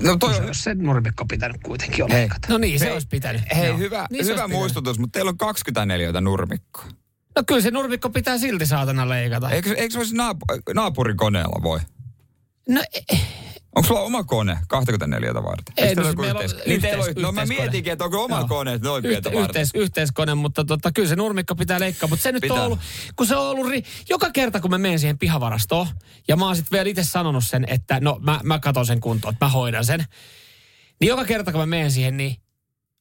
No 0.00 0.16
toi 0.16 0.34
Se 0.34 0.40
on, 0.40 0.46
olisi 0.46 0.62
se 0.62 0.74
nurmikko 0.74 1.24
pitänyt 1.24 1.56
kuitenkin 1.62 2.04
olla. 2.04 2.14
No 2.48 2.58
niin, 2.58 2.78
se 2.78 2.84
Hei, 2.84 2.92
olisi 2.94 3.08
pitänyt. 3.08 3.42
hei 3.56 3.66
Joo. 3.68 3.78
hyvä, 3.78 4.06
Niin 4.10 4.26
hyvä 4.26 4.48
muistutus, 4.48 4.98
mutta 4.98 5.12
teillä 5.16 5.28
on 5.28 5.38
24 5.38 6.20
nurmikkoa. 6.20 6.84
No 7.36 7.42
kyllä 7.46 7.60
se 7.60 7.70
nurmikko 7.70 8.10
pitää 8.10 8.38
silti 8.38 8.66
saatana 8.66 9.08
leikata. 9.08 9.50
Eikö, 9.50 9.74
eikö 9.74 9.92
se 9.92 9.98
olisi 9.98 10.14
naap- 10.16 10.74
naapurikoneella 10.74 11.62
voi? 11.62 11.80
No 12.68 12.82
eh, 13.12 13.22
Onko 13.76 13.86
sulla 13.86 14.00
oma 14.00 14.24
kone 14.24 14.58
24 14.68 15.34
varten? 15.34 15.74
Ei, 15.76 15.94
no 15.94 16.02
siis 16.04 16.16
meillä 16.16 16.38
on 16.38 16.44
yhteis- 16.44 16.66
niin 16.66 16.80
teillä 16.80 17.02
on, 17.02 17.08
yhteis- 17.08 17.22
no 17.22 17.32
mä 17.32 17.46
mietinkin, 17.46 17.92
että 17.92 18.04
onko 18.04 18.24
oma 18.24 18.38
Joo. 18.38 18.48
kone 18.48 18.78
noin 18.82 19.04
Yhte, 19.04 19.08
pientä 19.08 19.28
varten. 19.28 19.42
yhteis, 19.62 19.70
yhteiskone, 19.74 20.34
mutta 20.34 20.64
tota, 20.64 20.92
kyllä 20.92 21.08
se 21.08 21.16
nurmikko 21.16 21.54
pitää 21.54 21.80
leikkaa. 21.80 22.08
Mutta 22.08 22.22
se 22.22 22.32
nyt 22.32 22.40
Pitää. 22.40 22.56
on 22.56 22.64
ollut, 22.66 22.78
kun 23.16 23.26
se 23.26 23.36
on 23.36 23.46
ollut, 23.50 23.68
ri, 23.68 23.82
joka 24.08 24.30
kerta 24.30 24.60
kun 24.60 24.70
mä 24.70 24.78
menen 24.78 24.98
siihen 24.98 25.18
pihavarastoon, 25.18 25.86
ja 26.28 26.36
mä 26.36 26.46
oon 26.46 26.56
sitten 26.56 26.76
vielä 26.76 26.90
itse 26.90 27.04
sanonut 27.04 27.44
sen, 27.44 27.64
että 27.68 28.00
no 28.00 28.18
mä, 28.20 28.40
mä 28.42 28.58
katon 28.58 28.86
sen 28.86 29.00
kuntoon, 29.00 29.34
että 29.34 29.44
mä 29.46 29.50
hoidan 29.50 29.84
sen. 29.84 30.04
Niin 31.00 31.08
joka 31.08 31.24
kerta 31.24 31.52
kun 31.52 31.60
mä 31.60 31.66
menen 31.66 31.90
siihen, 31.92 32.16
niin, 32.16 32.36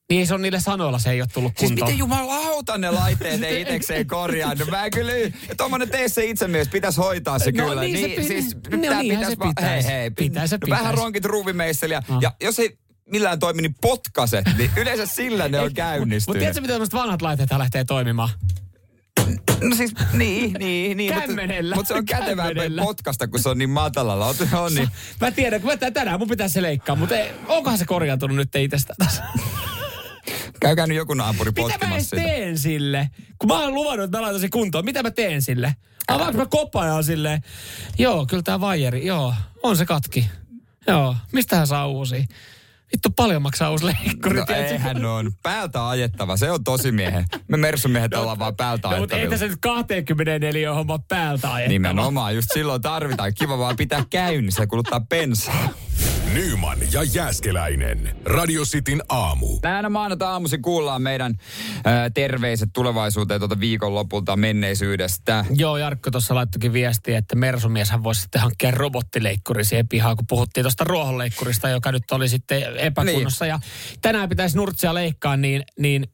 niin 0.09 0.27
se 0.27 0.33
on 0.33 0.41
niille 0.41 0.59
sanoilla 0.59 0.99
se 0.99 1.09
ei 1.11 1.21
ole 1.21 1.29
tullut 1.33 1.51
Siis 1.57 1.69
kuntoon. 1.69 1.87
miten 1.87 1.99
jumalauta 1.99 2.77
ne 2.77 2.91
laitteet 2.91 3.43
ei 3.43 3.61
itekseen 3.61 4.07
korjaannut? 4.07 4.69
Mä 4.69 4.85
en 4.85 4.91
kyllä, 4.91 5.11
tuommoinen 5.57 5.89
tee 5.89 6.09
se 6.09 6.25
itsemies, 6.25 6.67
pitäisi 6.67 6.97
hoitaa 7.01 7.39
se 7.39 7.51
No 7.51 7.65
kyllä. 7.67 7.81
niin 7.81 7.97
se 8.09 8.15
pi- 8.15 8.27
siis, 8.27 8.55
no 8.55 8.61
pitää, 8.61 8.79
niinhän 8.79 9.01
pitäisi 9.01 9.29
se 9.31 9.47
pitäisi. 9.49 9.87
Hei, 9.87 9.97
hei, 9.99 10.11
Pitäisi, 10.11 10.55
no, 10.55 10.59
vähän 10.69 10.83
pitäisi. 10.83 11.01
ronkit 11.01 11.25
ruuvimeistelijä. 11.25 12.01
Ah. 12.09 12.21
Ja 12.21 12.31
jos 12.41 12.59
ei 12.59 12.77
millään 13.11 13.39
toimi, 13.39 13.61
niin 13.61 13.75
potkaset, 13.81 14.45
niin 14.57 14.71
yleensä 14.77 15.05
sillä 15.05 15.47
ne 15.49 15.59
on 15.59 15.65
Mutta 15.65 15.75
käynnistynyt. 15.75 16.39
tiedätkö, 16.39 16.61
miten 16.61 16.73
tämmöiset 16.73 16.93
vanhat 16.93 17.21
laitteet 17.21 17.49
lähtee 17.57 17.83
toimimaan? 17.85 18.29
No 19.63 19.75
siis, 19.75 19.91
niin, 20.13 20.53
niin, 20.59 20.97
niin. 20.97 21.13
Kämmenellä. 21.13 21.75
Mutta, 21.75 21.93
mutta 21.93 22.09
se 22.09 22.15
on 22.17 22.25
kätevää 22.25 22.47
Kämmenellä. 22.47 22.81
potkasta, 22.83 23.27
kun 23.27 23.39
se 23.39 23.49
on 23.49 23.57
niin 23.57 23.69
matalalla. 23.69 24.25
On, 24.27 24.35
on 24.53 24.75
niin. 24.75 24.89
Mä 25.21 25.31
tiedän, 25.31 25.61
kun 25.61 25.69
mä 25.71 25.75
tän- 25.75 25.93
tänään 25.93 26.19
mun 26.19 26.27
pitäisi 26.27 26.53
se 26.53 26.61
leikkaa, 26.61 26.95
mutta 26.95 27.17
ei, 27.17 27.31
onkohan 27.47 27.77
se 27.77 27.85
korjaantunut 27.85 28.37
nyt 28.37 28.55
itsestään 28.55 28.95
taas? 28.99 29.21
Käykää 30.59 30.87
nyt 30.87 30.97
joku 30.97 31.13
naapuri 31.13 31.51
Mitä 31.51 31.61
mä 31.61 31.67
potkimassa 31.67 31.95
edes 31.95 32.09
sitä. 32.09 32.21
teen 32.23 32.57
sille? 32.57 33.09
Kun 33.39 33.47
mä 33.47 33.59
oon 33.59 33.73
luvannut, 33.73 34.03
että 34.05 34.17
mä 34.17 34.21
laitan 34.21 34.41
sen 34.41 34.49
kuntoon. 34.49 34.85
Mitä 34.85 35.03
mä 35.03 35.11
teen 35.11 35.41
sille? 35.41 35.75
Avaanko 36.07 36.37
mä 36.37 36.45
kopajaa 36.45 37.01
silleen? 37.03 37.41
Joo, 37.97 38.25
kyllä 38.25 38.43
tää 38.43 38.61
vaijeri, 38.61 39.05
joo. 39.05 39.33
On 39.63 39.77
se 39.77 39.85
katki. 39.85 40.29
Joo, 40.87 41.15
mistähän 41.33 41.67
saa 41.67 41.87
uusi? 41.87 42.27
Vittu 42.93 43.09
paljon 43.09 43.41
maksaa 43.41 43.71
uusi 43.71 43.85
leikkuri. 43.85 44.39
No 44.39 44.45
tiedätkö? 44.45 44.71
eihän 44.71 45.05
on. 45.05 45.31
Päältä 45.43 45.89
ajettava. 45.89 46.37
Se 46.37 46.51
on 46.51 46.63
tosi 46.63 46.91
miehen. 46.91 47.25
Me 47.47 47.57
mersumiehet 47.57 48.13
ollaan 48.13 48.39
vaan 48.39 48.55
päältä 48.55 48.87
No, 48.89 48.97
mutta 48.97 49.15
ei 49.15 49.29
tässä 49.29 49.47
nyt 49.47 49.59
24 49.61 50.73
homma 50.73 50.99
päältä 50.99 51.53
ajettava. 51.53 51.71
Nimenomaan, 51.71 52.35
just 52.35 52.47
silloin 52.53 52.81
tarvitaan. 52.81 53.33
Kiva 53.33 53.57
vaan 53.57 53.75
pitää 53.75 54.03
käynnissä 54.09 54.63
ja 54.63 54.67
kuluttaa 54.67 54.99
bensaa. 54.99 55.69
Nyman 56.33 56.77
ja 56.91 57.03
Jääskeläinen. 57.03 58.15
Radio 58.25 58.63
Cityn 58.63 59.01
aamu. 59.09 59.47
Näinä 59.63 59.89
maanantai 59.89 60.27
aamuisin 60.27 60.61
kuullaan 60.61 61.01
meidän 61.01 61.35
ää, 61.85 62.09
terveiset 62.09 62.69
tulevaisuuteen 62.73 63.39
tuota 63.41 63.59
viikonlopulta 63.59 64.35
menneisyydestä. 64.35 65.45
Joo, 65.55 65.77
Jarkko 65.77 66.11
tuossa 66.11 66.35
laittokin 66.35 66.73
viestiä, 66.73 67.17
että 67.17 67.35
Mersumieshän 67.35 68.03
voisi 68.03 68.21
sitten 68.21 68.41
hankkia 68.41 68.71
robottileikkuri 68.71 69.65
siihen 69.65 69.87
pihaan, 69.87 70.15
kun 70.17 70.27
puhuttiin 70.27 70.63
tuosta 70.63 70.83
ruohonleikkurista, 70.83 71.69
joka 71.69 71.91
nyt 71.91 72.11
oli 72.11 72.29
sitten 72.29 72.63
epäkunnossa. 72.77 73.45
Niin. 73.45 73.49
Ja 73.49 73.59
tänään 74.01 74.29
pitäisi 74.29 74.57
nurtsia 74.57 74.93
leikkaa, 74.93 75.37
niin, 75.37 75.63
niin 75.79 76.07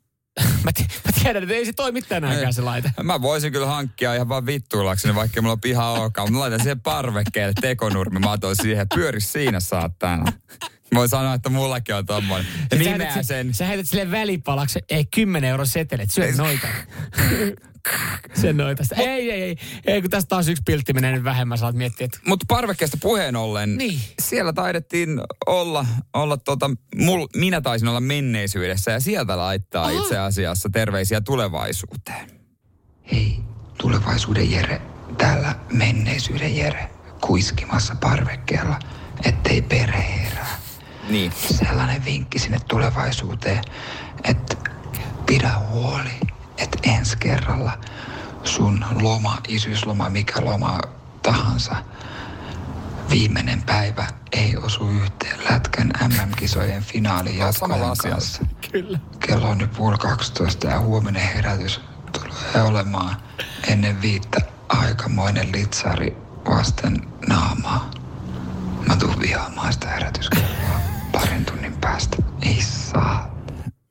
mä, 0.63 0.71
ti- 0.75 0.87
mä 1.05 1.11
tiedän, 1.23 1.43
että 1.43 1.55
ei 1.55 1.65
se 1.65 1.73
toimi 1.73 2.01
tänäänkään 2.01 2.53
se 2.53 2.61
laite. 2.61 2.91
Mä 3.03 3.21
voisin 3.21 3.51
kyllä 3.51 3.67
hankkia 3.67 4.13
ihan 4.13 4.29
vaan 4.29 4.45
vittuillakseni, 4.45 5.15
vaikka 5.15 5.41
mulla 5.41 5.53
on 5.53 5.61
piha 5.61 5.91
olekaan. 5.91 6.33
Mä 6.33 6.39
laitan 6.39 6.59
siihen 6.59 6.81
parvekkeelle 6.81 7.53
tekonurmi, 7.61 8.19
mä 8.19 8.31
otan 8.31 8.55
siihen, 8.55 8.87
pyöri 8.95 9.21
siinä 9.21 9.59
saatana. 9.59 10.31
Voin 10.95 11.09
sanoa, 11.09 11.33
että 11.33 11.49
mullakin 11.49 11.95
on 11.95 12.05
tommonen. 12.05 12.45
Ja 12.71 12.77
Sä 12.77 12.83
nimeä 12.83 13.05
heität, 13.07 13.25
sen. 13.25 13.53
Sä 13.53 13.65
heität 13.65 13.89
sille 13.89 14.11
välipalaksi, 14.11 14.79
ei 14.89 15.05
10 15.05 15.49
euron 15.49 15.67
setelet, 15.67 16.11
syö 16.11 16.31
noita. 16.37 16.67
Sen 18.33 18.57
noita. 18.57 18.83
Ei, 18.97 19.31
ei, 19.31 19.41
ei, 19.43 19.57
ei, 19.87 20.01
kun 20.01 20.09
tästä 20.11 20.29
taas 20.29 20.47
yksi 20.47 20.63
piltti 20.65 20.93
menee 20.93 21.11
nyt 21.11 21.23
vähemmän, 21.23 21.57
saat 21.57 21.75
miettiä, 21.75 22.05
että 22.05 22.19
Mutta 22.27 22.45
parvekkeesta 22.47 22.97
puheen 23.01 23.35
ollen, 23.35 23.77
Niin. 23.77 23.99
siellä 24.21 24.53
taidettiin 24.53 25.21
olla, 25.45 25.85
olla 26.13 26.37
tota, 26.37 26.71
mul, 26.95 27.27
minä 27.35 27.61
taisin 27.61 27.87
olla 27.87 27.99
menneisyydessä 27.99 28.91
ja 28.91 28.99
sieltä 28.99 29.37
laittaa 29.37 29.83
Aha. 29.85 29.91
itse 30.01 30.17
asiassa 30.17 30.69
terveisiä 30.73 31.21
tulevaisuuteen. 31.21 32.31
Hei, 33.11 33.39
tulevaisuuden 33.77 34.51
Jere, 34.51 34.81
täällä 35.17 35.55
menneisyyden 35.73 36.55
Jere, 36.57 36.89
kuiskimassa 37.21 37.95
parvekkeella, 38.01 38.79
ettei 39.25 39.61
perhe 39.61 40.05
herää. 40.23 40.57
Niin. 41.09 41.31
Sellainen 41.31 42.05
vinkki 42.05 42.39
sinne 42.39 42.59
tulevaisuuteen, 42.67 43.61
että 44.23 44.55
pidä 45.25 45.51
huoli, 45.69 46.19
että 46.57 46.77
ensi 46.83 47.17
kerralla 47.17 47.77
sun 48.43 48.85
loma, 49.01 49.37
isyysloma, 49.47 50.09
mikä 50.09 50.41
loma 50.45 50.79
tahansa, 51.21 51.75
viimeinen 53.09 53.61
päivä 53.61 54.07
ei 54.31 54.57
osu 54.57 54.89
yhteen 54.89 55.39
Lätkän 55.49 55.91
MM-kisojen 56.07 56.85
samalla 57.51 57.85
jatkojen 57.85 58.13
kanssa. 58.13 58.45
kyllä. 58.71 58.99
Kello 59.19 59.49
on 59.49 59.57
nyt 59.57 59.71
puoli 59.71 59.97
12 59.97 60.67
ja 60.67 60.79
huominen 60.79 61.21
herätys 61.21 61.81
tulee 62.11 62.63
olemaan 62.63 63.15
ennen 63.67 64.01
viittä 64.01 64.41
aikamoinen 64.69 65.51
litsari 65.51 66.17
vasten 66.49 67.01
naamaa. 67.27 67.91
Mä 68.87 68.95
tuun 68.95 69.19
vihaamaan 69.19 69.73
sitä 69.73 69.87
herätyskelloa 69.87 70.74
parin 71.25 71.45
tunnin 71.45 71.73
päästä. 71.81 72.17
Ei 72.41 72.61
saa. 72.61 73.35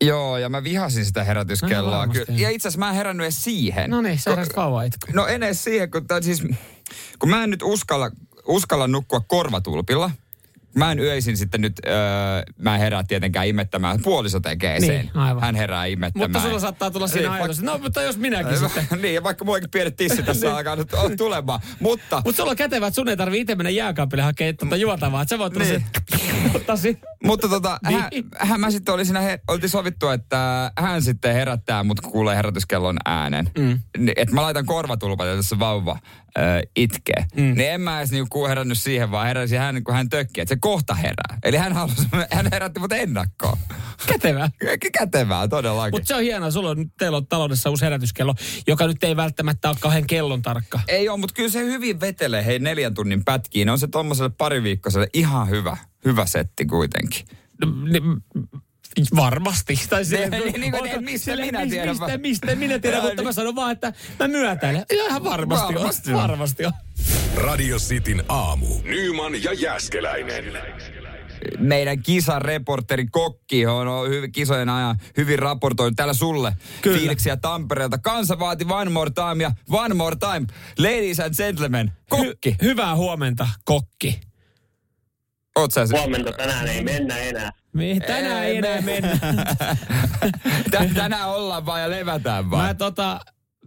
Joo, 0.04 0.38
ja 0.38 0.48
mä 0.48 0.64
vihasin 0.64 1.04
sitä 1.06 1.24
herätyskelloa. 1.24 2.06
No. 2.06 2.12
Ky- 2.12 2.24
ja 2.28 2.50
itse 2.50 2.68
asiassa 2.68 2.78
mä 2.78 2.88
en 2.88 2.94
herännyt 2.96 3.24
edes 3.24 3.44
siihen. 3.44 3.90
No 3.90 4.00
niin, 4.02 4.18
sä 4.18 4.30
heräsit 4.30 4.56
vauva 4.56 4.82
itku. 4.82 5.06
No 5.12 5.26
en 5.26 5.42
edes 5.42 5.64
siihen, 5.64 5.90
kun, 5.90 6.06
tää 6.06 6.20
siis, 6.22 6.42
kun 7.18 7.30
mä 7.30 7.44
en 7.44 7.50
nyt 7.50 7.62
uskalla, 7.62 8.10
uskalla 8.46 8.88
nukkua 8.88 9.20
korvatulpilla. 9.20 10.10
Mä 10.76 10.92
en 10.92 10.98
yöisin 10.98 11.36
sitten 11.36 11.60
nyt, 11.60 11.72
öö, 11.86 11.94
mä 12.58 12.74
en 12.74 12.80
herää 12.80 13.04
tietenkään 13.08 13.46
imettämään. 13.46 14.00
Puoliso 14.02 14.40
tekee 14.40 14.80
sen. 14.80 14.88
Niin, 14.88 15.10
aivan. 15.16 15.42
Hän 15.42 15.54
herää 15.54 15.84
imettämään. 15.84 16.30
Mutta 16.30 16.46
sulla 16.48 16.58
saattaa 16.60 16.90
tulla 16.90 17.06
siinä 17.06 17.28
Niin, 17.28 17.32
ajatus, 17.42 17.62
no 17.62 17.78
mutta 17.78 18.02
jos 18.02 18.16
minäkin 18.16 18.58
sitten. 18.58 18.86
niin, 19.02 19.14
ja 19.14 19.22
vaikka 19.22 19.44
mullakin 19.44 19.70
pienet 19.70 19.96
tissit 19.96 20.18
Niin. 20.18 20.26
tässä 20.26 20.56
alkaa 20.56 20.76
nyt 20.76 20.92
on 20.94 21.16
tulemaan. 21.16 21.60
Mutta 21.80 22.22
Mutta 22.24 22.36
sulla 22.36 22.50
on 22.50 22.56
kätevä, 22.56 22.86
että 22.86 22.94
sun 22.94 23.08
ei 23.08 23.16
tarvii 23.16 23.40
itse 23.40 23.54
mennä 23.54 23.70
jääkaapille 23.70 24.22
hakemaan 24.22 24.56
tuota 24.56 24.76
juotavaa. 24.76 25.22
Että 25.22 25.30
sä 25.34 25.38
voit 25.38 25.52
tulla 25.52 25.66
Niin. 25.66 25.84
niin. 26.42 26.56
ottaa 26.56 26.76
si- 26.76 26.98
Mutta 27.24 27.48
tota, 27.48 27.78
Niin. 27.88 28.00
hän, 28.00 28.10
hän, 28.38 28.60
mä 28.60 28.70
sitten 28.70 28.94
oli 28.94 29.04
siinä, 29.04 29.20
he, 29.20 29.40
oltiin 29.48 29.70
sovittu, 29.70 30.08
että 30.08 30.72
hän 30.78 31.02
sitten 31.02 31.34
herättää 31.34 31.82
mut, 31.82 32.00
kun 32.00 32.12
kuulee 32.12 32.36
herätyskellon 32.36 32.96
äänen. 33.04 33.50
Mm. 33.58 33.80
Että 34.16 34.34
mä 34.34 34.42
laitan 34.42 34.66
korvatulpat, 34.66 35.26
ja 35.26 35.36
tässä 35.36 35.58
vauva 35.58 35.98
äh, 36.38 36.60
itkee. 36.76 37.24
Mm. 37.36 37.42
Niin 37.54 37.70
en 37.70 37.80
mä 37.80 37.98
edes 37.98 38.10
niinku 38.10 38.46
herännyt 38.46 38.78
siihen, 38.80 39.10
vaan 39.10 39.26
heräsin 39.26 39.58
hän, 39.58 39.84
kun 39.84 39.94
hän 39.94 40.08
tökki, 40.08 40.40
että 40.40 40.54
se 40.54 40.58
kohta 40.60 40.94
herää. 40.94 41.38
Eli 41.42 41.56
hän 41.56 41.72
halusi, 41.72 42.08
hän 42.36 42.48
herätti 42.52 42.80
mut 42.80 42.92
ennakkoon. 42.92 43.58
Kätevää. 44.06 44.50
Kä- 44.64 44.90
Kätevää, 44.98 45.48
todellakin. 45.48 45.94
Mutta 45.94 46.06
se 46.08 46.14
on 46.14 46.22
hienoa, 46.22 46.50
sulla 46.50 46.70
on, 46.70 46.90
teillä 46.98 47.16
on 47.16 47.26
taloudessa 47.26 47.70
uusi 47.70 47.84
herätyskello, 47.84 48.34
joka 48.66 48.86
nyt 48.86 49.04
ei 49.04 49.16
välttämättä 49.16 49.68
ole 49.68 49.76
kauhean 49.80 50.06
kellon 50.06 50.42
tarkka. 50.42 50.80
Ei 50.88 51.08
ole, 51.08 51.20
mutta 51.20 51.34
kyllä 51.34 51.50
se 51.50 51.64
hyvin 51.64 52.00
vetelee 52.00 52.44
hei 52.46 52.58
neljän 52.58 52.94
tunnin 52.94 53.24
pätkiin. 53.24 53.70
On 53.70 53.78
se 53.78 53.86
tommoselle 53.86 54.30
pariviikkoiselle 54.38 55.08
ihan 55.12 55.48
hyvä, 55.48 55.76
hyvä 56.04 56.26
setti 56.26 56.64
kuitenkin. 56.64 57.26
No, 57.64 57.72
ni- 57.84 58.00
Varmasti. 59.16 59.80
Tai 59.90 60.04
silleen, 60.04 60.30
Niin, 60.30 60.42
kun- 60.52 60.60
niin 60.60 60.72
kuin, 60.72 60.82
onko- 60.82 61.00
mistä 61.00 61.36
minä 61.36 61.66
tiedän 61.66 61.88
Mistä, 61.88 62.06
vaan. 62.06 62.20
mistä 62.20 62.54
minä 62.54 62.78
tiedän, 62.78 63.02
mutta 63.02 63.22
mä 63.22 63.28
niin. 63.28 63.34
sanon 63.34 63.54
vaan, 63.54 63.72
että 63.72 63.92
mä 64.20 64.28
myötäilen. 64.28 64.84
Ihan 64.92 65.24
varmasti, 65.24 65.74
Varmasti 65.74 66.10
on. 66.10 66.16
on. 66.16 66.22
Varmasti 66.22 66.66
on. 66.66 66.72
Radio 67.36 67.78
Cityn 67.78 68.24
aamu. 68.28 68.66
Nyman 68.84 69.42
ja 69.42 69.52
Jääskeläinen. 69.52 70.44
meidän 71.58 72.02
kisareporteri 72.02 73.06
Kokki 73.06 73.66
on 73.66 73.88
on 73.88 74.08
hyvin, 74.08 74.32
kisojen 74.32 74.68
ajan 74.68 74.96
hyvin 75.16 75.38
raportoinut 75.38 75.96
täällä 75.96 76.14
sulle 76.14 76.56
Kyllä. 76.82 76.98
fiiliksiä 76.98 77.36
Tampereelta. 77.36 77.98
Kansa 77.98 78.38
vaati 78.38 78.66
one 78.70 78.90
more 78.90 79.10
time 79.10 79.42
ja 79.44 79.52
one 79.70 79.94
more 79.94 80.16
time. 80.16 80.46
Ladies 80.78 81.20
and 81.20 81.34
gentlemen, 81.36 81.92
Kokki. 82.08 82.50
Hy- 82.50 82.56
hyvää 82.62 82.94
huomenta, 82.96 83.48
kokki. 83.64 84.20
Oot 85.58 85.70
sä 85.70 85.86
se? 85.86 85.96
Huomenta 85.98 86.32
tänään 86.32 86.68
ei 86.68 86.82
mennä 86.82 87.18
enää. 87.18 87.50
Me 87.72 87.84
tänään 88.06 88.44
ei 88.44 88.56
enää 88.56 88.80
mennä. 88.80 89.18
Tä- 90.70 90.88
Tänään 90.94 91.28
ollaan 91.28 91.66
vaan 91.66 91.80
ja 91.80 91.90
levätään 91.90 92.50
vaan. 92.50 92.66
Mä 92.66 92.74
tota, 92.74 93.20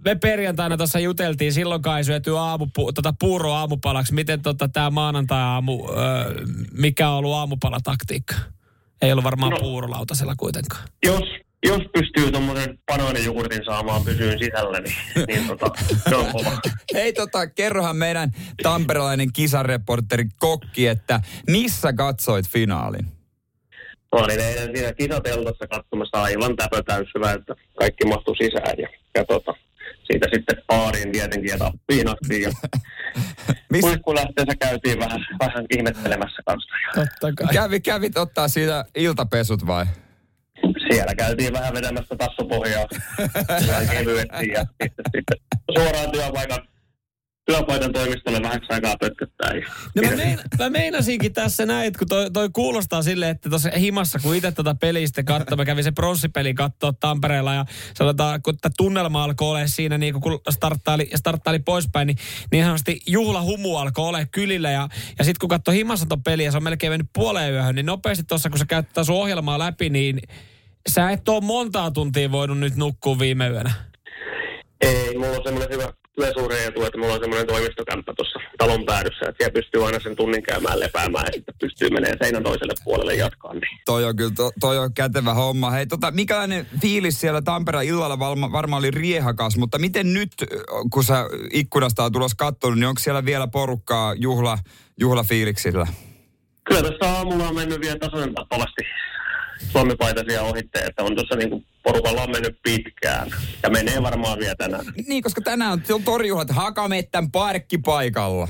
me 0.06 0.16
perjantaina 0.16 0.78
tuossa 0.78 1.00
juteltiin, 1.00 1.54
silloin 1.54 1.82
kai 1.82 2.04
syöty 2.04 2.38
aamu, 2.38 2.68
tota 2.96 3.14
puuro 3.20 3.54
aamupalaksi. 3.54 4.14
Miten 4.14 4.42
tota 4.42 4.68
tää 4.68 4.90
maanantai-aamu, 4.90 5.90
öö, 5.90 6.34
mikä 6.72 7.10
on 7.10 7.16
ollut 7.18 7.34
aamupalataktiikka? 7.34 8.36
Ei 9.02 9.12
ollut 9.12 9.24
varmaan. 9.24 9.52
No. 9.52 9.58
puurolautasella 9.60 10.36
kuitenkaan. 10.38 10.84
Jos, 11.06 11.24
jos 11.68 11.82
pystyy 11.94 12.32
tuommoisen 12.32 12.80
panoinijogurtin 12.86 13.66
saamaan 13.66 14.04
pysyyn 14.04 14.40
sisällä, 14.40 14.80
niin, 14.80 14.96
niin 15.28 15.48
tota, 15.48 15.72
se 16.10 16.16
on 16.16 16.26
kova. 16.32 16.52
Hei 16.94 17.14
tota, 17.14 17.48
kerrohan 17.48 17.96
meidän 17.96 18.32
tamperelainen 18.64 19.34
kisareporteri 19.34 20.26
Kokki, 20.40 20.88
että 20.88 21.22
missä 21.48 21.94
katsoit 21.94 22.50
finaalin? 22.50 23.06
Mä 24.16 24.24
olin 24.24 24.40
eilen 24.40 24.76
siinä 24.76 24.94
kisateltassa 24.94 25.68
katsomassa 25.68 26.22
aivan 26.22 26.56
täpötäyssivä, 26.56 27.32
että 27.32 27.56
kaikki 27.80 28.06
mahtui 28.08 28.38
sisään 28.38 28.78
ja, 28.78 28.90
ja 29.16 29.26
tota, 29.26 29.54
siitä 30.04 30.28
sitten 30.34 30.64
baariin 30.68 31.12
tietenkin 31.12 31.50
ja 31.50 31.58
tappiin 31.58 32.08
asti 32.08 32.42
ja 32.42 32.52
huippulähteessä 33.82 34.56
käytiin 34.60 35.00
vähän, 35.00 35.26
vähän 35.40 35.66
ihmettelemässä 35.78 36.42
kanssa. 36.46 36.74
Totta 36.96 37.44
kai. 37.44 37.54
kävi, 37.54 37.80
kävit 37.80 38.18
ottaa 38.18 38.48
siitä 38.48 38.86
iltapesut 38.96 39.68
vai? 39.68 39.86
Siellä 40.92 41.16
käytiin 41.16 41.54
vähän 41.54 41.74
vetämässä 41.74 42.16
tassupohjaa. 42.16 42.86
Vähän 43.68 43.88
kevyesti 43.88 44.48
ja 44.48 44.66
sitten, 44.82 45.06
sitten 45.16 45.38
suoraan 45.76 46.12
työpaikan, 46.12 46.68
työpaikan 47.48 47.94
toimistolle 47.94 48.42
vähäksi 48.42 48.68
aikaa 48.70 48.96
pötköttää. 49.00 49.52
Ja 49.52 49.66
No 49.96 50.02
mä, 50.10 50.16
mein, 50.16 50.40
mä 50.60 50.70
meinasinkin 50.70 51.34
tässä 51.34 51.66
näin, 51.66 51.88
että 51.88 52.00
kun 52.00 52.08
toi, 52.08 52.32
toi 52.32 52.50
kuulostaa 52.54 53.02
silleen, 53.02 53.32
että 53.32 53.50
tuossa 53.50 53.70
himassa, 53.78 54.20
kun 54.20 54.36
itse 54.36 54.52
tätä 54.52 54.76
peliä 54.76 55.08
sitten 55.08 55.26
katsoi, 55.26 55.58
mä 55.58 55.66
kävin 55.66 55.84
se 55.84 55.92
pronssipeli 55.92 56.54
katsoa 56.54 56.94
Tampereella 56.94 57.54
ja 57.54 57.66
sanotaan, 57.94 58.42
kun 58.42 58.58
tämä 58.58 58.74
tunnelma 58.78 59.24
alkoi 59.24 59.48
olla 59.48 59.68
siinä, 59.68 59.98
niin 59.98 60.22
kun 60.22 60.40
starttaili, 60.50 61.10
starttaili 61.16 61.60
poispäin, 61.60 62.08
niin 62.08 62.18
niin 62.52 62.64
sanotusti 62.64 63.02
juhlahumu 63.08 63.78
alkoi 63.78 64.08
olla 64.08 64.26
kylillä 64.26 64.72
ja, 64.72 64.90
ja 65.20 65.26
sitten 65.26 65.40
kun 65.40 65.50
katsoi 65.50 65.76
himassa 65.76 66.06
ton 66.06 66.24
peliä 66.24 66.46
ja 66.46 66.52
se 66.52 66.58
on 66.58 66.64
melkein 66.64 66.92
mennyt 66.92 67.10
puoleen 67.14 67.54
yöhön, 67.54 67.76
niin 67.76 67.86
nopeasti 67.86 68.24
tuossa 68.24 68.50
kun 68.50 68.60
sä 68.60 68.66
käyt 68.66 68.94
taas 68.94 69.08
sun 69.08 69.16
ohjelmaa 69.16 69.60
läpi, 69.60 69.90
niin 69.90 70.22
sä 70.90 71.10
et 71.10 71.30
ole 71.30 71.42
montaa 71.42 71.92
tuntia 71.92 72.32
voinut 72.32 72.60
nyt 72.60 72.76
nukkua 72.76 73.20
viime 73.20 73.48
yönä. 73.50 73.72
Ei, 74.82 75.18
mulla 75.18 75.38
on 75.38 75.44
semmoinen 75.44 75.70
hyvä 75.74 75.94
työsuhde 76.18 76.66
etu, 76.66 76.86
että 76.86 76.98
mulla 76.98 77.14
on 77.14 77.20
semmoinen 77.20 77.48
toimistokämppä 77.48 78.14
tuossa 78.14 78.40
talon 78.58 78.86
päädyssä, 78.86 79.26
että 79.30 79.38
siellä 79.38 79.54
pystyy 79.54 79.86
aina 79.86 80.00
sen 80.00 80.16
tunnin 80.16 80.44
käymään 80.44 80.80
lepäämään 80.80 81.26
ja 81.26 81.32
sitten 81.34 81.56
pystyy 81.60 81.90
menemään 81.90 82.18
seinän 82.22 82.44
toiselle 82.44 82.74
puolelle 82.84 83.14
jatkaa. 83.14 83.54
Niin. 83.54 83.80
Toi 83.86 84.06
on 84.06 84.16
kyllä, 84.16 84.32
to, 84.36 84.52
toi 84.60 84.78
on 84.78 84.94
kätevä 84.94 85.34
homma. 85.34 85.72
Hei, 85.72 85.88
tota, 85.88 86.12
mikälainen 86.12 86.68
fiilis 86.82 87.22
siellä 87.22 87.42
Tampereen 87.42 87.88
illalla 87.88 88.20
varma, 88.20 88.52
varmaan 88.52 88.80
oli 88.80 88.92
riehakas, 88.92 89.58
mutta 89.58 89.78
miten 89.80 90.14
nyt, 90.14 90.32
kun 90.92 91.04
sä 91.04 91.26
ikkunasta 91.54 92.04
on 92.04 92.12
tulossa 92.12 92.38
kattonut, 92.38 92.80
niin 92.80 92.88
onko 92.88 93.00
siellä 93.00 93.26
vielä 93.26 93.48
porukkaa 93.48 94.14
juhla, 94.14 94.58
juhlafiiliksillä? 95.00 95.88
Kyllä 96.64 96.82
tässä 96.82 97.18
aamulla 97.18 97.48
on 97.48 97.56
mennyt 97.56 97.82
vielä 97.82 97.98
tasoinen 98.00 98.36
tappavasti 98.36 98.82
suomipaitaisia 99.72 100.42
ohitte, 100.42 100.80
että 100.80 101.04
on 101.04 101.16
tuossa 101.16 101.36
niinku 101.36 101.64
porukalla 101.84 102.24
on 102.24 102.32
mennyt 102.32 102.60
pitkään 102.64 103.30
ja 103.64 103.70
menee 103.70 104.04
varmaan 104.04 104.40
vielä 104.40 104.56
tänään. 104.56 104.86
Niin, 105.08 105.24
koska 105.24 105.42
tänään 105.42 105.72
on 105.72 106.04
torjuhlat 106.04 106.50
Hakamettän 106.50 107.32
parkkipaikalla. 107.32 108.48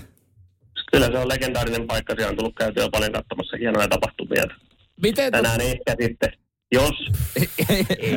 Kyllä 0.91 1.07
se 1.07 1.17
on 1.17 1.29
legendaarinen 1.29 1.87
paikka, 1.87 2.15
siellä 2.15 2.29
on 2.29 2.37
tullut 2.37 2.55
käytyä 2.55 2.89
paljon 2.91 3.11
katsomassa 3.11 3.57
hienoja 3.57 3.87
tapahtumia. 3.87 4.43
Miten 5.01 5.31
Tänään 5.31 5.61
ehkä 5.61 5.95
sitten, 6.01 6.29
jos 6.71 7.11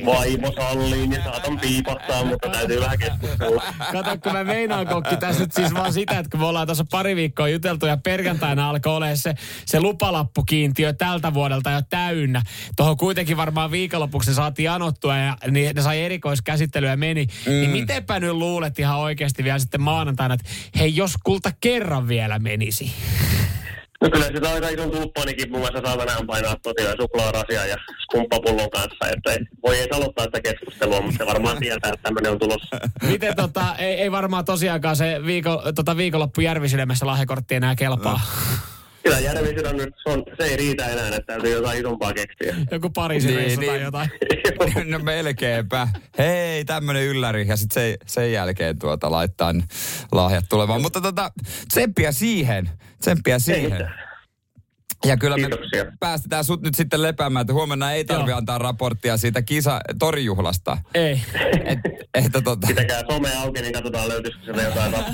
vaimo 0.07 0.53
sallii, 0.53 1.07
niin 1.07 1.23
saatan 1.25 1.61
piipahtaa, 1.61 2.25
mutta 2.25 2.49
täytyy 2.49 2.81
vähän 2.81 2.99
keskustella. 2.99 3.63
Kato, 3.93 4.19
kun 4.23 4.33
mä 4.33 4.45
meinaan 4.45 4.87
kokki 4.87 5.17
tässä 5.17 5.43
nyt 5.43 5.53
siis 5.53 5.75
vaan 5.75 5.93
sitä, 5.93 6.19
että 6.19 6.31
kun 6.31 6.41
me 6.41 6.47
ollaan 6.47 6.67
tuossa 6.67 6.85
pari 6.91 7.17
viikkoa 7.17 7.49
juteltu 7.49 7.87
ja 7.87 7.97
perjantaina 7.97 8.71
alkoi 8.71 8.97
olemaan 8.97 9.17
se, 9.17 9.35
se 9.67 9.81
lupalappukiintiö 9.81 10.93
tältä 10.93 11.35
vuodelta 11.35 11.71
jo 11.71 11.83
täynnä. 11.91 12.43
Tuohon 12.77 12.97
kuitenkin 12.97 13.37
varmaan 13.37 13.71
viikonlopuksi 13.71 14.35
saatiin 14.35 14.71
anottua 14.71 15.17
ja 15.17 15.37
niin 15.51 15.77
ne 15.77 15.83
sai 15.83 16.03
erikoiskäsittelyä 16.03 16.91
ja 16.91 16.97
meni. 16.97 17.27
Mm. 17.47 17.53
Niin 17.53 17.71
mitenpä 17.71 18.21
nyt 18.21 18.33
luulet 18.33 18.79
ihan 18.79 18.99
oikeasti 18.99 19.45
vielä 19.45 19.59
sitten 19.59 19.81
maanantaina, 19.81 20.35
että 20.35 20.51
hei 20.79 20.97
jos 20.97 21.13
kulta 21.25 21.53
kerran 21.61 22.09
vielä 22.09 22.39
menisi. 22.39 22.93
No 24.01 24.11
kyllä 24.11 24.27
sitä 24.27 24.51
aika 24.51 24.69
ison 24.69 24.91
tulppanikin 24.91 25.51
mun 25.51 25.61
mielestä 25.61 25.89
saa 25.89 25.97
tänään 25.97 26.27
painaa 26.27 26.57
tosiaan 26.63 26.97
suklaarasia 27.01 27.67
ja 27.67 27.77
skumppapullon 28.03 28.71
kanssa, 28.71 29.09
että 29.17 29.33
ei, 29.33 29.39
voi 29.63 29.77
ei 29.77 29.89
aloittaa 29.93 30.25
sitä 30.25 30.41
keskustelua, 30.41 31.01
mutta 31.01 31.19
se 31.19 31.27
varmaan 31.27 31.59
tietää, 31.59 31.91
että 31.91 32.03
tämmöinen 32.03 32.33
on 32.33 32.39
tulossa. 32.39 32.77
Miten 33.03 33.37
tota, 33.37 33.77
ei, 33.79 33.95
ei 33.95 34.13
varmaan 34.13 34.45
tosiaankaan 34.45 34.97
se 34.97 35.21
viiko, 35.27 35.63
tota 35.75 35.97
viikonloppu 35.97 36.41
Järvisilmässä 36.41 37.07
lahjakortti 37.07 37.55
enää 37.55 37.75
kelpaa. 37.75 38.21
Kyllä 39.03 39.19
Järvisydän 39.19 39.77
nyt, 39.77 39.95
se, 40.03 40.11
on, 40.11 40.23
se 40.39 40.45
ei 40.45 40.57
riitä 40.57 40.87
enää, 40.87 41.07
että 41.09 41.21
täytyy 41.27 41.53
jotain 41.53 41.79
isompaa 41.81 42.13
keksiä. 42.13 42.55
Joku 42.71 42.91
Pariisin 42.91 43.29
Niin, 43.29 43.39
reissu 43.41 43.61
tai 43.61 43.69
niin. 43.75 43.83
jotain. 43.83 44.11
No 44.91 44.99
melkeinpä. 44.99 45.89
Hei, 46.19 46.65
tämmönen 46.65 47.03
ylläri. 47.03 47.49
Ja 47.49 47.57
sitten 47.57 47.83
se, 47.83 47.97
sen 48.07 48.33
jälkeen 48.33 48.79
tuota 48.79 49.11
laittaa 49.11 49.55
lahjat 50.13 50.45
tulemaan. 50.49 50.83
Mutta 50.83 51.01
tota, 51.01 51.33
tsemppiä 51.69 52.13
siihen. 52.13 52.71
Tsemppiä 53.01 53.35
Ei 53.35 53.41
siihen. 53.41 53.73
mitään. 53.73 54.10
Ja 55.05 55.17
kyllä 55.17 55.37
me 55.37 55.41
Kiitoksia. 55.43 55.93
päästetään 56.01 56.45
sut 56.45 56.63
nyt 56.63 56.75
sitten 56.75 57.03
lepäämään, 57.03 57.41
että 57.41 57.53
huomenna 57.53 57.93
ei 57.93 58.05
tarvi 58.05 58.31
Joo. 58.31 58.39
antaa 58.39 58.59
raporttia 58.59 59.17
siitä 59.17 59.43
kisa 59.43 59.81
torjuhlasta. 59.99 60.79
Ei. 60.95 61.23
Et, 61.65 61.79
että 62.15 62.41
tota... 62.41 62.67
Pitäkää 62.67 63.03
some 63.11 63.37
auki, 63.37 63.61
niin 63.63 63.73
katsotaan 63.73 64.09
löytyisikö 64.09 64.45
sieltä 64.45 64.63
jotain 64.63 64.95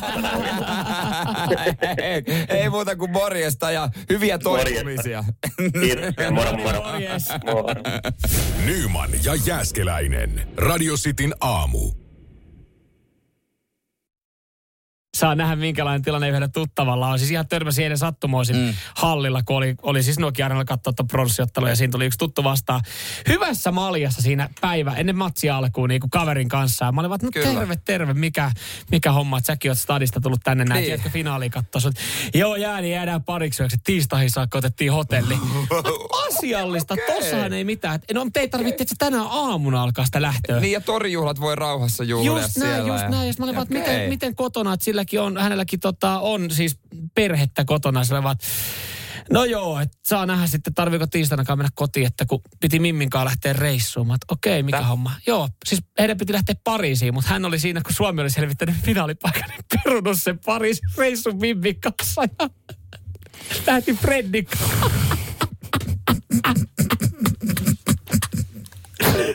ei, 2.03 2.23
ei 2.49 2.69
muuta 2.71 2.97
kuin 2.97 3.11
morjesta 3.11 3.71
ja 3.71 3.89
hyviä 4.11 4.39
toipumisia. 4.39 5.25
Kiitoksia, 5.81 6.31
moro 6.31 6.53
moro. 6.53 6.83
Morjes. 6.93 7.29
moro. 7.45 7.75
Nyman 8.65 9.11
ja 9.25 9.35
Jääskeläinen. 9.47 10.49
Radio 10.57 10.95
Cityn 10.97 11.35
aamu. 11.41 12.06
Saa 15.17 15.35
nähdä, 15.35 15.57
minkälainen 15.57 16.03
tilanne 16.03 16.29
yhdellä 16.29 16.49
tuttavalla 16.49 17.09
on. 17.09 17.19
Siis 17.19 17.31
ihan 17.31 17.49
törmäsi 17.49 17.83
eilen 17.83 17.99
sattumoisin 17.99 18.57
mm. 18.57 18.75
hallilla, 18.95 19.43
kun 19.43 19.57
oli, 19.57 19.75
oli 19.83 20.03
siis 20.03 20.19
Nokia 20.19 20.47
Arenalla 20.47 20.65
katsoa 20.65 20.93
tuon 20.93 21.07
pronssiottelua 21.07 21.69
ja 21.69 21.77
siinä 21.77 21.91
tuli 21.91 22.07
yksi 22.07 22.19
tuttu 22.19 22.45
vastaan. 22.45 22.81
Hyvässä 23.29 23.73
maljassa 23.73 24.23
siinä 24.23 24.49
päivä 24.61 24.93
ennen 24.93 25.17
matsia 25.17 25.57
alkuun 25.57 25.89
niin 25.89 26.01
kuin 26.01 26.11
kaverin 26.11 26.49
kanssa. 26.49 26.85
Ja 26.85 26.93
mä 26.93 27.01
olin 27.01 27.11
vaan, 27.11 27.21
no 27.23 27.31
Kyllä. 27.33 27.61
terve, 27.61 27.77
terve, 27.85 28.15
mikä, 28.15 28.51
mikä 28.91 29.13
homma, 29.13 29.39
että 29.39 29.47
säkin 29.47 29.71
oot 29.71 29.79
stadista 29.79 30.21
tullut 30.21 30.41
tänne 30.45 30.65
näin. 30.65 30.79
Niin. 30.79 30.87
Tiedätkö 30.87 31.11
finaaliin 31.11 31.51
katsoa? 31.51 31.91
Joo, 32.35 32.57
jää, 32.57 32.81
niin 32.81 32.93
jäädään 32.93 33.25
pariksi 33.25 33.63
yöksi. 33.63 33.77
Tiistaihin 33.85 34.31
saakka 34.31 34.59
otettiin 34.59 34.93
hotelli. 34.93 35.39
Asiallista, 36.29 36.95
okay. 36.95 37.07
tossahan 37.07 37.53
ei 37.53 37.65
mitään. 37.65 38.01
No, 38.15 38.27
te 38.33 38.41
ei 38.41 38.49
tarvitse, 38.49 38.83
että 38.83 38.95
tänään 38.99 39.27
aamuna 39.31 39.83
alkaa 39.83 40.05
sitä 40.05 40.23
lähtöä. 40.23 40.61
Niin 40.61 40.73
ja 40.73 40.81
torjuhlat 40.81 41.41
voi 41.41 41.57
rauhassa 41.57 42.05
juhlia 42.05 42.33
Just 42.33 42.53
siellä. 42.53 42.71
näin, 42.71 42.87
just 42.87 43.03
ja- 43.03 43.09
näin. 43.09 43.29
Ja 43.29 43.35
mä 43.39 43.45
olin 43.45 43.55
vaan, 43.57 43.67
että 43.67 43.79
Okei. 43.79 43.95
miten, 43.95 44.09
miten 44.09 44.37
kotona, 44.37 44.73
että 44.73 44.85
silläkin 45.11 45.21
on, 45.21 45.43
hänelläkin 45.43 45.81
tota, 45.81 46.19
on 46.21 46.51
siis 46.51 46.79
perhettä 47.15 47.65
kotona. 47.65 48.05
Sillä 48.05 48.23
vaan, 48.23 48.37
no 49.31 49.45
joo, 49.45 49.81
että 49.81 49.97
saa 50.07 50.27
nähdä 50.27 50.47
sitten, 50.47 50.75
tarviiko 50.75 51.07
tiistainakaan 51.07 51.59
mennä 51.59 51.71
kotiin, 51.75 52.07
että 52.07 52.25
kun 52.27 52.41
piti 52.61 52.79
Mimminkaan 52.79 53.25
lähteä 53.25 53.53
reissuun. 53.53 54.07
Mä 54.07 54.17
okei, 54.31 54.63
mikä 54.63 54.79
Tää- 54.79 54.87
homma? 54.87 55.13
Joo, 55.27 55.49
siis 55.65 55.81
heidän 55.99 56.17
piti 56.19 56.33
lähteä 56.33 56.55
Pariisiin, 56.65 57.15
mutta 57.15 57.31
hän 57.31 57.45
oli 57.45 57.59
siinä, 57.59 57.81
kun 57.83 57.95
Suomi 57.95 58.23
oli 58.23 58.31
selvittänyt 58.31 58.75
finaalipaikan, 58.85 59.49
niin 59.49 59.61
perunut 59.85 60.21
sen 60.21 60.39
Pariisin 60.39 60.89
reissun 60.99 61.41
Mimmin 61.41 61.81
kanssa. 61.81 62.23
Ja 62.23 62.51
lähti 63.67 63.99
kanssa. 64.03 64.47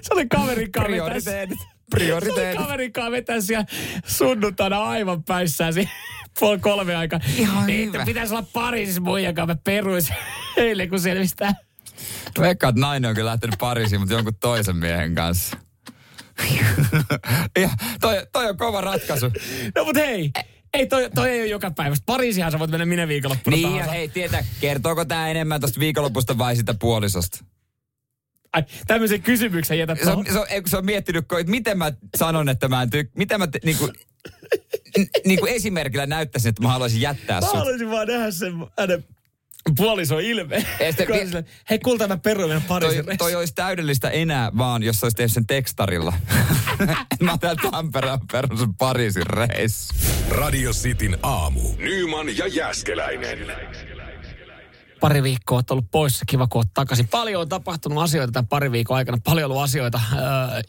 Se 0.01 0.13
oli 0.13 0.27
kaverin 0.27 0.71
vetäisi- 0.71 1.70
Prioriteetit. 1.91 2.59
kanssa 2.61 3.11
vetää 3.11 3.41
siellä 3.41 3.65
sunnuntaina 4.05 4.83
aivan 4.83 5.23
päissään 5.23 5.73
siinä 5.73 5.91
puoli 6.39 6.59
kolme 6.59 6.95
aikaa. 6.95 7.19
Ihan 7.37 7.67
Niin, 7.67 7.93
hyvä. 7.93 8.05
Pitäisi 8.05 8.33
olla 8.33 8.47
Pariisissa 8.53 9.01
muijan 9.01 9.35
kanssa. 9.35 9.53
Mä 9.55 9.59
peruisin 9.63 10.15
eilen, 10.57 10.89
kun 10.89 10.99
selvistää. 10.99 11.53
Veikkaan, 12.39 12.69
että 12.69 12.81
nainen 12.81 13.09
on 13.09 13.15
kyllä 13.15 13.29
lähtenyt 13.31 13.59
Pariisiin, 13.59 14.01
mutta 14.01 14.13
jonkun 14.13 14.35
toisen 14.35 14.75
miehen 14.75 15.15
kanssa. 15.15 15.57
ja 17.59 17.69
toi, 18.01 18.27
toi 18.31 18.49
on 18.49 18.57
kova 18.57 18.81
ratkaisu. 18.81 19.25
No 19.75 19.83
mut 19.85 19.95
hei, 19.95 20.31
ei 20.73 20.87
toi, 20.87 21.09
toi 21.15 21.29
ei 21.29 21.41
ole 21.41 21.47
joka 21.47 21.71
päivä. 21.71 21.95
Pariisihan 22.05 22.51
sä 22.51 22.59
voit 22.59 22.71
mennä 22.71 22.85
minä 22.85 23.07
viikonloppuna 23.07 23.55
Niin 23.55 23.63
ja 23.63 23.69
tahansa. 23.71 23.91
hei, 23.91 24.07
tietää, 24.09 24.43
kertooko 24.61 25.05
tämä 25.05 25.29
enemmän 25.29 25.61
tuosta 25.61 25.79
viikonlopusta 25.79 26.37
vai 26.37 26.55
sitä 26.55 26.73
puolisosta? 26.73 27.45
Ai, 28.53 28.63
tämmöisen 28.87 29.21
kysymyksen 29.21 29.79
jätät 29.79 29.99
Se 30.03 30.11
on, 30.11 30.25
se 30.33 30.39
on, 30.39 30.45
se 30.67 30.77
on 30.77 30.85
miettinyt, 30.85 31.25
että 31.39 31.51
miten 31.51 31.77
mä 31.77 31.91
sanon, 32.17 32.49
että 32.49 32.67
mä 32.67 32.81
en 32.81 32.89
tyk... 32.89 33.09
Miten 33.17 33.39
mä 33.39 33.47
te, 33.47 33.59
niinku, 33.63 33.87
n- 34.99 35.07
niinku 35.25 35.45
esimerkillä 35.45 36.05
näyttäisin, 36.05 36.49
että 36.49 36.61
mä 36.61 36.69
haluaisin 36.69 37.01
jättää 37.01 37.39
Mä 37.41 37.47
sut. 37.47 37.55
haluaisin 37.57 37.91
vaan 37.91 38.07
nähdä 38.07 38.31
sen 38.31 38.53
hänen 38.79 39.05
puoliso 39.77 40.19
ilme. 40.19 40.65
Sitten- 40.97 41.45
Hei 41.69 41.79
kulta, 41.79 42.07
mä 42.07 42.17
peruin 42.17 42.61
Pariisin 42.61 43.05
Toi, 43.05 43.17
toi 43.17 43.35
olisi 43.35 43.53
täydellistä 43.55 44.09
enää 44.09 44.51
vaan, 44.57 44.83
jos 44.83 45.03
olisi 45.03 45.17
tehnyt 45.17 45.31
sen 45.31 45.47
tekstarilla. 45.47 46.13
mä 47.21 47.31
oon 47.31 47.39
täällä 47.39 47.71
Tampereen 47.71 48.19
perus 48.31 48.59
Pariisin 48.77 49.27
reissu. 49.27 49.93
Radio 50.29 50.71
Cityn 50.71 51.17
aamu. 51.23 51.61
Nyman 51.77 52.37
ja 52.37 52.47
Jääskeläinen. 52.47 53.37
Pari 55.01 55.23
viikkoa 55.23 55.57
oot 55.57 55.71
ollut 55.71 55.91
poissa, 55.91 56.25
kiva 56.27 56.47
kun 56.47 56.59
oot 56.59 56.67
takaisin. 56.73 57.07
Paljon 57.07 57.41
on 57.41 57.49
tapahtunut 57.49 58.03
asioita 58.03 58.31
tämän 58.31 58.47
pari 58.47 58.71
viikon 58.71 58.97
aikana, 58.97 59.17
paljon 59.23 59.51
ollut 59.51 59.63
asioita, 59.63 60.01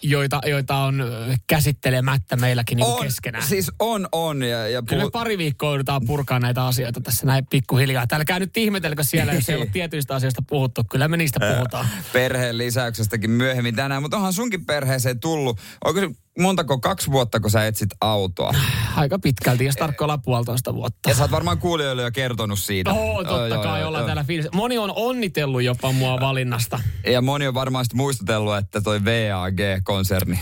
joita, 0.03 0.41
joita 0.47 0.77
on 0.77 1.05
käsittelemättä 1.47 2.37
meilläkin 2.37 2.77
niin 2.77 2.87
On, 2.87 3.03
keskenään. 3.03 3.45
siis 3.45 3.71
on, 3.79 4.09
on. 4.13 4.43
Ja, 4.43 4.69
ja 4.69 4.83
Kyllä 4.83 5.03
me 5.03 5.07
puhut- 5.09 5.13
pari 5.13 5.39
viikkoa 5.39 5.71
joudutaan 5.71 6.03
purkaa 6.07 6.39
näitä 6.41 6.67
asioita 6.67 7.01
tässä 7.01 7.27
näin 7.27 7.47
pikkuhiljaa. 7.47 8.07
Täällä 8.07 8.39
nyt 8.39 8.57
ihmetelkö 8.57 9.05
siellä, 9.05 9.33
jos 9.33 9.49
ei 9.49 9.57
ole 9.57 9.67
tietyistä 9.67 10.15
asioista 10.15 10.43
puhuttu. 10.49 10.85
Kyllä 10.91 11.09
me 11.09 11.17
niistä 11.17 11.41
puhutaan. 11.55 11.87
perheen 12.13 12.59
lisäyksestäkin 12.59 13.31
myöhemmin 13.31 13.77
tänään, 13.77 14.03
mutta 14.03 14.17
onhan 14.17 14.33
sunkin 14.33 14.67
perheeseen 14.67 15.21
tullut. 15.21 15.61
Onko 15.85 16.01
se 16.01 16.09
montako, 16.39 16.79
kaksi 16.81 17.11
vuotta, 17.11 17.41
kun 17.41 17.51
sä 17.51 17.67
etsit 17.67 17.91
autoa? 18.01 18.55
Aika 18.97 19.19
pitkälti, 19.19 19.65
jos 19.65 19.77
tarkkaan 19.77 20.11
olla 20.11 20.19
puolitoista 20.19 20.75
vuotta. 20.75 21.09
Ja 21.09 21.15
sä 21.15 21.23
oot 21.23 21.31
varmaan 21.31 21.59
kuulijoille 21.59 22.03
jo 22.03 22.11
kertonut 22.11 22.59
siitä. 22.59 22.93
Oo, 22.93 23.25
totta 23.25 23.47
Joo, 23.47 23.63
kai 23.63 23.81
joo, 23.81 23.89
ollaan 23.89 24.03
joo. 24.03 24.07
täällä 24.07 24.25
fiilis. 24.25 24.49
Moni 24.55 24.79
on 24.79 24.93
onnitellut 24.97 25.63
jopa 25.63 25.93
mua 25.93 26.21
valinnasta. 26.21 26.81
Ja 27.07 27.23
moni 27.23 27.47
on 27.47 27.55
varmaan 27.55 27.87
muistutellut, 27.95 28.57
että 28.57 28.81
toi 28.81 29.01
VAG-konserni. 29.05 30.39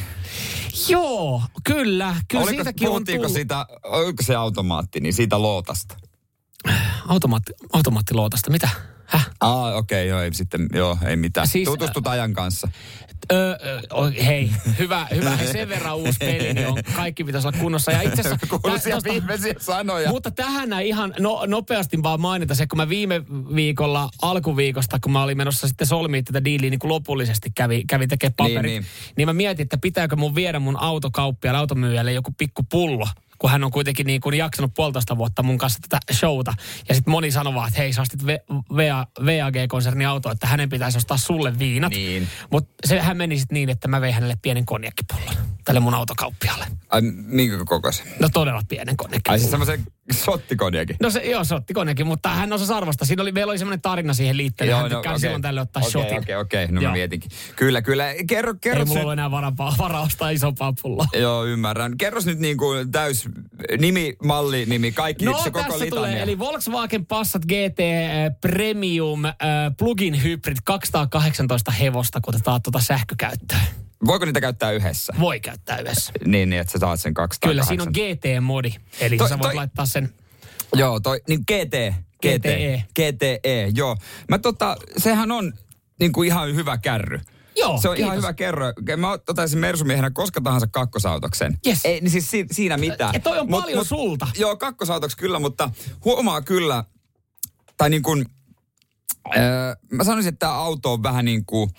Joo, 0.89 1.43
kyllä. 1.65 2.17
Kyllä 2.29 2.45
Oliko, 2.45 2.57
siitäkin 2.57 2.89
on 2.89 3.05
tullut. 3.05 3.33
siitä, 3.33 3.67
oliko 3.85 4.23
se 4.23 4.35
automaatti, 4.35 5.01
niin 5.01 5.15
siitä 5.15 5.43
lootasta? 5.43 5.97
Automaatti, 7.09 7.53
automaattiluotasta, 7.73 8.51
mitä? 8.51 8.69
Häh? 9.07 9.31
Aa, 9.41 9.75
okei, 9.75 10.03
okay, 10.03 10.09
joo, 10.09 10.21
ei 10.21 10.35
sitten, 10.35 10.69
joo, 10.75 10.99
ei 11.07 11.17
mitään. 11.17 11.47
Siis, 11.47 11.69
Tutustut 11.69 12.07
ajan 12.07 12.33
kanssa. 12.33 12.69
Öö, 13.33 13.57
hei, 14.27 14.51
hyvä, 14.79 15.07
hyvä. 15.15 15.39
Sen 15.53 15.69
verran 15.69 15.97
uusi 15.97 16.19
peli, 16.19 16.55
niin 16.55 16.67
on, 16.67 16.79
kaikki 16.97 17.25
pitäisi 17.25 17.49
olla 17.49 17.59
kunnossa. 17.59 17.93
Ja 17.93 18.03
itse 18.03 18.21
asiassa... 18.21 18.47
Kuuluisia 18.63 18.99
viimeisiä 19.05 19.55
sanoja. 19.61 20.11
Mutta 20.11 20.31
tähän 20.31 20.73
ihan 20.83 21.15
no, 21.19 21.45
nopeasti 21.47 22.03
vaan 22.03 22.21
mainita 22.21 22.55
se, 22.55 22.67
kun 22.67 22.77
mä 22.77 22.89
viime 22.89 23.23
viikolla 23.55 24.09
alkuviikosta, 24.23 24.99
kun 25.03 25.13
mä 25.13 25.23
olin 25.23 25.37
menossa 25.37 25.69
sitten 25.69 25.87
solmiin 25.87 26.25
tätä 26.25 26.45
diiliä, 26.45 26.71
niin 26.71 26.79
kun 26.79 26.91
lopullisesti 26.91 27.51
kävi, 27.55 27.85
kävi 27.89 28.07
tekemään 28.07 28.35
paperit, 28.37 28.63
niin, 28.63 28.63
Niin, 28.63 28.73
niin. 28.73 28.83
niin. 28.83 29.15
niin 29.17 29.29
mä 29.29 29.33
mietin, 29.33 29.63
että 29.65 29.79
pitääkö 29.79 30.17
mun 30.17 30.35
viedä 30.35 30.59
mun 30.59 30.81
autokauppialle, 30.81 31.59
automyyjälle 31.59 32.13
joku 32.13 32.31
pikku 32.39 32.63
pullo, 32.63 33.09
kun 33.41 33.51
hän 33.51 33.65
on 33.65 33.71
kuitenkin 33.71 34.07
niin 34.07 34.21
kuin 34.21 34.35
jaksanut 34.35 34.75
puolitoista 34.75 35.17
vuotta 35.17 35.43
mun 35.43 35.59
kanssa 35.59 35.79
tätä 35.89 36.15
showta. 36.15 36.55
Ja 36.89 36.95
sitten 36.95 37.11
moni 37.11 37.31
sanoo 37.31 37.55
vaan, 37.55 37.69
että 37.69 37.81
hei, 37.81 37.93
sä 37.93 38.03
ostit 38.03 38.23
VAG-konsernin 39.27 40.09
auto, 40.09 40.31
että 40.31 40.47
hänen 40.47 40.69
pitäisi 40.69 40.99
ostaa 40.99 41.17
sulle 41.17 41.59
viinat. 41.59 41.91
Niin. 41.91 42.29
Mutta 42.51 42.73
sehän 42.85 43.17
meni 43.17 43.39
sitten 43.39 43.55
niin, 43.55 43.71
että 43.71 43.89
mä 43.89 44.01
vein 44.01 44.15
hänelle 44.15 44.37
pienen 44.43 44.67
konjakkipullon 44.67 45.35
tälle 45.65 45.81
mun 45.81 45.95
autokauppialle. 45.95 46.67
Ai, 46.89 47.01
minkä 47.27 47.65
kokoisen? 47.65 48.07
No 48.21 48.29
todella 48.29 48.63
pienen 48.69 48.97
konjakkipullon. 48.97 49.35
Ai 49.35 49.39
siis 49.39 49.51
semmoisen 49.51 49.85
shottikoniakin. 50.13 50.97
No 51.03 51.11
se, 51.11 51.21
joo, 51.21 51.45
se 51.45 51.55
otti 51.55 51.75
konekin, 51.75 52.07
mutta 52.07 52.29
hän 52.29 52.53
osasi 52.53 52.73
arvostaa. 52.73 53.07
Siinä 53.07 53.23
oli, 53.23 53.33
meillä 53.33 53.51
oli 53.51 53.59
semmoinen 53.59 53.81
tarina 53.81 54.15
siihen 54.15 54.37
liittyen. 54.37 54.77
hän 54.77 54.91
tykkää 54.91 55.13
okei. 55.13 55.21
silloin 55.21 55.43
tälle 55.43 55.61
ottaa 55.61 55.81
Okei, 55.81 55.91
shotin. 55.91 56.19
Okei, 56.19 56.37
okei, 56.37 56.67
no 56.67 56.81
Joo. 56.81 56.91
mä 56.91 56.97
mietinkin. 56.97 57.31
Kyllä, 57.57 57.83
kyllä. 57.83 58.05
Kerro, 58.27 58.55
kerro 58.61 58.81
Ei 58.81 58.87
mulla 58.87 59.01
ole 59.01 59.13
enää 59.13 59.31
varaa, 59.31 60.01
ostaa 60.01 60.31
isompaa 60.31 60.73
pulloa. 60.83 61.07
Joo, 61.17 61.45
ymmärrän. 61.45 61.99
Kerros 61.99 62.27
nyt 62.27 62.39
niin 62.39 62.57
kuin 62.57 62.91
täys 62.91 63.29
nimi, 63.79 64.17
malli, 64.25 64.67
nimi, 64.67 64.93
kaikki, 64.93 65.25
No 65.25 65.39
se 65.39 65.51
koko 65.51 65.59
tässä 65.65 65.85
litania. 65.85 65.91
tulee, 65.91 66.23
eli 66.23 66.39
Volkswagen 66.39 67.07
Passat 67.07 67.43
GT 67.47 67.81
äh, 67.81 68.37
Premium 68.41 69.25
äh, 69.25 69.35
Plug-in 69.79 70.23
Hybrid 70.23 70.57
218 70.65 71.71
hevosta, 71.71 72.21
kun 72.21 72.35
otetaan 72.35 72.63
tuota 72.63 72.81
sähkökäyttöön. 72.81 73.61
Voiko 74.07 74.25
niitä 74.25 74.41
käyttää 74.41 74.71
yhdessä? 74.71 75.13
Voi 75.21 75.41
käyttää 75.41 75.79
yhdessä. 75.79 76.13
Niin, 76.25 76.51
niin, 76.51 76.61
että 76.61 76.73
sä 76.73 76.79
saat 76.79 77.01
sen 77.01 77.15
208. 77.15 77.51
Kyllä, 77.51 77.65
siinä 77.65 77.83
on 77.83 77.93
GT-modi. 77.93 78.71
Eli 79.01 79.17
Toi- 79.17 79.29
sä 79.29 79.39
voit 79.39 79.43
toi- 79.49 79.55
laittaa 79.55 79.87
sen... 79.87 80.11
Joo, 80.75 81.01
toi, 81.01 81.21
niin 81.29 81.41
GT. 81.41 81.95
GTE. 82.23 82.85
GTE, 82.95 83.69
joo. 83.75 83.97
Mä 84.29 84.39
tota, 84.39 84.77
sehän 84.97 85.31
on 85.31 85.53
niin 86.01 86.13
kuin 86.13 86.27
ihan 86.27 86.55
hyvä 86.55 86.79
kärry. 86.79 87.21
Joo, 87.57 87.81
se 87.81 87.89
on 87.89 87.95
kiitos. 87.97 88.07
ihan 88.07 88.17
hyvä 88.17 88.33
kerro. 88.33 88.67
Mä 88.97 89.11
otaisin 89.29 89.59
Mersumiehenä 89.59 90.11
koska 90.11 90.41
tahansa 90.41 90.67
kakkosautoksen. 90.67 91.59
Yes. 91.67 91.81
Ei, 91.85 92.01
niin 92.01 92.11
siis 92.11 92.31
si, 92.31 92.47
siinä 92.51 92.77
mitään. 92.77 93.15
Ja 93.15 93.21
toi 93.21 93.39
on 93.39 93.49
paljon 93.49 93.85
sulta. 93.85 94.27
Joo, 94.39 94.57
kakkosautoksi 94.57 95.17
kyllä, 95.17 95.39
mutta 95.39 95.71
huomaa 96.05 96.43
kyllä, 96.43 96.85
tai 97.77 97.91
niin 97.91 98.03
kuin, 98.03 98.27
öö, 99.37 99.75
mä 99.93 100.05
sanoisin, 100.05 100.29
että 100.29 100.39
tämä 100.47 100.53
auto 100.53 100.93
on 100.93 101.03
vähän 101.03 101.25
niin 101.25 101.45
kuin, 101.47 101.71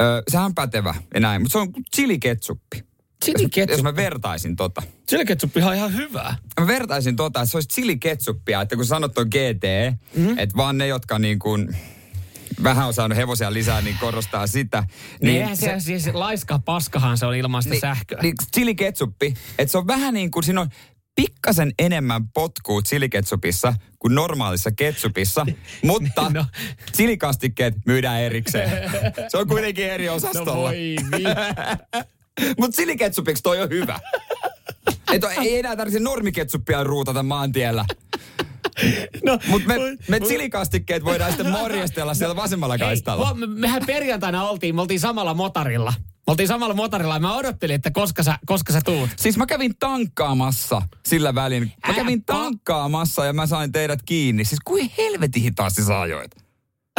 öö, 0.00 0.22
sehän 0.28 0.46
on 0.46 0.54
pätevä 0.54 0.94
ja 1.14 1.20
näin, 1.20 1.42
mutta 1.42 1.52
se 1.52 1.58
on 1.58 1.72
chiliketsuppi. 1.96 2.82
Chili 3.24 3.42
Jos 3.42 3.50
ketsup. 3.54 3.82
mä 3.82 3.96
vertaisin 3.96 4.56
tota. 4.56 4.82
Chili 5.08 5.24
ketsup 5.24 5.56
ihan, 5.56 5.76
ihan 5.76 5.94
hyvää. 5.94 6.36
Mä 6.60 6.66
vertaisin 6.66 7.16
tota, 7.16 7.40
että 7.40 7.50
se 7.50 7.56
olisi 7.56 7.68
chiliketsuppia, 7.68 8.60
että 8.62 8.76
kun 8.76 8.86
sanot 8.86 9.18
on 9.18 9.26
GT, 9.28 9.64
Mhm. 10.14 10.20
mm-hmm. 10.20 10.38
että 10.38 10.56
vaan 10.56 10.78
ne, 10.78 10.86
jotka 10.86 11.18
niin 11.18 11.38
kuin 11.38 11.76
vähän 12.62 12.86
on 12.86 12.94
saanut 12.94 13.18
hevosia 13.18 13.52
lisää, 13.52 13.80
niin 13.80 13.96
korostaa 14.00 14.46
sitä. 14.46 14.84
Niin 15.22 15.36
eihän 15.36 15.56
se, 15.56 15.74
siis 15.78 16.06
laiska 16.12 16.58
paskahan 16.58 17.18
se 17.18 17.26
on 17.26 17.36
ilman 17.36 17.62
sitä 17.62 17.72
niin, 17.74 17.80
sähköä. 17.80 18.18
Niin 18.22 18.34
chiliketsuppi, 18.54 19.34
että 19.58 19.72
se 19.72 19.78
on 19.78 19.86
vähän 19.86 20.14
niin 20.14 20.30
kuin, 20.30 20.42
siinä 20.44 20.60
on 20.60 20.68
pikkasen 21.14 21.72
enemmän 21.78 22.28
potkuu 22.28 22.82
chiliketsupissa 22.82 23.74
kuin 23.98 24.14
normaalissa 24.14 24.70
ketsupissa, 24.76 25.46
mutta 25.82 26.22
No. 26.22 26.28
no. 26.40 26.44
chilikastikkeet 26.96 27.74
myydään 27.86 28.20
erikseen. 28.20 28.70
Se 29.28 29.38
on 29.38 29.48
kuitenkin 29.48 29.90
eri 29.90 30.06
No 30.06 30.14
osastolla. 30.14 30.52
voi 30.68 30.96
vi- 31.16 31.24
Mutta 32.58 32.74
chiliketsupiksi 32.76 33.42
toi 33.42 33.60
on 33.62 33.68
hyvä. 33.68 34.00
Et 35.12 35.24
on, 35.24 35.32
ei 35.32 35.58
enää 35.58 35.76
tarvitse 35.76 36.00
normiketsuppia 36.00 36.84
ruutata 36.84 37.22
maantiellä. 37.22 37.84
No, 39.24 39.38
Mutta 39.48 39.68
me, 39.68 39.74
me 40.08 40.20
chilikastikkeet 40.20 41.04
voidaan 41.04 41.30
sitten 41.32 41.52
morjestella 41.52 42.14
siellä 42.14 42.36
vasemmalla 42.36 42.78
kaistalla. 42.78 43.26
Hei, 43.26 43.34
me- 43.34 43.46
mehän 43.46 43.82
perjantaina 43.86 44.48
oltiin, 44.48 44.74
me 44.74 44.80
oltiin 44.80 45.00
samalla 45.00 45.34
motarilla. 45.34 45.94
Me 45.98 46.30
oltiin 46.30 46.48
samalla 46.48 46.74
motarilla 46.74 47.14
ja 47.14 47.20
mä 47.20 47.36
odottelin, 47.36 47.74
että 47.74 47.90
koska 47.90 48.22
sä, 48.22 48.38
koska 48.46 48.72
sä 48.72 48.80
tuut. 48.84 49.10
Siis 49.16 49.36
mä 49.36 49.46
kävin 49.46 49.74
tankkaamassa 49.78 50.82
sillä 51.06 51.34
välin. 51.34 51.72
Mä 51.88 51.94
kävin 51.94 52.24
tankkaamassa 52.24 53.24
ja 53.24 53.32
mä 53.32 53.46
sain 53.46 53.72
teidät 53.72 54.02
kiinni. 54.04 54.44
Siis 54.44 54.60
kuin 54.64 54.90
helvetin 54.98 55.42
hitaasti 55.42 55.82
sä 55.84 56.00
ajoit. 56.00 56.45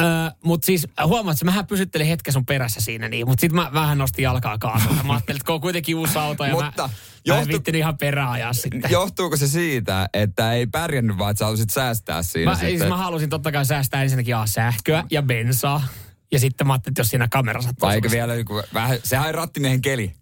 Öö, 0.02 0.08
mutta 0.44 0.66
siis 0.66 0.88
huomaat, 1.06 1.36
että 1.36 1.46
mähän 1.46 1.68
pysyttelin 1.68 2.08
hetken 2.08 2.34
sun 2.34 2.46
perässä 2.46 2.82
siinä 2.82 3.10
niin, 3.10 3.28
mutta 3.28 3.42
sitten 3.42 3.56
mä 3.56 3.70
vähän 3.74 3.98
nostin 3.98 4.24
jalkaa 4.24 4.58
kaasuun. 4.58 4.96
Mä 5.04 5.14
ajattelin, 5.14 5.38
että 5.38 5.46
kun 5.46 5.56
on 5.56 5.62
kuitenkin 5.62 5.96
uusi 5.96 6.18
auto 6.18 6.46
ja 6.46 6.52
Mutta 6.52 6.82
mä, 6.82 6.90
johtu... 7.26 7.40
mä 7.40 7.42
en 7.42 7.48
viittinyt 7.48 7.80
ihan 7.80 7.98
perään 7.98 8.32
ajaa 8.32 8.54
sitten. 8.54 8.92
Johtuuko 8.92 9.38
se 9.38 9.48
siitä, 9.48 10.10
että 10.14 10.54
ei 10.54 10.68
pärjännyt, 10.68 11.18
vaan 11.18 11.32
että 11.32 11.40
sä 11.40 11.46
haluaisit 11.46 11.70
säästää 11.70 12.24
siinä 12.24 12.52
Mä, 12.52 12.56
sitten? 12.56 12.78
siis 12.78 12.90
mä 12.90 12.98
halusin 12.98 13.30
totta 13.30 13.52
kai 13.52 13.66
säästää 13.66 14.04
ensinnäkin 14.04 14.36
A, 14.36 14.46
sähköä 14.48 15.04
ja 15.12 15.22
bensaa. 15.22 15.88
Ja 16.32 16.40
sitten 16.40 16.68
mä 16.68 16.74
ajattelin, 16.74 16.92
että 16.92 17.00
jos 17.00 17.08
siinä 17.08 17.28
kamera 17.28 17.62
sattuu. 17.62 17.88
Vai 17.88 17.96
eikö 17.96 18.12
vielä 18.12 18.36
joku, 18.36 18.62
vähän, 18.74 18.98
sehän 19.04 19.36
rattimiehen 19.36 19.82
keli. 19.82 20.14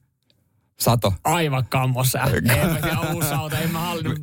Sato. 0.80 1.14
Aivan 1.24 1.66
kammossa. 1.70 2.20
Ei 2.24 2.42
mä 2.42 2.80
siellä 2.84 3.12
uusi 3.14 3.34
auto, 3.34 3.56
en 3.56 3.72
mä. 3.72 3.80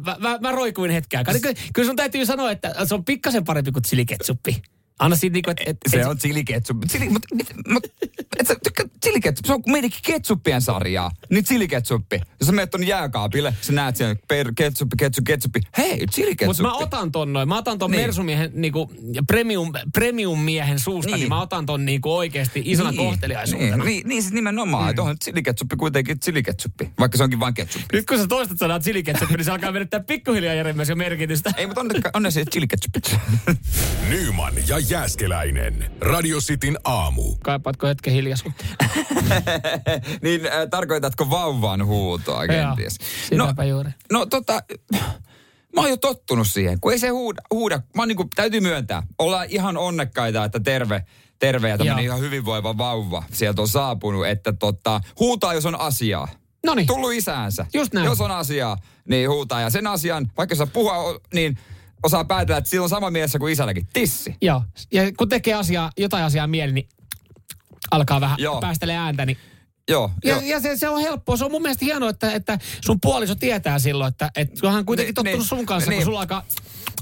Mä, 0.06 0.16
mä, 0.18 0.38
mä 0.38 0.52
roikuin 0.52 0.90
hetkeä. 0.90 1.24
Kyllä, 1.24 1.54
kyllä 1.72 1.86
sun 1.86 1.96
täytyy 1.96 2.26
sanoa, 2.26 2.50
että 2.50 2.74
se 2.84 2.94
on 2.94 3.04
pikkasen 3.04 3.44
parempi 3.44 3.72
kuin 3.72 3.82
chiliketsuppi. 3.82 4.62
Anna 4.98 5.16
siitä 5.16 5.34
niinku, 5.34 5.50
että... 5.50 5.62
Et, 5.66 5.76
Se 5.88 6.00
et, 6.00 6.06
on 6.06 6.18
chiliketsuppi. 6.18 6.86
Chili, 6.86 7.08
mutta 7.08 7.28
mut, 7.68 7.86
et 8.40 8.46
sä 8.46 8.56
tykkää 8.64 8.86
chiliketsuppi. 9.04 9.46
Se 9.46 9.52
on 9.52 9.62
meidänkin 9.66 10.00
ketsuppien 10.02 10.62
sarjaa. 10.62 11.10
Nyt 11.30 11.46
chiliketsuppi. 11.46 12.20
Jos 12.40 12.46
sä 12.46 12.52
menet 12.52 12.70
ton 12.70 12.86
jääkaapille, 12.86 13.54
sä 13.60 13.72
näet 13.72 13.96
siellä 13.96 14.16
per, 14.28 14.52
ketsuppi, 14.56 14.96
ketsuppi, 14.98 15.32
ketsuppi. 15.32 15.60
Hei, 15.78 16.00
Mutta 16.00 16.14
chiliketsuppi. 16.14 16.62
mä 16.62 16.76
otan 16.76 17.12
ton 17.12 17.32
noin. 17.32 17.48
Mä 17.48 17.58
otan 17.58 17.78
ton 17.78 17.90
niin. 17.90 18.00
Mersumiehen 18.00 18.50
niinku, 18.54 18.90
premium, 19.26 19.72
premium 19.92 20.40
miehen 20.40 20.78
suusta, 20.78 21.10
niin. 21.10 21.20
Niin. 21.20 21.28
mä 21.28 21.40
otan 21.40 21.66
ton 21.66 21.84
niinku 21.84 22.16
oikeasti 22.16 22.62
isona 22.64 22.90
niin. 22.90 22.98
kohteliaisuutena. 22.98 23.76
Niin, 23.76 23.86
niin, 23.86 24.08
niin 24.08 24.22
siis 24.22 24.34
nimenomaan. 24.34 24.84
Mm. 24.84 24.90
Että 24.90 25.02
onhan 25.02 25.18
chiliketsuppi 25.24 25.76
kuitenkin 25.76 26.20
chiliketsuppi. 26.20 26.90
Vaikka 26.98 27.18
se 27.18 27.24
onkin 27.24 27.40
vain 27.40 27.54
ketsuppi. 27.54 27.86
Nyt 27.92 28.06
kun 28.06 28.18
sä 28.18 28.26
toistat 28.26 28.58
sanaa 28.58 28.80
chiliketsuppi, 28.80 29.34
niin 29.36 29.44
se 29.44 29.50
alkaa 29.50 29.72
vedettää 29.72 30.00
pikkuhiljaa 30.00 30.54
jo 30.54 30.96
merkitystä. 30.96 31.50
Ei, 31.56 31.66
mutta 31.66 31.80
onne, 31.80 31.94
onne 32.14 32.30
se 32.30 32.44
chiliketsuppi. 32.44 33.00
Nyman 34.08 34.54
ja 34.68 34.78
Jääskeläinen. 34.90 35.92
Radio 36.00 36.38
Cityn 36.38 36.78
aamu. 36.84 37.36
Kaipaatko 37.44 37.86
hetken 37.86 38.12
hiljaisuutta? 38.12 38.64
niin 40.22 40.46
äh, 40.46 40.52
tarkoitatko 40.70 41.30
vauvan 41.30 41.86
huutoa 41.86 42.46
kenties? 42.46 42.98
sitäpä 43.28 43.64
juuri. 43.64 43.90
No 44.12 44.26
tota, 44.26 44.62
mä 45.74 45.80
oon 45.80 45.90
jo 45.90 45.96
tottunut 45.96 46.48
siihen, 46.48 46.80
kun 46.80 46.92
ei 46.92 46.98
se 46.98 47.08
huuda. 47.08 47.42
huuda. 47.50 47.80
Mä 47.96 48.02
oon 48.02 48.08
niinku, 48.08 48.24
täytyy 48.34 48.60
myöntää, 48.60 49.02
ollaan 49.18 49.46
ihan 49.50 49.76
onnekkaita, 49.76 50.44
että 50.44 50.60
terve, 50.60 51.04
terve 51.38 51.68
ja 51.68 51.78
tämmönen 51.78 52.04
Joo. 52.04 52.14
ihan 52.14 52.24
hyvinvoiva 52.26 52.78
vauva 52.78 53.22
sieltä 53.32 53.62
on 53.62 53.68
saapunut, 53.68 54.26
että 54.26 54.52
tota, 54.52 55.00
huutaa, 55.20 55.54
jos 55.54 55.66
on 55.66 55.80
asiaa. 55.80 56.28
Noniin. 56.66 56.86
Tullut 56.86 57.12
isäänsä. 57.12 57.66
Just 57.74 57.92
näin. 57.92 58.04
Jos 58.04 58.20
on 58.20 58.30
asiaa, 58.30 58.76
niin 59.08 59.30
huutaa. 59.30 59.60
Ja 59.60 59.70
sen 59.70 59.86
asian, 59.86 60.30
vaikka 60.36 60.54
sä 60.54 60.66
puhua, 60.66 61.20
niin 61.34 61.58
osaa 62.02 62.24
päätellä, 62.24 62.58
että 62.58 62.70
sillä 62.70 62.82
on 62.82 62.88
sama 62.88 63.10
mielessä 63.10 63.38
kuin 63.38 63.52
isälläkin. 63.52 63.86
Tissi. 63.92 64.36
Joo. 64.42 64.62
Ja 64.92 65.02
kun 65.16 65.28
tekee 65.28 65.54
asiaa, 65.54 65.90
jotain 65.98 66.24
asiaa 66.24 66.46
mieli, 66.46 66.72
niin 66.72 66.88
alkaa 67.90 68.20
vähän 68.20 68.36
Joo. 68.40 68.60
päästele 68.60 68.96
ääntä, 68.96 69.26
niin 69.26 69.36
Joo, 69.88 70.10
Ja, 70.24 70.30
joo. 70.30 70.40
ja 70.40 70.60
se, 70.60 70.76
se, 70.76 70.88
on 70.88 71.00
helppoa. 71.00 71.36
Se 71.36 71.44
on 71.44 71.50
mun 71.50 71.62
mielestä 71.62 71.84
hienoa, 71.84 72.10
että, 72.10 72.32
että 72.32 72.58
sun 72.84 73.00
puoliso 73.00 73.34
tietää 73.34 73.78
silloin, 73.78 74.08
että, 74.08 74.30
että 74.36 74.68
hän 74.68 74.78
on 74.78 74.86
kuitenkin 74.86 75.08
Niin, 75.08 75.14
tottunut 75.14 75.38
niin, 75.38 75.48
sun 75.48 75.66
kanssa, 75.66 75.90
niin. 75.90 75.98
kun 75.98 76.04
sulla 76.04 76.20
aika... 76.20 76.44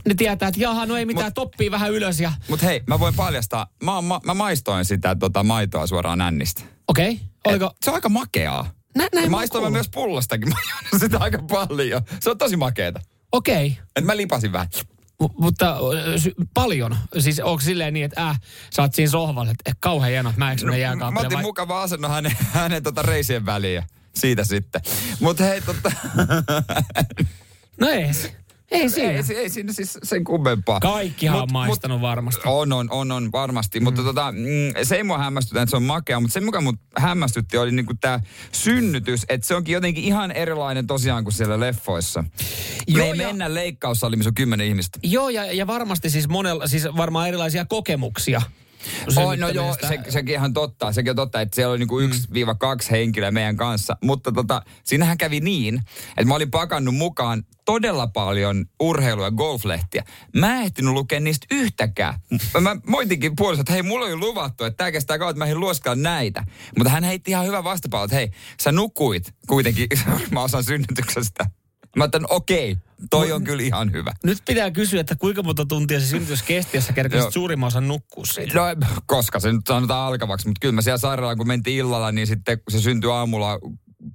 Ne 0.08 0.14
tietää, 0.14 0.48
että 0.48 0.60
jaha, 0.60 0.86
no 0.86 0.96
ei 0.96 1.04
mitään, 1.06 1.26
Mut- 1.30 1.34
toppii 1.34 1.70
vähän 1.70 1.90
ylös 1.92 2.20
ja... 2.20 2.32
Mutta 2.48 2.66
hei, 2.66 2.82
mä 2.86 3.00
voin 3.00 3.14
paljastaa, 3.14 3.66
mä, 3.82 3.94
oon- 3.94 4.04
mä, 4.04 4.20
mä 4.24 4.34
maistoin 4.34 4.84
sitä 4.84 5.14
tota, 5.16 5.42
maitoa 5.42 5.86
suoraan 5.86 6.18
nännistä. 6.18 6.62
Okei, 6.88 7.12
okay. 7.12 7.24
oliko... 7.46 7.66
Et 7.66 7.76
Se 7.84 7.90
on 7.90 7.94
aika 7.94 8.08
makeaa. 8.08 8.70
Nä, 8.96 9.08
näin 9.14 9.24
Ja 9.24 9.30
mä 9.30 9.36
maistoin 9.36 9.64
mä 9.64 9.70
myös 9.70 9.88
pullostakin, 9.88 10.48
mä 10.48 10.54
sitä 10.98 11.18
aika 11.18 11.38
paljon. 11.38 12.02
Se 12.20 12.30
on 12.30 12.38
tosi 12.38 12.56
makeeta. 12.56 13.00
Okei. 13.32 13.66
Okay. 13.66 13.84
Et 13.96 14.04
mä 14.04 14.16
lipasin 14.16 14.52
vähän. 14.52 14.68
M- 15.22 15.34
mutta 15.38 15.76
sy- 16.16 16.34
paljon. 16.54 16.96
Siis 17.18 17.40
onko 17.40 17.60
silleen 17.60 17.94
niin, 17.94 18.04
että 18.04 18.28
äh, 18.28 18.40
sä 18.70 18.82
oot 18.82 18.94
siinä 18.94 19.10
sohvalla, 19.10 19.50
että 19.50 19.70
eh, 19.70 19.76
kauhean 19.80 20.10
hieno, 20.10 20.32
mä 20.36 20.50
eikö 20.50 20.64
no, 20.66 20.72
mä 20.72 20.76
jääkaapille 20.76 21.26
otin 21.26 21.36
vai... 21.36 21.42
mukava 21.42 21.82
asennon 21.82 22.10
hänen, 22.10 22.36
hänen 22.52 22.82
tota 22.82 23.02
reisien 23.02 23.46
väliin 23.46 23.74
ja 23.74 23.82
siitä 24.14 24.44
sitten. 24.44 24.80
Mutta 25.20 25.44
hei, 25.44 25.60
tota, 25.60 25.92
No 27.80 27.88
ei, 27.88 28.10
ei 28.70 28.88
siinä. 28.88 29.10
ei, 29.12 29.36
ei, 29.36 29.48
siinä 29.50 29.72
siis 29.72 29.98
sen 30.02 30.24
kummempaa. 30.24 30.80
Kaikkihan 30.80 31.36
Mut- 31.36 31.42
on 31.42 31.52
maistanut 31.52 32.00
varmasti. 32.00 32.42
On, 32.46 32.72
on, 32.72 32.90
on, 32.90 33.12
on 33.12 33.32
varmasti. 33.32 33.80
Mm. 33.80 33.84
Mutta 33.84 34.02
tota, 34.02 34.32
mm, 34.32 34.38
se 34.82 34.96
ei 34.96 35.02
mua 35.02 35.18
hämmästytä, 35.18 35.62
että 35.62 35.70
se 35.70 35.76
on 35.76 35.82
makea, 35.82 36.20
mutta 36.20 36.34
se, 36.34 36.40
mikä 36.40 36.60
mut 36.60 36.76
hämmästytti, 36.98 37.58
oli 37.58 37.72
niinku 37.72 37.94
tämä 38.00 38.20
synnytys, 38.52 39.26
että 39.28 39.46
se 39.46 39.54
onkin 39.54 39.72
jotenkin 39.72 40.04
ihan 40.04 40.30
erilainen 40.32 40.86
tosiaan 40.86 41.24
kuin 41.24 41.34
siellä 41.34 41.60
leffoissa. 41.60 42.24
Joo, 42.86 42.98
Me 43.06 43.12
ei 43.12 43.18
ja- 43.18 43.26
mennä 43.26 43.54
leikkaussaliin, 43.54 44.18
missä 44.18 44.30
on 44.30 44.34
kymmenen 44.34 44.66
ihmistä. 44.66 44.98
Joo, 45.02 45.28
ja, 45.28 45.52
ja 45.52 45.66
varmasti 45.66 46.10
siis 46.10 46.28
monella, 46.28 46.66
siis 46.66 46.84
varmaan 46.96 47.28
erilaisia 47.28 47.64
kokemuksia. 47.64 48.42
Oh, 49.16 49.36
no 49.36 49.48
joo, 49.48 49.76
se, 49.88 49.98
sekin 50.08 50.34
ihan 50.34 50.52
totta. 50.52 50.92
Sekin 50.92 51.10
on 51.10 51.16
totta, 51.16 51.40
että 51.40 51.54
siellä 51.54 51.70
oli 51.70 51.78
niinku 51.78 52.00
viiva 52.34 52.54
kaksi 52.54 52.90
henkilöä 52.90 53.30
meidän 53.30 53.56
kanssa. 53.56 53.96
Mutta 54.02 54.32
tota, 54.32 54.62
siinähän 54.84 55.18
kävi 55.18 55.40
niin, 55.40 55.82
että 56.08 56.24
mä 56.24 56.34
olin 56.34 56.50
pakannut 56.50 56.94
mukaan 56.94 57.44
todella 57.64 58.06
paljon 58.06 58.64
urheilu- 58.82 59.22
ja 59.22 59.30
golflehtiä. 59.30 60.04
Mä 60.36 60.56
en 60.56 60.62
ehtinyt 60.62 60.92
lukea 60.94 61.20
niistä 61.20 61.46
yhtäkään. 61.50 62.20
Mä- 62.54 62.60
Mä 62.60 62.76
moitinkin 62.86 63.36
puolesta, 63.36 63.60
että 63.60 63.72
hei, 63.72 63.82
mulla 63.82 64.06
oli 64.06 64.16
luvattu, 64.16 64.64
että 64.64 64.76
tää 64.76 64.92
kestää 64.92 65.18
kauan, 65.18 65.30
että 65.30 65.38
mä 65.38 65.44
ehdin 65.44 65.60
luoskaa 65.60 65.94
näitä. 65.94 66.44
Mutta 66.78 66.90
hän 66.90 67.04
heitti 67.04 67.30
ihan 67.30 67.46
hyvän 67.46 67.64
vastapalvelun, 67.64 68.04
että 68.04 68.16
hei, 68.16 68.30
sä 68.60 68.72
nukuit 68.72 69.34
kuitenkin 69.46 69.88
mä 70.30 70.42
osan 70.42 70.64
synnytyksestä. 70.64 71.46
Mä 71.96 72.04
ajattelin, 72.04 72.26
okei, 72.30 72.76
toi 73.10 73.32
on 73.32 73.44
kyllä 73.44 73.62
ihan 73.62 73.92
hyvä. 73.92 74.12
Nyt 74.24 74.38
pitää 74.46 74.70
kysyä, 74.70 75.00
että 75.00 75.16
kuinka 75.16 75.42
monta 75.42 75.66
tuntia 75.66 76.00
se 76.00 76.06
synnytys 76.06 76.42
kesti, 76.42 76.76
jos 76.76 76.86
sä 76.86 76.92
kerkesit 76.92 77.32
suurimman 77.32 77.66
osan 77.66 77.88
nukkua 77.88 78.24
siitä. 78.24 78.54
No 78.54 78.62
koska 79.06 79.40
se 79.40 79.52
nyt 79.52 79.66
sanotaan 79.68 80.06
alkavaksi, 80.06 80.48
mutta 80.48 80.60
kyllä 80.60 80.72
mä 80.72 80.82
siellä 80.82 80.98
sairaalaan, 80.98 81.38
kun 81.38 81.46
mentiin 81.46 81.76
illalla, 81.76 82.12
niin 82.12 82.26
sitten 82.26 82.58
kun 82.58 82.72
se 82.72 82.80
syntyi 82.80 83.10
aamulla 83.10 83.58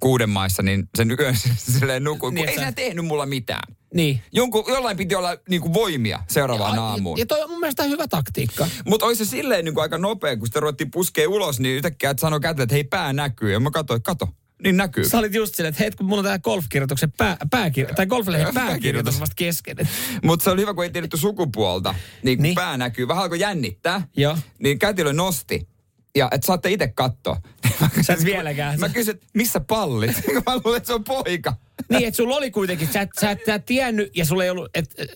kuuden 0.00 0.30
maissa, 0.30 0.62
niin 0.62 0.88
sen 0.96 1.16
yön 1.20 1.36
silleen 1.78 2.04
nukuin, 2.04 2.34
Niin, 2.34 2.48
ei 2.48 2.58
se 2.58 2.72
tehnyt 2.72 3.04
mulla 3.04 3.26
mitään. 3.26 3.76
Niin. 3.94 4.20
Jonkun, 4.32 4.64
jollain 4.68 4.96
piti 4.96 5.14
olla 5.14 5.36
niinku 5.48 5.74
voimia 5.74 6.22
seuraavaan 6.28 6.74
ja, 6.74 6.82
aamuun. 6.82 7.18
ja 7.18 7.26
toi 7.26 7.42
on 7.42 7.50
mun 7.50 7.60
mielestä 7.60 7.82
hyvä 7.82 8.08
taktiikka. 8.08 8.68
Mutta 8.84 9.06
oli 9.06 9.16
se 9.16 9.24
silleen 9.24 9.64
niinku 9.64 9.80
aika 9.80 9.98
nopea, 9.98 10.36
kun 10.36 10.46
sitä 10.46 10.60
ruvettiin 10.60 10.90
puskea 10.90 11.28
ulos, 11.28 11.60
niin 11.60 11.76
yhtäkkiä 11.76 12.10
et 12.10 12.18
sanoi 12.18 12.40
käteen, 12.40 12.64
että 12.64 12.74
hei 12.74 12.84
pää 12.84 13.12
näkyy. 13.12 13.52
Ja 13.52 13.60
mä 13.60 13.70
katsoin, 13.70 14.02
kato, 14.02 14.28
niin 14.64 14.76
näkyy. 14.76 15.04
Sä 15.08 15.18
olit 15.18 15.34
just 15.34 15.54
silleen, 15.54 15.68
että 15.70 15.82
hei, 15.82 15.90
kun 15.90 16.06
mulla 16.06 16.20
on 16.20 16.24
tää 16.24 16.38
golfkirjoituksen 16.38 17.12
pää, 17.12 17.36
pääkir- 17.56 17.94
tai 17.94 18.06
golflehden 18.06 18.54
pääkirjoitus 18.54 19.20
vasta 19.20 19.34
kesken. 19.36 19.80
Et- 19.80 19.88
Mutta 20.22 20.44
se 20.44 20.50
oli 20.50 20.60
hyvä, 20.60 20.74
kun 20.74 20.84
ei 20.84 20.90
tiedetty 20.90 21.16
sukupuolta. 21.16 21.94
Niin 22.22 22.42
Niin. 22.42 22.54
pää 22.54 22.76
näkyy, 22.76 23.08
vähän 23.08 23.22
alkoi 23.22 23.40
jännittää. 23.40 24.08
Joo. 24.16 24.38
Niin 24.58 24.78
kätilö 24.78 25.12
nosti. 25.12 25.68
Ja 26.16 26.28
että 26.32 26.46
saatte 26.46 26.70
itse 26.70 26.88
katsoa. 26.88 27.40
Sä 28.06 28.12
et 28.12 28.24
vieläkään. 28.24 28.80
Mä 28.80 28.88
kysyin, 28.88 29.14
että 29.16 29.26
missä 29.34 29.60
pallit? 29.60 30.16
mä 30.46 30.56
luulen, 30.64 30.76
että 30.76 30.86
se 30.86 30.94
on 30.94 31.04
poika. 31.04 31.54
Niin, 31.90 32.08
että 32.08 32.16
sulla 32.16 32.36
oli 32.36 32.50
kuitenkin, 32.50 32.88
sä 32.92 33.00
et, 33.00 33.10
sä 33.20 33.30
et, 33.30 33.38
sä 33.46 33.54
et 33.54 33.66
tiennyt 33.66 34.16
ja 34.16 34.24
sulla 34.24 34.44
ei 34.44 34.50
ollut, 34.50 34.70
et, 34.74 34.94
et, 34.98 35.10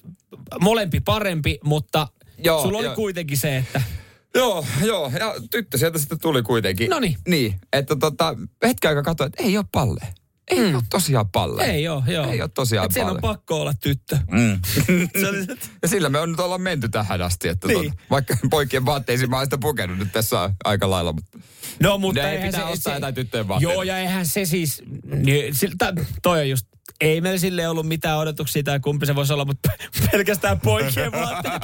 molempi 0.61 1.01
parempi, 1.01 1.59
mutta 1.65 2.09
Joo, 2.39 2.63
sulla 2.63 2.79
oli 2.79 2.87
joo. 2.87 2.95
kuitenkin 2.95 3.39
se, 3.39 3.57
että 3.57 3.83
Joo, 4.35 4.67
joo. 4.85 5.13
Ja 5.19 5.35
tyttö 5.51 5.79
sieltä 5.79 5.99
sitten 5.99 6.19
tuli 6.21 6.43
kuitenkin. 6.43 6.91
Noniin. 6.91 7.17
Niin, 7.29 7.55
että 7.73 7.97
tota, 7.97 8.37
hetken 8.65 8.89
aikaa 8.89 9.03
katsoin, 9.03 9.29
että 9.29 9.43
ei 9.43 9.57
ole 9.57 9.67
palle. 9.73 10.01
Ei 10.49 10.59
mm. 10.69 10.75
ole 10.75 10.83
tosiaan 10.91 11.29
palle. 11.29 11.65
ei 11.65 11.83
joo, 11.83 12.03
joo. 12.07 12.31
Ei 12.31 12.41
ole 12.43 12.51
tosiaan 12.55 12.87
Et 12.87 12.93
sen 12.93 13.03
on 13.03 13.09
palle. 13.09 13.21
pakko 13.21 13.61
olla 13.61 13.73
tyttö. 13.81 14.19
Mm. 14.31 14.61
Ja 15.83 15.89
sillä 15.89 16.09
me 16.09 16.19
on 16.21 16.31
nyt 16.31 16.41
ollaan 16.41 16.61
menty 16.61 16.89
tähän 16.89 17.23
asti, 17.23 17.49
että 17.49 17.69
Niin. 17.69 17.91
tota, 17.91 18.03
vaikka 18.11 18.37
poikien 18.51 18.87
vaatteisiin 18.87 19.31
mä 19.31 19.37
oon 19.37 19.47
sitä 19.47 19.59
pukenut 19.59 19.99
nyt 19.99 20.13
tässä 20.13 20.51
aika 20.65 20.91
lailla, 20.91 21.13
mutta 21.13 21.39
No, 21.83 21.99
mutta 21.99 22.23
Ne 22.23 22.37
pitää 22.37 22.61
se, 22.61 22.73
ostaa 22.73 22.91
se, 22.93 22.97
jotain 22.97 23.15
tyttöjen 23.15 23.49
vaatteita. 23.49 23.73
Joo, 23.73 23.83
ja 23.83 23.99
eihän 23.99 24.27
se 24.27 24.45
siis, 24.45 24.83
niin, 25.05 25.55
siltä, 25.55 25.93
toi 26.23 26.41
on 26.41 26.49
just, 26.51 26.67
ei 27.01 27.21
meillä 27.21 27.39
sille 27.39 27.69
ollut 27.69 27.89
mitään 27.89 28.19
odotuksia 28.19 28.63
tai 28.63 28.81
kumpi 28.81 29.07
se 29.07 29.15
voisi 29.15 29.33
olla, 29.33 29.45
mutta 29.45 29.71
pelkästään 30.13 30.61
poikien 30.61 31.13
vaatteet. 31.13 31.63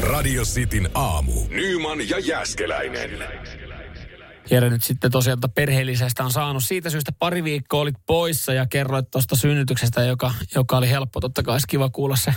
Radio 0.00 0.42
Cityn 0.42 0.90
aamu. 0.94 1.32
Nyman 1.48 2.08
ja 2.08 2.18
Jäskeläinen. 2.18 3.10
Jere 4.50 4.70
nyt 4.70 4.84
sitten 4.84 5.10
tosiaan 5.10 5.40
tuota 5.40 5.52
perheellisestä 5.54 6.24
on 6.24 6.30
saanut 6.30 6.64
siitä 6.64 6.90
syystä 6.90 7.12
pari 7.12 7.44
viikkoa 7.44 7.80
olit 7.80 7.94
poissa 8.06 8.52
ja 8.52 8.66
kerroit 8.66 9.10
tuosta 9.10 9.36
synnytyksestä, 9.36 10.02
joka, 10.04 10.34
joka 10.54 10.76
oli 10.76 10.90
helppo. 10.90 11.20
Totta 11.20 11.42
kai 11.42 11.52
olisi 11.54 11.66
kiva 11.66 11.90
kuulla 11.90 12.16
se, 12.16 12.34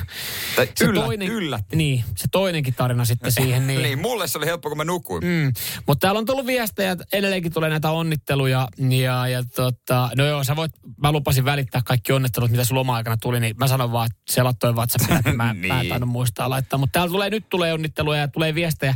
Tai 0.55 0.69
se 0.75 0.85
yllä- 0.85 1.01
toinen, 1.01 1.27
yllätti. 1.27 1.75
Niin, 1.75 2.03
se 2.17 2.27
toinenkin 2.31 2.73
tarina 2.73 3.05
sitten 3.05 3.31
siihen. 3.31 3.67
Niin. 3.67 3.81
niin, 3.83 3.99
mulle 3.99 4.27
se 4.27 4.37
oli 4.37 4.45
helppo, 4.45 4.69
kun 4.69 4.77
mä 4.77 4.83
nukuin. 4.83 5.23
Mm. 5.23 5.53
Mutta 5.87 6.01
täällä 6.07 6.19
on 6.19 6.25
tullut 6.25 6.45
viestejä, 6.45 6.91
että 6.91 7.05
edelleenkin 7.13 7.53
tulee 7.53 7.69
näitä 7.69 7.91
onnitteluja. 7.91 8.67
Ja, 9.03 9.27
ja 9.27 9.43
tota, 9.55 10.09
no 10.17 10.25
joo, 10.25 10.43
sä 10.43 10.55
voit, 10.55 10.71
mä 11.01 11.11
lupasin 11.11 11.45
välittää 11.45 11.81
kaikki 11.85 12.13
onnittelut, 12.13 12.51
mitä 12.51 12.63
sun 12.63 12.77
loma-aikana 12.77 13.17
tuli, 13.17 13.39
niin 13.39 13.55
mä 13.57 13.67
sanon 13.67 13.91
vaan, 13.91 14.05
että 14.05 14.33
se 14.33 14.43
lattoi 14.43 14.73
WhatsAppilla, 14.75 15.19
että 15.19 15.33
mä, 15.33 15.53
niin. 15.53 15.67
mä 15.73 15.73
en 15.73 15.81
Niin. 15.81 15.89
tainnut 15.89 16.09
muistaa 16.09 16.49
laittaa. 16.49 16.79
Mutta 16.79 16.91
täällä 16.99 17.11
tulee, 17.11 17.29
nyt 17.29 17.49
tulee 17.49 17.73
onnitteluja 17.73 18.19
ja 18.19 18.27
tulee 18.27 18.55
viestejä 18.55 18.95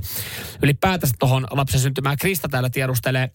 ylipäätänsä 0.62 1.16
tuohon 1.20 1.48
lapsen 1.52 1.80
syntymään. 1.80 2.18
Krista 2.18 2.48
täällä 2.50 2.70
tiedustelee, 3.06 3.30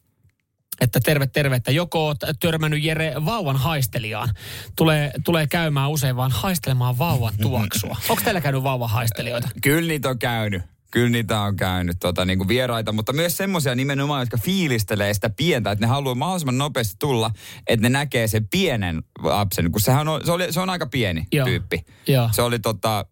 että 0.80 1.00
terve, 1.00 1.26
terve, 1.26 1.56
että 1.56 1.70
joko 1.70 2.06
oot 2.06 2.18
törmännyt 2.40 2.84
Jere 2.84 3.14
vauvan 3.24 3.56
haistelijaan. 3.56 4.28
Tulee, 4.76 5.12
tulee 5.24 5.46
käymään 5.46 5.90
usein 5.90 6.16
vaan 6.16 6.30
haistelemaan 6.30 6.98
vauvan 6.98 7.34
tuoksua. 7.42 7.96
Onko 8.08 8.22
teillä 8.24 8.40
käynyt 8.40 8.62
vauvan 8.62 8.90
haistelijoita? 8.90 9.48
Kyllä 9.62 9.88
niitä 9.88 10.08
on 10.08 10.18
käynyt. 10.18 10.62
Kyllä 10.90 11.08
niitä 11.08 11.40
on 11.40 11.56
käynyt 11.56 11.96
tota, 12.00 12.24
niin 12.24 12.38
kuin 12.38 12.48
vieraita, 12.48 12.92
mutta 12.92 13.12
myös 13.12 13.36
semmoisia 13.36 13.74
nimenomaan, 13.74 14.22
jotka 14.22 14.36
fiilistelee 14.36 15.14
sitä 15.14 15.30
pientä, 15.30 15.70
että 15.70 15.86
ne 15.86 15.88
haluaa 15.88 16.14
mahdollisimman 16.14 16.58
nopeasti 16.58 16.96
tulla, 16.98 17.30
että 17.66 17.82
ne 17.82 17.88
näkee 17.88 18.28
sen 18.28 18.48
pienen 18.48 19.02
lapsen, 19.22 19.72
kun 19.72 19.80
sehän 19.80 20.08
on, 20.08 20.20
se, 20.24 20.32
oli, 20.32 20.52
se 20.52 20.60
on 20.60 20.70
aika 20.70 20.86
pieni 20.86 21.26
Joo. 21.32 21.46
tyyppi. 21.46 21.84
Joo. 22.06 22.28
Se 22.32 22.42
oli 22.42 22.58
tota, 22.58 23.06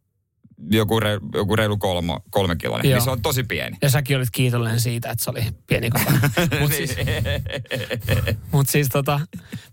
joku, 0.70 1.00
re, 1.00 1.10
joku 1.34 1.56
reilu 1.56 1.76
kolmo, 1.76 2.20
kolme 2.30 2.56
kiloa, 2.56 2.78
niin 2.78 3.02
se 3.02 3.10
on 3.10 3.22
tosi 3.22 3.44
pieni. 3.44 3.76
Ja 3.82 3.90
säkin 3.90 4.16
olit 4.16 4.30
kiitollinen 4.32 4.80
siitä, 4.80 5.10
että 5.10 5.24
se 5.24 5.30
oli 5.30 5.40
pieni 5.66 5.90
koko. 5.90 6.10
Mutta 6.60 6.76
siis, 6.76 6.96
mut 8.52 8.68
siis 8.68 8.88
tota, 8.92 9.20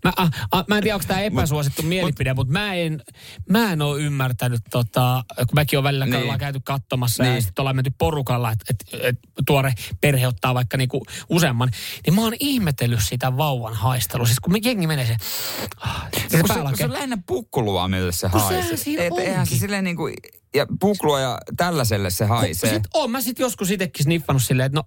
mä, 0.04 0.12
a, 0.16 0.28
a, 0.52 0.64
mä 0.68 0.76
en 0.76 0.82
tiedä, 0.82 0.94
onko 0.94 1.06
tämä 1.08 1.20
epäsuosittu 1.20 1.82
mielipide, 1.82 2.34
mutta 2.34 2.52
mä 2.52 2.74
en, 2.74 3.02
mä 3.50 3.72
en 3.72 3.82
ole 3.82 4.00
ymmärtänyt, 4.02 4.60
tota, 4.70 5.24
kun 5.36 5.46
mäkin 5.54 5.78
olen 5.78 5.84
välillä 5.84 6.06
Niin. 6.06 6.38
käyty 6.38 6.60
katsomassa 6.64 7.22
niin. 7.22 7.34
Ja 7.34 7.40
sitten 7.40 7.62
ollaan 7.62 7.76
menty 7.76 7.92
porukalla, 7.98 8.52
että 8.52 8.64
et, 8.70 9.00
et, 9.04 9.18
tuore 9.46 9.74
perhe 10.00 10.26
ottaa 10.26 10.54
vaikka 10.54 10.76
niinku 10.76 11.02
useamman, 11.28 11.70
niin 12.06 12.14
mä 12.14 12.20
oon 12.20 12.34
ihmetellyt 12.40 13.00
sitä 13.02 13.36
vauvan 13.36 13.74
haistelua. 13.74 14.26
Siis 14.26 14.40
kun 14.40 14.52
me 14.52 14.58
jengi 14.64 14.86
menee 14.86 15.06
se, 15.06 15.16
ah, 15.80 16.06
se, 16.12 16.20
kun, 16.20 16.48
se, 16.48 16.54
päällä 16.54 16.68
kun 16.70 16.78
se 16.78 16.84
on 16.84 16.92
lähinnä 16.92 17.18
pukkulua, 17.26 17.88
mille 17.88 18.12
se 18.12 18.28
Kun 18.28 18.40
haisee. 18.40 18.62
sehän 18.62 18.78
siinä 18.78 19.02
Et 19.02 19.18
eihän 19.18 19.34
se 19.34 19.40
onkin. 19.40 19.58
silleen 19.58 19.84
niin 19.84 19.96
kuin, 19.96 20.14
ja 20.54 20.66
puklua 20.80 21.20
ja 21.20 21.38
tällaiselle 21.56 22.10
se 22.10 22.24
haisee. 22.24 22.70
Sit 22.70 22.82
oon 22.94 23.10
mä 23.10 23.20
sit 23.20 23.38
joskus 23.38 23.70
itsekin 23.70 24.04
sniffannut 24.04 24.42
silleen, 24.42 24.66
että 24.66 24.78
no... 24.78 24.84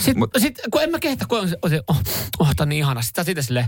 Sit, 0.00 0.16
Mut- 0.16 0.30
sit, 0.40 0.58
kun 0.70 0.82
en 0.82 0.90
mä 0.90 0.98
kehtä, 0.98 1.24
kun 1.28 1.40
on 1.40 1.48
se, 1.48 1.56
on 1.62 1.70
se 1.70 1.80
oh, 1.88 2.02
oh 2.38 2.54
tää 2.56 2.64
on 2.64 2.68
niin 2.68 2.78
ihana. 2.78 3.02
Sitten 3.02 3.24
siitä 3.24 3.42
silleen, 3.42 3.66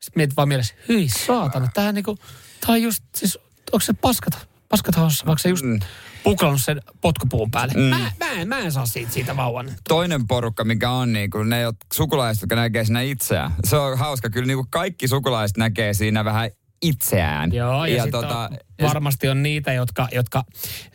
sit 0.00 0.16
mietit 0.16 0.36
vaan 0.36 0.48
mielessä, 0.48 0.74
hyi 0.88 1.08
saatana, 1.26 1.68
tää 1.74 1.92
niinku, 1.92 2.18
tää 2.66 2.72
on 2.72 2.82
just, 2.82 3.04
siis, 3.16 3.38
onko 3.72 3.80
se 3.80 3.92
paskat, 3.92 4.48
paskat 4.68 4.94
haussa, 4.94 5.26
vaikka 5.26 5.42
se 5.42 5.48
just 5.48 5.64
Mm. 5.64 5.80
puklannut 6.24 6.62
sen 6.62 6.82
potkupuun 7.00 7.50
päälle. 7.50 7.74
Mm. 7.74 7.80
Mä, 7.80 8.12
mä, 8.20 8.30
en, 8.32 8.48
mä 8.48 8.58
en 8.58 8.72
saa 8.72 8.86
siitä, 8.86 9.12
siitä 9.12 9.36
vauvan. 9.36 9.70
toinen 9.88 10.26
porukka, 10.26 10.64
mikä 10.64 10.90
on 10.90 11.12
niin 11.12 11.30
kuin 11.30 11.48
ne 11.48 11.70
jot- 11.70 11.86
sukulaiset, 11.92 12.42
jotka 12.42 12.56
näkee 12.56 12.84
siinä 12.84 13.00
itseään. 13.00 13.54
Se 13.64 13.76
on 13.76 13.98
hauska. 13.98 14.30
Kyllä 14.30 14.46
niin 14.46 14.56
kuin 14.56 14.70
kaikki 14.70 15.08
sukulaiset 15.08 15.56
näkee 15.56 15.94
siinä 15.94 16.24
vähän 16.24 16.50
itseään. 16.82 17.52
Joo, 17.52 17.86
ja, 17.86 17.96
ja 17.96 18.10
tota, 18.10 18.38
on, 18.38 18.88
varmasti 18.88 19.28
on 19.28 19.42
niitä, 19.42 19.72
jotka, 19.72 20.08
jotka 20.12 20.44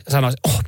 sanoisivat, 0.09 0.39
oh, 0.55 0.61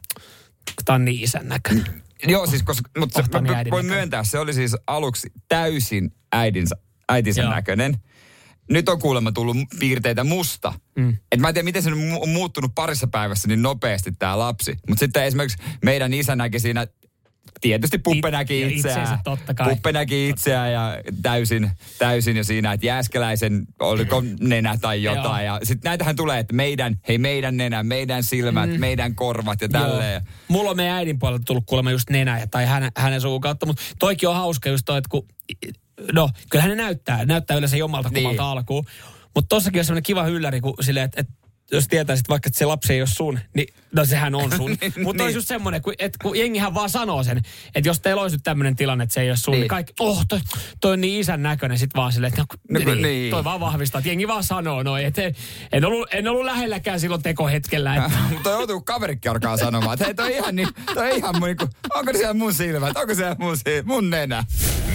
tää 0.85 0.95
on 0.95 1.05
niin 1.05 1.23
isän 1.23 1.47
näköinen. 1.47 2.01
Joo, 2.27 2.47
siis 2.47 2.63
koska, 2.63 2.89
mutta 2.99 3.19
Oh, 3.19 3.25
se, 3.25 3.31
voin 3.31 3.43
näköinen. 3.43 3.85
myöntää, 3.85 4.23
se 4.23 4.39
oli 4.39 4.53
siis 4.53 4.75
aluksi 4.87 5.31
täysin 5.47 6.11
äidinsä, 6.31 6.75
äitinsä 7.09 7.41
Joo. 7.41 7.51
näköinen. 7.51 7.97
Nyt 8.69 8.89
on 8.89 8.99
kuulemma 8.99 9.31
tullut 9.31 9.57
piirteitä 9.79 10.23
musta. 10.23 10.73
Mm. 10.95 11.17
Et 11.31 11.39
mä 11.39 11.47
en 11.47 11.53
tiedä, 11.53 11.63
miten 11.65 11.83
se 11.83 11.89
on 11.89 11.97
mu- 11.97 12.27
muuttunut 12.27 12.71
parissa 12.75 13.07
päivässä 13.07 13.47
niin 13.47 13.61
nopeasti 13.61 14.11
tämä 14.19 14.39
lapsi. 14.39 14.77
Mutta 14.87 14.99
sitten 14.99 15.23
esimerkiksi 15.23 15.57
meidän 15.85 16.13
isä 16.13 16.35
näki 16.35 16.59
siinä 16.59 16.87
tietysti 17.61 17.97
Puppe 17.97 18.31
näki 18.31 18.61
itseään. 18.61 19.01
itseensä, 19.01 19.19
totta 19.23 19.53
kai. 19.53 19.69
Puppe 19.69 19.91
näki 19.91 20.29
itseään 20.29 20.71
ja 20.73 20.97
täysin, 21.21 21.71
täysin 21.97 22.37
jo 22.37 22.43
siinä, 22.43 22.73
että 22.73 22.85
Jääskeläisen 22.85 23.65
oliko 23.79 24.23
nenä 24.39 24.77
tai 24.81 25.03
jotain. 25.03 25.45
Ja 25.45 25.59
sitten 25.63 25.89
näitähän 25.89 26.15
tulee, 26.15 26.39
että 26.39 26.55
meidän, 26.55 26.99
hei 27.07 27.17
meidän 27.17 27.57
nenä, 27.57 27.83
meidän 27.83 28.23
silmät, 28.23 28.69
mm. 28.69 28.79
meidän 28.79 29.15
korvat 29.15 29.61
ja 29.61 29.69
tälleen. 29.69 30.13
Joo. 30.13 30.33
Mulla 30.47 30.69
on 30.69 30.77
meidän 30.77 30.95
äidin 30.95 31.19
puolelta 31.19 31.43
tullut 31.45 31.63
kuulemma 31.65 31.91
just 31.91 32.09
nenä 32.09 32.47
tai 32.51 32.65
hänen, 32.65 32.91
hänen 32.97 33.21
suun 33.21 33.41
kautta, 33.41 33.65
mutta 33.65 33.81
toikin 33.99 34.29
on 34.29 34.35
hauska 34.35 34.69
just 34.69 34.83
toi, 34.85 34.97
että 34.97 35.09
kun, 35.09 35.27
no 36.13 36.29
kyllähän 36.49 36.69
ne 36.69 36.83
näyttää, 36.83 37.25
näyttää 37.25 37.57
yleensä 37.57 37.77
jommalta 37.77 38.09
Niin. 38.09 38.23
kummalta 38.23 38.51
alkuun. 38.51 38.85
Mutta 39.35 39.49
tossakin 39.55 39.79
on 39.79 39.85
semmoinen 39.85 40.03
kiva 40.03 40.23
hylläri, 40.23 40.61
kun 40.61 40.73
silleen, 40.81 41.05
että, 41.05 41.21
että 41.21 41.33
jos 41.71 41.87
tietäisit 41.87 42.29
vaikka, 42.29 42.47
että 42.47 42.59
se 42.59 42.65
lapsi 42.65 42.93
ei 42.93 43.01
ole 43.01 43.07
sun, 43.13 43.39
niin 43.55 43.73
no 43.91 44.05
sehän 44.05 44.35
on 44.35 44.51
sun. 44.57 44.69
Mutta 44.71 44.89
Niin. 44.97 45.21
on 45.21 45.33
just 45.33 45.47
semmoinen, 45.47 45.81
kun, 45.81 45.93
että 45.99 46.17
kun 46.21 46.37
jengihän 46.37 46.73
vaan 46.73 46.89
sanoo 46.89 47.23
sen, 47.23 47.41
että 47.75 47.89
jos 47.89 47.99
teillä 47.99 48.21
olisi 48.21 48.35
nyt 48.35 48.43
tämmöinen 48.43 48.75
tilanne, 48.75 49.03
että 49.03 49.13
se 49.13 49.21
ei 49.21 49.29
ole 49.29 49.37
sun, 49.37 49.51
niin, 49.51 49.55
Niin. 49.57 49.61
niin 49.61 49.69
kaikki, 49.69 49.93
oh, 49.99 50.25
toi, 50.27 50.39
toi 50.81 50.93
on 50.93 51.01
niin 51.01 51.19
isän 51.19 51.43
näköinen, 51.43 51.77
sit 51.79 51.89
vaan 51.95 52.11
silleen, 52.13 52.33
että 52.33 52.41
no, 52.69 52.79
No, 52.79 52.85
niin, 52.93 53.01
niin. 53.01 53.31
toi 53.31 53.43
vaan 53.43 53.59
vahvistaa, 53.59 53.99
että 53.99 54.09
jengi 54.09 54.27
vaan 54.27 54.43
sanoo 54.43 54.83
noin, 54.83 55.05
että 55.05 55.21
en 55.71 55.85
ollut, 55.85 56.07
en 56.13 56.27
ollut 56.27 56.45
lähelläkään 56.45 56.99
silloin 56.99 57.21
tekohetkellä, 57.23 57.95
että 57.95 58.11
Mutta 58.33 58.49
joutuu 58.49 58.75
kun 58.75 58.85
kaverikin 58.85 59.31
alkaa 59.31 59.57
sanomaan, 59.57 59.93
että 59.93 60.05
hei 60.05 60.13
toi 60.15 60.35
ihan, 60.35 60.55
niin, 60.55 60.67
toi 60.93 61.17
ihan 61.17 61.35
mun, 61.39 61.47
niinku, 61.47 61.67
onko 61.95 62.11
siellä 62.13 62.33
mun 62.33 62.53
silmät, 62.53 62.97
onko 62.97 63.15
siellä 63.15 63.35
mun, 63.39 63.53
sil- 63.61 63.85
mun 63.85 64.09
nenä. 64.09 64.43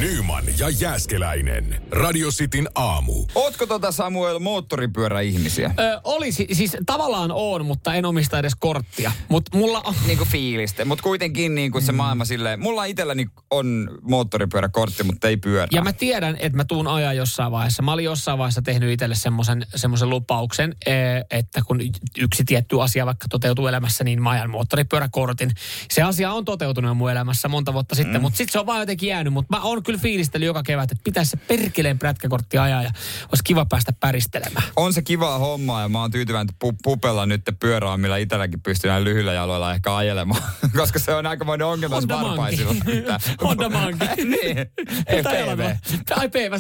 Nyman 0.01 0.45
ja 0.59 0.69
Jääskeläinen. 0.69 1.83
Radio 1.91 2.31
Cityn 2.31 2.69
aamu. 2.75 3.25
Ootko 3.35 3.67
tota 3.67 3.93
Samuel 3.93 4.39
moottoripyöräihmisiä? 4.39 5.71
Ö, 5.79 6.01
olisi, 6.05 6.47
siis 6.53 6.64
tavallaan 6.87 7.31
on, 7.33 7.67
mutta 7.67 7.95
en 7.95 8.05
omista 8.05 8.39
edes 8.39 8.55
korttia. 8.59 9.13
Mutta 9.29 9.57
mulla 9.59 9.81
on... 9.81 9.95
niinku 10.07 10.25
fiilistä, 10.25 10.85
mutta 10.85 11.03
kuitenkin 11.03 11.55
niinku 11.55 11.81
se 11.81 11.93
maailma 11.93 12.25
silleen, 12.25 12.61
mulla 12.61 12.85
itselläni 12.85 13.27
on 13.51 13.99
moottoripyöräkortti, 14.03 15.03
mutta 15.03 15.29
ei 15.29 15.37
pyörä. 15.37 15.69
Ja 15.73 15.83
mä 15.83 15.93
tiedän, 15.93 16.37
että 16.41 16.57
mä 16.57 16.65
tuun 16.65 16.87
ajaa 16.87 17.13
jossain 17.13 17.53
vaiheessa. 17.53 17.83
Mä 17.83 17.93
olin 17.93 18.05
jossain 18.05 18.39
vaiheessa 18.39 18.63
tehnyt 18.63 18.91
itselle 18.91 19.15
semmoisen 19.15 19.67
semmoisen 19.75 20.11
lupauksen, 20.11 20.77
eh, 20.87 21.25
että 21.31 21.63
kun 21.67 21.81
yksi 22.19 22.45
tietty 22.45 22.83
asia 22.83 23.07
vaikka 23.07 23.27
toteutuu 23.31 23.67
elämässä, 23.67 24.05
niin 24.05 24.23
mä 24.23 24.31
ajan 24.31 24.51
moottoripyöräkortin. 24.51 25.51
Se 25.91 26.03
asia 26.03 26.33
on 26.33 26.45
toteutunut 26.45 26.97
mun 26.97 27.11
elämässä 27.11 27.49
monta 27.49 27.73
vuotta 27.73 27.95
sitten, 27.95 28.23
mutta 28.23 28.37
sitten 28.37 28.53
se 28.53 28.59
on 28.59 28.67
vaan 28.67 28.81
jotenkin 28.81 29.09
jäänyt. 29.09 29.33
Mutta 29.33 29.57
mä 29.57 29.63
oon 29.63 29.83
kyllä 29.83 29.99
fiilistellyt 29.99 30.47
joka 30.47 30.63
kevät, 30.63 30.93
että 30.93 31.05
pitäisi 31.05 31.31
se 31.31 31.37
perkeleen 31.37 31.99
prätkäkortti 31.99 32.59
ajaa 32.59 32.83
ja 32.83 32.91
olisi 33.29 33.45
kiva 33.45 33.67
päästä 33.67 33.93
päristelemään. 34.01 34.67
on 34.77 34.93
se 34.93 35.03
kivaa 35.03 35.39
hommaa 35.39 35.83
ja 35.83 35.89
mä 35.89 36.01
oon 36.01 36.11
tyytyväinen, 36.11 36.54
pu- 36.65 36.77
pupella 36.83 37.27
nyt 37.27 37.43
pyörä 37.61 37.91
on, 37.91 38.01
millä 38.01 38.17
itselläkin 38.17 38.61
pystyy 38.63 38.91
näin 38.91 39.05
lyhyillä 39.05 39.33
jaloilla 39.33 39.75
ehkä 39.75 39.97
ajelemaan. 39.97 40.43
Koska 40.79 40.99
se 40.99 41.15
on 41.15 41.27
aikamoinen 41.27 41.67
ongelma 41.67 41.95
Honda 41.97 42.23
varpaisilla. 42.23 42.75
Honda 43.45 43.69
Monkey. 43.69 44.09
niin, 44.25 44.59
ei 45.07 45.23
Tai 45.23 45.35
PV. 45.43 45.49
oleva- 45.49 45.77
Ai 46.17 46.29
PV. 46.29 46.53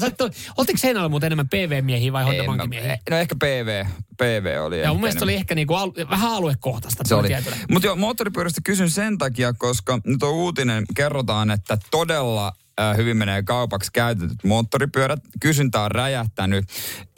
Oltiko 0.57 0.79
Seinällä 0.79 1.09
muuten 1.09 1.27
enemmän 1.27 1.49
PV-miehiä 1.49 2.13
vai 2.13 2.25
Honda 2.25 2.45
Monkey-miehiä? 2.45 2.99
No 3.11 3.17
ehkä 3.17 3.35
PV. 3.35 3.85
PV 4.19 4.61
oli. 4.63 4.81
Ja 4.81 4.89
mun 4.93 5.01
mielestä 5.01 5.25
oli 5.25 5.35
ehkä 5.35 5.55
niinku 5.55 5.75
al- 5.75 5.93
vähän 6.11 6.31
aluekohtaista. 6.33 7.03
Se 7.07 7.15
oli. 7.15 7.29
Mutta 7.71 7.87
joo, 7.87 7.97
moottoripyörästä 7.97 8.61
kysyn 8.65 8.91
sen 8.91 9.19
takia, 9.19 9.53
koska 9.53 9.99
nyt 10.07 10.23
on 10.23 10.33
uutinen, 10.33 10.85
kerrotaan, 10.97 11.51
että 11.51 11.79
todella 11.91 12.53
hyvin 12.97 13.16
menee 13.16 13.43
kaupaksi 13.43 13.91
käytetyt 13.93 14.45
moottoripyörät. 14.45 15.20
Kysyntä 15.41 15.81
on 15.81 15.91
räjähtänyt. 15.91 16.64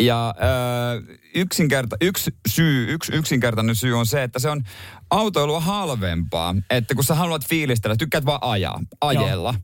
Ja 0.02 0.28
äh, 0.28 1.18
yksinkerta, 1.34 1.96
yksi 2.00 2.30
syy, 2.48 2.92
yksi 2.92 3.12
yksinkertainen 3.12 3.76
syy 3.76 3.98
on 3.98 4.06
se, 4.06 4.22
että 4.22 4.38
se 4.38 4.50
on 4.50 4.62
autoilua 5.10 5.60
halvempaa. 5.60 6.54
Että 6.70 6.94
kun 6.94 7.04
sä 7.04 7.14
haluat 7.14 7.48
fiilistellä, 7.48 7.96
tykkäät 7.96 8.26
vaan 8.26 8.42
ajaa, 8.42 8.80
ajella, 9.00 9.54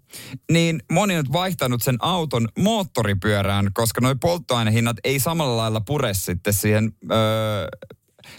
niin 0.51 0.83
moni 0.93 1.17
on 1.17 1.25
vaihtanut 1.33 1.83
sen 1.83 1.97
auton 2.01 2.49
moottoripyörään, 2.59 3.71
koska 3.75 4.01
noi 4.01 4.15
polttoainehinnat 4.21 4.97
ei 5.05 5.19
samalla 5.19 5.57
lailla 5.57 5.81
pure 5.81 6.15
sitten 6.15 6.53
siihen 6.53 6.93
öö, 7.11 7.67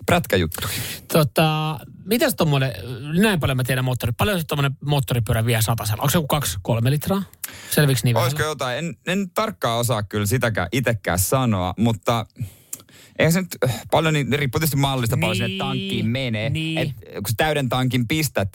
prätkäjuttuihin. 0.05 0.81
Tota, 1.13 1.79
mitäs 2.05 2.35
tommonen, 2.35 2.73
näin 3.21 3.39
paljon 3.39 3.57
mä 3.57 3.63
tiedän 3.63 3.85
moottori, 3.85 4.11
paljon 4.17 4.39
se 4.39 4.45
tommonen 4.47 4.71
moottoripyörä 4.85 5.45
vie 5.45 5.61
satasella? 5.61 6.01
Onko 6.01 6.09
se 6.11 6.17
joku 6.17 6.27
kaksi, 6.27 6.57
kolme 6.61 6.91
litraa? 6.91 7.23
Selviks 7.71 8.03
niin 8.03 8.17
Olisiko 8.17 8.43
jotain? 8.43 8.77
En, 8.77 8.95
en 9.07 9.29
tarkkaan 9.29 9.79
osaa 9.79 10.03
kyllä 10.03 10.25
sitäkään 10.25 10.67
itsekään 10.71 11.19
sanoa, 11.19 11.73
mutta 11.77 12.25
eihän 13.19 13.33
se 13.33 13.41
nyt 13.41 13.57
paljon, 13.91 14.13
niin 14.13 14.33
riippuu 14.33 14.59
tietysti 14.59 14.77
mallista 14.77 15.17
paljon 15.17 15.37
Niin, 15.37 15.49
sinne 15.49 15.63
tankkiin 15.63 16.05
menee. 16.05 16.49
niin. 16.49 16.77
Et, 16.77 16.89
kun 17.13 17.35
täyden 17.37 17.69
tankin 17.69 18.07
pistät, 18.07 18.49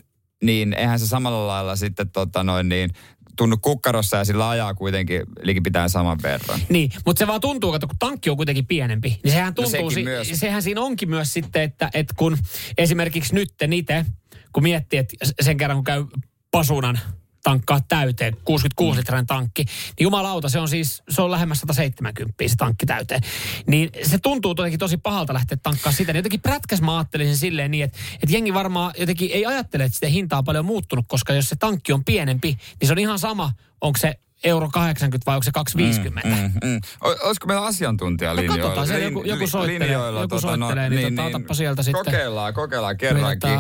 niin 0.45 0.73
eihän 0.75 0.99
se 0.99 1.07
samalla 1.07 1.47
lailla 1.47 1.77
sitten 1.77 2.11
tota 2.11 2.45
noin 2.45 2.69
niin, 2.69 2.91
tunnu 3.39 3.57
kukkarossa 3.63 4.17
ja 4.17 4.25
sillä 4.25 4.49
ajaa 4.49 4.75
kuitenkin 4.75 5.23
likipitään 5.43 5.91
saman 5.91 6.19
verran. 6.23 6.61
Niin, 6.69 6.91
mutta 7.07 7.19
se 7.19 7.27
vaan 7.27 7.41
tuntuu, 7.41 7.75
että 7.75 7.87
kun 7.87 7.97
tankki 7.99 8.31
on 8.31 8.37
kuitenkin 8.37 8.67
pienempi, 8.67 9.21
niin 9.25 9.33
sehän 9.33 9.55
tuntuu, 9.55 9.71
sekin 9.71 9.91
si- 9.91 10.03
myös. 10.05 10.31
sehän 10.35 10.63
siinä 10.63 10.81
onkin 10.81 11.11
myös 11.11 11.33
sitten, 11.33 11.63
että, 11.63 11.91
että 11.95 12.15
kun 12.17 12.39
esimerkiksi 12.79 13.35
nyt 13.35 13.49
itse, 13.73 14.05
kun 14.53 14.63
miettii, 14.63 14.99
että 14.99 15.15
sen 15.41 15.57
kerran 15.57 15.77
kun 15.77 15.85
käy 15.85 16.05
pasunan 16.51 17.01
tankkaa 17.49 17.81
täyteen, 17.89 18.37
66 18.45 18.97
Mm. 18.97 18.99
litran 18.99 19.27
tankki, 19.27 19.65
niin 19.65 20.05
jumalauta, 20.05 20.49
se 20.49 20.59
on 20.61 20.69
siis, 20.69 21.03
se 21.09 21.23
on 21.23 21.31
lähemmäs 21.31 21.59
170 21.61 22.35
se 22.47 22.57
tankki 22.57 22.87
täyteen. 22.87 23.23
Niin 23.67 23.91
se 24.03 24.19
tuntuu 24.19 24.51
jotenkin 24.51 24.79
tosi 24.79 24.97
pahalta 24.97 25.35
lähteä 25.35 25.59
tankkaa 25.63 25.93
sitä. 25.93 26.13
Niin 26.13 26.19
jotenkin 26.19 26.41
prätkäs 26.41 26.81
mä 26.81 26.97
ajattelisin 26.97 27.37
silleen 27.37 27.71
niin, 27.71 27.85
että, 27.85 27.99
että 28.15 28.35
jengi 28.37 28.55
varmaan 28.55 28.93
jotenkin 28.99 29.31
ei 29.33 29.47
ajattele, 29.47 29.85
että 29.85 29.95
sitä 29.95 30.07
hintaa 30.07 30.39
on 30.39 30.45
paljon 30.45 30.65
muuttunut, 30.65 31.05
koska 31.09 31.33
jos 31.33 31.49
se 31.49 31.57
tankki 31.57 31.93
on 31.93 32.05
pienempi, 32.05 32.59
niin 32.81 32.87
se 32.87 32.93
on 32.93 32.99
ihan 32.99 33.19
sama, 33.19 33.53
onko 33.81 33.99
se 33.99 34.15
euro 34.45 34.69
80 34.73 35.27
vai 35.27 35.35
onko 35.37 35.43
se 35.43 35.51
250. 35.53 36.29
Mm, 36.29 36.69
mm. 36.69 36.81
O- 37.05 37.27
Olisiko 37.27 37.47
meillä 37.47 37.65
asiantuntijalinjoilla? 37.67 38.57
No 38.57 38.63
katsotaan, 38.63 38.87
siellä 38.87 39.05
joku- 39.05 39.23
joku 39.25 39.47
soittelee, 39.47 39.79
linjoilla, 39.89 40.21
joku 40.21 40.41
soittelee, 40.41 40.91
niin 40.91 41.17
tota, 41.17 41.29
otappa 41.29 41.55
sieltä 41.55 41.83
sitten. 41.83 42.05
Kokeillaan, 42.05 42.55
kokeillaan 42.55 42.97
kerrankin. 42.97 43.51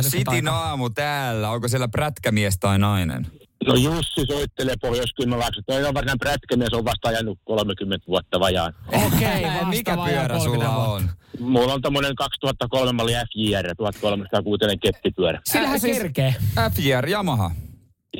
Sitin 0.00 0.48
aamu 0.48 0.90
täällä. 0.90 1.50
Onko 1.50 1.68
siellä 1.68 1.88
prätkämies 1.88 2.58
tai 2.58 2.78
nainen? 2.78 3.26
No 3.66 3.74
Jussi 3.74 4.26
soittelee 4.26 4.74
Pohjois-Kymenlaaksosta. 4.80 5.72
Toi 5.72 5.84
on 5.84 5.94
varmaan 5.94 6.18
prätkämies, 6.18 6.72
on 6.72 6.84
vasta 6.84 7.08
ajanut 7.08 7.38
30 7.44 8.06
vuotta 8.06 8.40
vajaan. 8.40 8.74
Okei, 8.88 9.44
Mikä 9.70 9.96
vasta 9.96 9.96
vajaa 9.96 10.20
pyörä 10.28 10.38
30 10.38 10.44
sulla 10.44 10.68
on? 10.86 11.10
Mulla 11.40 11.72
on 11.74 11.82
tämmönen 11.82 12.14
2003 12.16 12.92
malli 12.92 13.12
FJR, 13.12 13.74
1306 13.76 14.78
keppipyörä. 14.82 15.40
Sillähän 15.44 15.74
Äh, 15.74 15.80
siis- 15.80 15.96
kerkee. 15.98 16.34
FJR 16.74 17.08
Yamaha. 17.08 17.50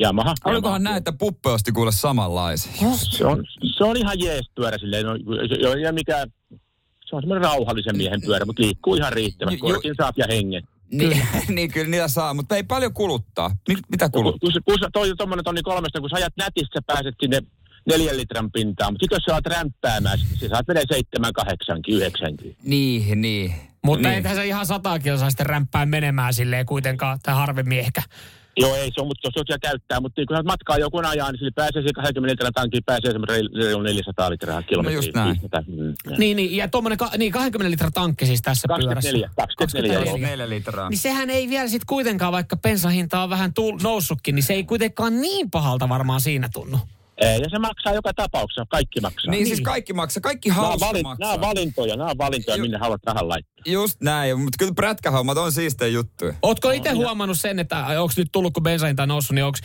Yamaha. 0.01 0.35
Olikohan 0.45 0.83
näin, 0.83 0.97
että 0.97 1.13
Puppe 1.13 1.49
osti 1.49 1.73
kuule 1.73 1.93
samanlaisen? 1.93 2.73
Se 2.97 3.27
on, 3.27 3.45
se 3.79 3.85
on 3.85 3.97
ihan 3.97 4.21
jees 4.21 4.51
pyörä 4.55 4.79
silleen. 4.79 5.07
No, 5.07 5.13
se 5.49 5.55
se 7.05 7.17
on 7.17 7.23
semmoinen 7.23 7.43
rauhallisen 7.51 7.97
miehen 7.97 8.21
pyörä, 8.21 8.45
mutta 8.45 8.63
liikkuu 8.63 8.95
ihan 8.95 9.13
riittävästi. 9.13 9.59
Korkin 9.61 9.95
saat 9.97 10.19
ja 10.19 10.27
hengen. 10.29 10.63
Niin, 10.93 11.23
niin 11.55 11.71
kyllä 11.73 11.91
niitä 11.91 12.09
saa, 12.09 12.35
mutta 12.35 12.57
ei 12.57 12.63
paljon 12.63 12.95
kuluttaa. 12.95 13.51
Mit, 13.69 13.79
mitä 13.91 14.09
Kun, 14.09 14.23
kuluttaa? 14.23 14.39
kun, 14.41 14.53
se- 14.53 14.61
kun, 14.65 14.79
se- 14.81 14.89
toi 14.93 15.11
on 15.11 15.17
tommonen 15.17 15.45
tonni 15.45 15.63
kolmesta, 15.63 16.01
kun 16.01 16.11
sä 16.11 16.17
ajat 16.17 16.33
nätissä, 16.37 16.71
sä 16.75 16.83
pääset 16.87 17.15
sinne 17.21 17.41
neljän 17.89 18.17
litran 18.17 18.51
pintaan. 18.53 18.93
Mutta 18.93 19.03
sitten 19.05 19.17
jos 19.17 19.25
sä 19.25 19.35
oot 19.35 19.47
rämpäämään, 19.47 20.19
se 20.19 20.49
saat 20.49 20.69
menee 20.69 20.85
seitsemän, 20.89 21.33
kahdeksankin, 21.33 21.95
yhdeksänkin. 21.95 22.57
Niin, 22.63 23.21
niin. 23.21 23.55
Mutta 23.85 24.09
niin. 24.09 24.17
eihän 24.17 24.37
se 24.37 24.47
ihan 24.47 24.67
sata 24.67 24.99
kilsaa 24.99 25.31
sitten 25.31 25.47
rämpää 25.47 25.87
menemään 25.87 26.35
silleen 26.35 26.67
kuitenkaan, 26.67 27.19
tai 27.23 27.35
harvemmin 27.35 27.79
ehkä. 27.79 28.03
Joo, 28.57 28.75
ei 28.77 28.91
se 28.95 29.01
on, 29.01 29.07
mutta 29.07 29.27
jos 29.27 29.35
tosiaan 29.35 29.61
käyttää, 29.61 30.01
mutta 30.01 30.21
niin 30.21 30.27
kun 30.27 30.47
matkaa 30.47 30.79
joku 30.79 30.99
ajaa, 30.99 31.33
niin 31.33 31.39
sillä 31.39 31.51
pääsee 31.55 31.83
siihen 31.83 31.95
20 31.95 32.33
litran 32.33 32.53
tankiin, 32.53 32.85
pääsee 32.85 33.13
semmoinen 33.13 33.45
reilu 33.55 33.83
400 33.83 34.31
litraa 34.31 34.63
kilometriä. 34.63 34.97
No 34.97 35.03
just 35.03 35.15
näin. 35.15 35.29
500, 35.29 35.61
mm. 35.67 36.19
Niin, 36.19 36.37
niin, 36.37 36.57
ja 36.57 36.69
tuommoinen 36.69 36.99
ka, 36.99 37.11
niin 37.19 37.33
20 37.33 37.71
litran 37.71 37.93
tankki 37.93 38.27
siis 38.27 38.43
tässä 38.43 38.69
24, 38.69 39.29
pyörässä. 39.37 39.57
24, 39.57 40.11
joo. 40.11 40.17
4 40.17 40.49
litraa. 40.49 40.89
Niin 40.89 40.99
sehän 40.99 41.31
ei 41.31 41.49
vielä 41.49 41.69
sitten 41.69 41.87
kuitenkaan, 41.87 42.33
vaikka 42.33 42.57
bensahinta 42.57 43.23
on 43.23 43.31
vähän 43.31 43.55
tull, 43.55 43.79
noussutkin, 43.83 44.35
niin 44.35 44.43
se 44.43 44.55
ei 44.55 44.65
kuitenkaan 44.65 45.21
niin 45.21 45.51
pahalta 45.51 45.89
varmaan 45.89 46.21
siinä 46.21 46.49
tunnu. 46.53 46.79
Ei, 47.19 47.39
ja 47.41 47.49
se 47.51 47.59
maksaa 47.59 47.95
joka 47.95 48.15
tapauksessa, 48.15 48.67
kaikki 48.69 49.01
maksaa. 49.01 49.31
Niin, 49.31 49.47
siis 49.47 49.61
kaikki 49.61 49.93
maksaa, 49.93 50.21
kaikki 50.21 50.49
Nämä 50.49 50.61
on, 50.61 50.67
hauska 50.69 50.87
valin, 50.87 51.03
maksaa. 51.03 51.27
nämä 51.27 51.35
on 51.35 51.41
valintoja, 51.41 51.97
nämä 51.97 52.11
on 52.11 52.19
valintoja, 52.19 52.57
Ju- 52.57 52.63
minne 52.63 52.79
haluat 52.79 53.01
rahan 53.07 53.29
laittaa. 53.29 53.55
Just 53.67 54.01
näin, 54.01 54.39
mutta 54.41 54.57
kyllä 54.59 54.73
prätkähommat 54.77 55.39
on 55.39 55.53
siistejä 55.53 55.89
juttuja. 55.89 56.35
Ootko 56.43 56.71
itse 56.71 56.91
huomannut 56.91 57.39
sen, 57.39 57.59
että 57.59 57.77
onko 57.87 58.13
nyt 58.17 58.29
tullut, 58.33 58.55
kun 58.55 58.63
bensahinta 58.63 59.03
on 59.03 59.09
noussut, 59.09 59.35
niin 59.35 59.45
onko, 59.45 59.59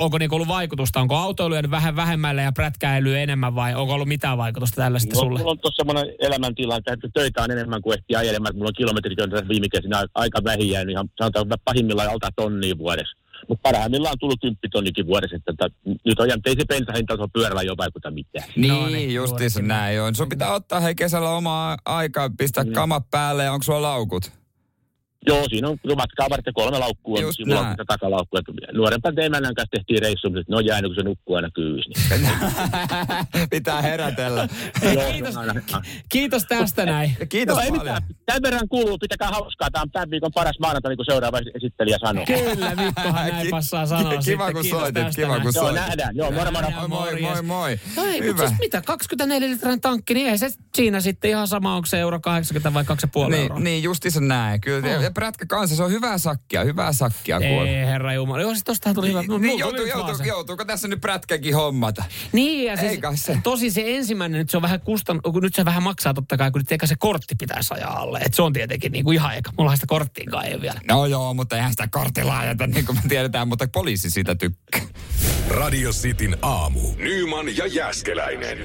onko 0.00 0.18
niinku 0.18 0.34
ollut 0.34 0.48
vaikutusta? 0.48 1.00
Onko 1.00 1.16
autoilu 1.16 1.54
jäänyt 1.54 1.70
vähän 1.70 1.96
vähemmälle 1.96 2.42
ja 2.42 2.52
prätkäily 2.52 3.16
enemmän 3.18 3.54
vai 3.54 3.74
onko 3.74 3.94
ollut 3.94 4.08
mitään 4.08 4.38
vaikutusta 4.38 4.76
tällaista 4.76 5.14
No, 5.14 5.20
sulle? 5.20 5.38
mulla 5.38 5.50
on 5.50 5.58
tuossa 5.58 5.76
semmoinen 5.76 6.14
elämäntila, 6.18 6.76
että 6.76 7.08
töitä 7.14 7.42
on 7.42 7.50
enemmän 7.50 7.82
kuin 7.82 7.98
ehtii 7.98 8.16
ajelemaan. 8.16 8.50
että 8.50 8.58
Mulla 8.58 8.68
on 8.68 8.74
kilometrit 8.76 9.20
on 9.20 9.30
tässä 9.30 9.48
viime 9.48 9.68
kesinä 9.68 10.04
aika 10.14 10.44
vähin 10.44 10.70
jäänyt 10.70 10.92
ihan 10.92 11.08
sanotaan 11.18 11.46
että 11.46 11.56
pahimmillaan 11.64 12.10
alta 12.10 12.28
tonnia 12.36 12.78
vuodessa. 12.78 13.23
Mutta 13.48 13.62
parhaimmillaan 13.62 14.12
on 14.12 14.18
tullut 14.18 14.40
10 14.40 14.58
tonnikin 14.72 15.06
vuodessa, 15.06 15.36
että, 15.36 15.50
että 15.52 15.70
nyt 16.04 16.20
on, 16.20 16.28
ei 16.46 16.54
se 16.58 16.64
bensahinta 16.68 17.16
tuolla 17.16 17.30
pyörällä 17.32 17.62
jo 17.62 17.76
vaikuta 17.76 18.10
mitään. 18.10 18.48
Niin, 18.56 18.72
No 18.72 18.80
niin, 18.86 18.92
niin 18.92 19.14
justiinsa 19.14 19.62
näin 19.62 20.00
on. 20.02 20.14
Sun 20.14 20.28
pitää 20.28 20.54
ottaa 20.54 20.80
hei 20.80 20.94
kesällä 20.94 21.30
omaa 21.30 21.76
aikaa, 21.84 22.30
pistää 22.38 22.64
Mm. 22.64 22.72
kamat 22.72 23.10
päälle 23.10 23.44
ja 23.44 23.52
onko 23.52 23.62
sulla 23.62 23.82
laukut? 23.82 24.32
Joo, 25.26 25.46
siinä 25.48 25.68
on 25.68 25.78
matkaa 25.96 26.30
varten 26.30 26.54
kolme 26.54 26.78
laukkua, 26.78 27.20
Just 27.20 27.36
siinä 27.36 27.60
on 27.60 27.66
takalaukkua. 27.86 28.40
Nuorempana 28.72 29.22
emännän 29.22 29.54
kanssa 29.54 29.70
tehtiin 29.70 30.02
reissu, 30.02 30.30
mutta 30.30 30.44
ne 30.48 30.56
on 30.56 30.66
jäänyt, 30.66 30.88
kun 30.88 30.94
se 30.94 31.02
nukkuu 31.02 31.34
aina 31.36 31.48
kyyys. 31.54 31.84
Niin. 32.14 33.48
Pitää 33.50 33.82
herätellä. 33.82 34.48
Joo, 34.94 35.12
Kiitos. 35.12 35.36
aina- 35.36 35.54
Kiitos 36.08 36.44
tästä 36.48 36.86
näin. 36.86 37.16
Kiitos 37.28 37.56
No, 37.56 37.62
ei 37.62 37.68
paljon. 37.70 37.84
mitään. 37.86 38.02
Tämän 38.26 38.42
verran 38.42 38.68
kuuluu, 38.68 38.98
pitäkää 38.98 39.28
hauskaa. 39.28 39.70
Tämä 39.70 39.82
on 39.82 39.90
tämän 39.90 40.10
viikon 40.10 40.30
paras 40.34 40.58
maanantai, 40.60 40.90
niin 40.90 40.96
kuin 40.96 41.06
seuraava 41.06 41.38
esittelijä 41.54 41.98
sanoo. 42.00 42.24
Kyllä, 42.26 42.74
Mikkohan 42.74 43.28
näin 43.32 43.50
passaa 43.50 43.86
sanoa 43.86 44.12
kiva, 44.24 44.52
kun 44.52 44.64
soitit, 44.64 45.04
kiva, 45.16 45.34
kun 45.40 45.52
Joo, 45.54 45.64
soitit. 45.64 45.80
nähdään. 45.80 46.16
Joo, 46.16 46.30
moro, 46.30 46.50
moro. 46.50 46.68
Moi, 46.70 46.88
moi, 46.88 47.20
moi, 47.20 47.42
moi. 47.42 47.80
No 47.96 48.04
ei, 48.04 48.22
mutta 48.26 48.48
siis 48.48 48.60
mitä, 48.60 48.82
24 48.82 49.48
litran 49.48 49.80
tankki, 49.80 50.14
niin 50.14 50.28
ei 50.30 50.38
se 50.38 50.50
siinä 50.74 51.00
sitten 51.00 51.30
ihan 51.30 51.48
sama, 51.48 51.74
onko 51.76 51.86
se 51.86 51.98
euro 52.00 52.20
80 52.20 52.74
vai 52.74 52.84
2,5 52.84 52.88
euroa. 53.16 53.28
Niin, 53.28 53.64
niin 53.64 53.82
justiinsa 53.82 54.20
näin. 54.20 54.60
Kyllä, 54.60 55.10
prätkä 55.14 55.46
kanssa, 55.46 55.76
se 55.76 55.82
on 55.82 55.90
hyvää 55.90 56.18
sakkia, 56.18 56.64
hyvää 56.64 56.92
sakkia 56.92 57.40
kuulla. 57.40 57.68
Ei, 57.68 57.86
herra 57.86 58.12
Jumala. 58.14 58.40
Joo, 58.40 58.50
siis 58.50 58.64
tostahan 58.64 58.94
tuli 58.94 59.08
hyvä. 59.08 59.20
Niin, 59.20 59.30
Mulla 59.30 59.40
niin 59.42 59.58
tuli 59.58 59.60
joutuu, 59.60 59.98
vaan 59.98 60.08
joutuu, 60.08 60.26
joutuuko 60.26 60.64
tässä 60.64 60.88
nyt 60.88 61.00
prätkäkin 61.00 61.54
hommata? 61.54 62.04
Niin, 62.32 62.66
ja 62.66 62.76
siis, 62.76 62.90
Ei 62.90 62.98
kai 62.98 63.16
se. 63.16 63.38
tosi 63.42 63.70
se 63.70 63.82
ensimmäinen, 63.86 64.38
nyt 64.38 64.50
se 64.50 64.56
on 64.56 64.62
vähän 64.62 64.80
kustan, 64.80 65.20
kun 65.22 65.42
nyt 65.42 65.54
se 65.54 65.64
vähän 65.64 65.82
maksaa 65.82 66.14
totta 66.14 66.36
kai, 66.36 66.50
kun 66.50 66.60
nyt 66.60 66.72
eikä 66.72 66.86
se 66.86 66.94
kortti 66.98 67.34
pitäisi 67.38 67.74
ajaa 67.74 67.98
alle. 67.98 68.18
Et 68.18 68.34
se 68.34 68.42
on 68.42 68.52
tietenkin 68.52 68.92
niin 68.92 69.04
kuin 69.04 69.14
ihan 69.14 69.36
eka. 69.36 69.50
Mulla 69.58 69.74
sitä 69.74 69.86
korttiinkaan 69.86 70.44
ei 70.46 70.60
vielä. 70.60 70.80
No 70.88 71.06
joo, 71.06 71.34
mutta 71.34 71.56
eihän 71.56 71.70
sitä 71.72 71.88
kortilla 71.90 72.38
ajeta, 72.38 72.66
niin 72.66 72.86
kuin 72.86 72.96
me 72.96 73.02
tiedetään, 73.08 73.48
mutta 73.48 73.68
poliisi 73.72 74.10
siitä 74.10 74.34
tykkää. 74.34 74.80
Radio 75.48 75.90
Cityn 75.90 76.36
aamu. 76.42 76.80
Nyman 76.96 77.56
ja 77.56 77.66
Jäskeläinen. 77.66 78.58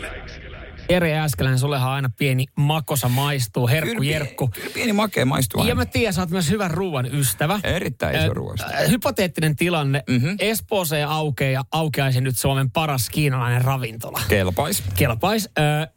Eri 0.90 1.14
Äskeläinen, 1.14 1.60
sullehan 1.60 1.92
aina 1.92 2.10
pieni 2.18 2.46
makosa 2.58 3.10
maistuu, 3.10 3.68
herkku 3.68 3.96
Kyllä 3.96 4.12
jerkku. 4.12 4.48
kyllä 4.48 4.70
pieni 4.74 4.94
makea 4.94 5.26
maistuu 5.26 5.60
Ja 5.60 5.64
aina. 5.64 5.76
mä 5.76 5.86
tiedän, 5.86 6.14
sä 6.14 6.22
oot 6.22 6.30
myös 6.30 6.50
hyvän 6.50 6.72
ruoan 6.72 7.06
ystävä. 7.06 7.60
Erittäin 7.64 8.16
iso 8.16 8.26
Ö, 8.26 8.34
ruoasta. 8.34 8.66
äh, 8.66 8.90
Hypoteettinen 8.90 9.56
tilanne. 9.56 10.04
Mhm. 10.10 10.16
Mm-hmm. 10.20 10.36
Espooseen 10.40 11.08
aukeaa 11.08 11.52
ja 11.52 11.62
aukeaisi 11.72 12.22
nyt 12.22 12.38
Suomen 12.38 12.72
paras 12.72 13.10
kiinalainen 13.10 13.62
ravintola. 13.62 14.22
Kelpais. 14.28 14.84
Kelpais. 14.96 15.50
Ö, 15.60 15.88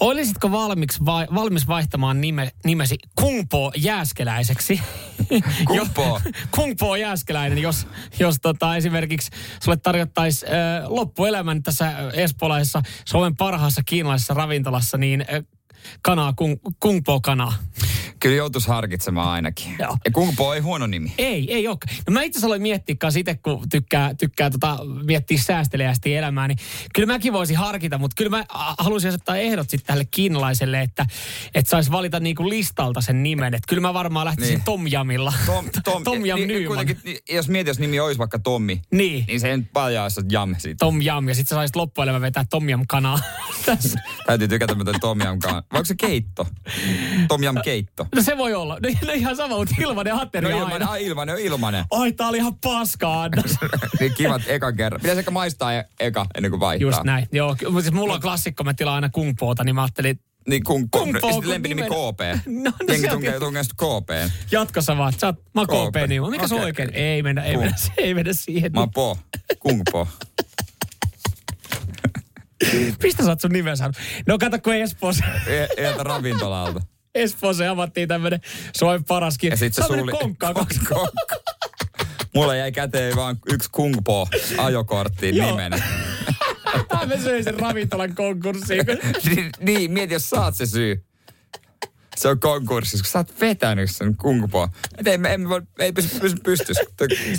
olisitko 0.00 0.52
valmiiksi 0.52 1.04
vai, 1.04 1.26
valmis 1.34 1.68
vaihtamaan 1.68 2.20
nime, 2.20 2.52
nimesi 2.64 2.96
Kungpo 3.14 3.72
Jääskeläiseksi? 3.76 4.80
Kungpo? 5.68 6.20
Kungpo 6.50 6.96
Jääskeläinen, 6.96 7.58
jos, 7.58 7.86
jos 8.18 8.36
tota, 8.42 8.76
esimerkiksi 8.76 9.30
sulle 9.64 9.76
tarjottaisi 9.76 10.46
ö, 10.46 10.50
loppuelämän 10.86 11.62
tässä 11.62 11.92
espoolaisessa 12.12 12.82
Suomen 13.04 13.36
parhaassa 13.36 13.82
kiinalaisessa 13.86 14.34
ravintolassa, 14.34 14.98
niin 14.98 15.24
ö, 15.32 15.42
kanaa, 16.02 16.32
kung, 16.32 16.56
Kungpo 16.80 17.20
kanaa. 17.20 17.54
Kyllä 18.20 18.36
joutuis 18.36 18.66
harkitsemaan 18.66 19.28
ainakin. 19.28 19.74
Joo. 19.78 19.96
Ja 20.04 20.10
Kungpo 20.10 20.54
ei 20.54 20.60
huono 20.60 20.86
nimi. 20.86 21.12
Ei, 21.18 21.54
ei 21.54 21.68
ole. 21.68 21.76
No 22.06 22.12
mä 22.12 22.22
itse 22.22 22.36
asiassa 22.38 22.46
aloin 22.46 22.62
miettiä 22.62 22.96
itse, 23.18 23.34
kun 23.34 23.68
tykkää, 23.68 24.14
tykkää 24.14 24.50
tota, 24.50 24.78
miettiä 25.04 25.38
säästeliästi 25.38 26.14
elämää, 26.16 26.48
niin 26.48 26.58
kyllä 26.94 27.06
mäkin 27.06 27.32
voisin 27.32 27.56
harkita, 27.56 27.98
mutta 27.98 28.14
kyllä 28.14 28.30
mä 28.30 28.44
a, 28.48 28.74
haluaisin 28.78 29.08
asettaa 29.08 29.36
ehdot 29.36 29.70
sitten 29.70 29.86
tälle 29.86 30.04
kiinalaiselle, 30.10 30.80
että, 30.82 31.06
että 31.54 31.70
saisi 31.70 31.90
valita 31.90 32.20
niinku 32.20 32.48
listalta 32.48 33.00
sen 33.00 33.22
nimen. 33.22 33.54
Että 33.54 33.68
kyllä 33.68 33.82
mä 33.82 33.94
varmaan 33.94 34.26
lähtisin 34.26 34.54
Niin. 34.54 34.64
Tom 34.64 34.86
Jamilla. 34.86 35.32
Tom, 35.46 35.64
Tom, 35.84 36.04
Tom 36.08 36.24
Jam 36.26 36.40
niin, 36.40 36.66
kuitenkin, 36.66 36.98
jos 37.30 37.48
mietit, 37.48 37.68
jos 37.68 37.78
nimi 37.78 38.00
olisi 38.00 38.18
vaikka 38.18 38.38
Tommi, 38.38 38.82
Niin. 38.90 39.24
niin 39.26 39.40
se 39.40 39.50
ei 39.50 39.56
nyt 39.56 39.72
paljon 39.72 40.10
jam 40.30 40.54
siitä. 40.58 40.78
Tom 40.78 41.02
Jam, 41.02 41.28
ja 41.28 41.34
sitten 41.34 41.48
sä 41.48 41.54
saisit 41.54 41.76
loppuelämä 41.76 42.20
vetää 42.20 42.44
Tom 42.50 42.68
Jam 42.68 42.84
kanaa. 42.88 43.18
Täytyy 44.26 44.48
tykätä 44.48 44.74
mitä 44.74 44.92
Tom 45.00 45.20
Jam 45.20 45.38
kanssa. 45.38 45.62
Vai 45.72 45.78
onko 45.78 45.84
se 45.84 45.94
keitto? 46.00 46.46
Tom 47.28 47.42
Jam 47.42 47.56
keitto. 47.64 48.06
No 48.14 48.22
se 48.22 48.36
voi 48.38 48.54
olla. 48.54 48.78
No, 48.82 48.88
no 49.06 49.12
ihan 49.12 49.36
sama, 49.36 49.56
mutta 49.56 49.74
ilmanen 49.80 50.14
No 50.14 50.20
ateria 50.22 50.50
ilmanen, 50.56 50.72
aina. 50.72 50.90
ai, 50.90 51.04
ilmanen 51.06 51.34
on 51.34 51.40
ilmanen. 51.40 51.84
Ai, 51.90 52.12
tää 52.12 52.28
oli 52.28 52.36
ihan 52.36 52.54
paskaa, 52.58 53.22
annos. 53.22 53.56
niin 54.00 54.14
kivat 54.14 54.42
ekan 54.46 54.76
kerran. 54.76 55.00
Pitäisi 55.00 55.18
ehkä 55.18 55.30
maistaa 55.30 55.74
e- 55.74 55.84
eka 56.00 56.26
ennen 56.34 56.50
kuin 56.50 56.60
vaihtaa. 56.60 56.88
Just 56.88 57.02
näin. 57.04 57.26
Joo, 57.32 57.56
mutta 57.64 57.80
siis 57.82 57.94
mulla 57.94 58.14
on 58.14 58.20
klassikko, 58.20 58.64
mä 58.64 58.74
tilaan 58.74 58.94
aina 58.94 59.08
kungpoota, 59.08 59.64
niin 59.64 59.74
mä 59.74 59.82
ajattelin, 59.82 60.20
Niin 60.48 60.64
kun, 60.64 60.90
kun, 60.90 61.00
Kung 61.02 61.14
Fu, 61.20 61.28
kun 61.28 61.42
kun 61.42 61.50
lempinimi 61.50 61.82
KP. 61.82 62.46
No, 62.46 62.62
no 62.62 62.72
Jengi 62.88 63.02
se 63.02 63.08
tunkee, 63.08 63.38
tunkee 63.40 63.62
KP. 63.62 64.32
Jatkossa 64.50 64.96
vaan, 64.96 65.12
sä 65.12 65.26
oot, 65.26 65.36
mä 65.54 65.60
oon 65.60 65.66
KP. 65.66 65.96
KP, 65.96 66.08
niin 66.08 66.30
mikä 66.30 66.48
se 66.48 66.54
on 66.54 66.60
Okei. 66.60 66.68
oikein? 66.68 66.90
Ei 66.94 67.22
mennä, 67.22 67.42
ei 67.44 67.52
Kung. 67.54 67.64
mennä, 67.64 67.78
ei 67.96 68.14
mennä 68.14 68.32
siihen. 68.32 68.72
Mä 68.72 68.80
oon 68.80 68.90
Po. 68.90 69.18
Kung 69.58 69.82
Po. 69.92 70.08
Mistä 73.02 73.22
sä 73.24 73.28
oot 73.28 73.40
sun 73.40 73.50
nimen 73.52 73.76
saanut? 73.76 73.96
No 74.26 74.38
kato, 74.38 74.58
kun 74.58 74.74
Espoossa, 74.74 75.24
Eiltä 75.76 76.02
ravintolalta. 76.02 76.80
Espoossa 77.14 77.70
avattiin 77.70 78.08
tämmönen 78.08 78.40
Suomen 78.76 79.04
paraskin. 79.04 79.50
Ja 79.50 79.56
sit 79.56 79.74
se 79.74 79.82
suuli... 79.86 80.12
kaksi. 80.38 80.80
Konkka. 80.88 81.36
Mulla 82.34 82.56
jäi 82.56 82.72
käteen 82.72 83.16
vaan 83.16 83.36
yksi 83.52 83.68
Kung 83.72 83.94
Po 84.04 84.28
ajokorttiin 84.58 85.34
nimenä. 85.34 85.82
Mä 87.06 87.16
söin 87.22 87.44
sen 87.44 87.60
ravintolan 87.60 88.14
konkurssiin. 88.14 88.84
niin, 89.24 89.50
niin, 89.60 89.90
mieti, 89.90 90.14
jos 90.14 90.30
saat 90.30 90.54
se 90.54 90.66
syy. 90.66 91.04
Se 92.16 92.28
on 92.28 92.40
konkurssissa, 92.40 93.04
kun 93.04 93.10
sä 93.10 93.18
oot 93.18 93.40
vetänyt 93.40 93.90
sen 93.90 94.16
Kung 94.16 94.50
Po. 94.50 94.68
Et 94.98 95.06
Ei, 95.06 95.18
me, 95.18 95.34
emme 95.34 95.48
voi, 95.48 95.62
ei 95.78 95.92
pysy, 95.92 96.20
pysy 96.20 96.36
pystyssä. 96.44 96.82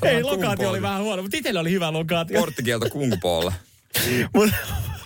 Ei, 0.03 0.23
lokaatio 0.23 0.69
oli 0.69 0.81
vähän 0.81 1.01
huono, 1.01 1.21
mutta 1.21 1.37
itsellä 1.37 1.59
oli 1.59 1.71
hyvä 1.71 1.93
lokaatio. 1.93 2.39
Porttikielto 2.39 2.89
Kung 2.89 3.13
Polla. 3.21 3.53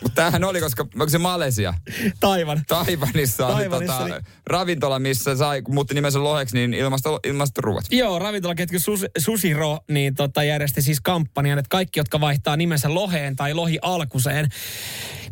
Mut, 0.03 0.09
Mutta 0.11 0.15
tämähän 0.21 0.43
oli, 0.43 0.59
koska 0.61 0.83
onko 0.93 1.09
se 1.09 1.17
Malesia? 1.17 1.73
Taivan. 2.19 2.61
Taivanissa 2.67 3.47
Taiwanissa 3.47 3.93
tota, 3.97 4.15
oli- 4.15 4.21
ravintola, 4.47 4.99
missä 4.99 5.35
sai, 5.35 5.61
kun 5.61 5.73
muutti 5.73 5.93
nimensä 5.93 6.23
loheksi, 6.23 6.55
niin 6.57 6.73
ilmasto, 6.73 7.19
ilmastoruuat. 7.27 7.85
Joo, 7.91 8.19
ravintolaketju 8.19 8.79
Sus, 8.79 9.05
Susiro 9.17 9.79
niin 9.91 10.15
tota, 10.15 10.43
järjesti 10.43 10.81
siis 10.81 11.01
kampanjan, 11.01 11.59
että 11.59 11.69
kaikki, 11.69 11.99
jotka 11.99 12.21
vaihtaa 12.21 12.57
nimensä 12.57 12.93
loheen 12.93 13.35
tai 13.35 13.53
lohi 13.53 13.79
alkuseen, 13.81 14.49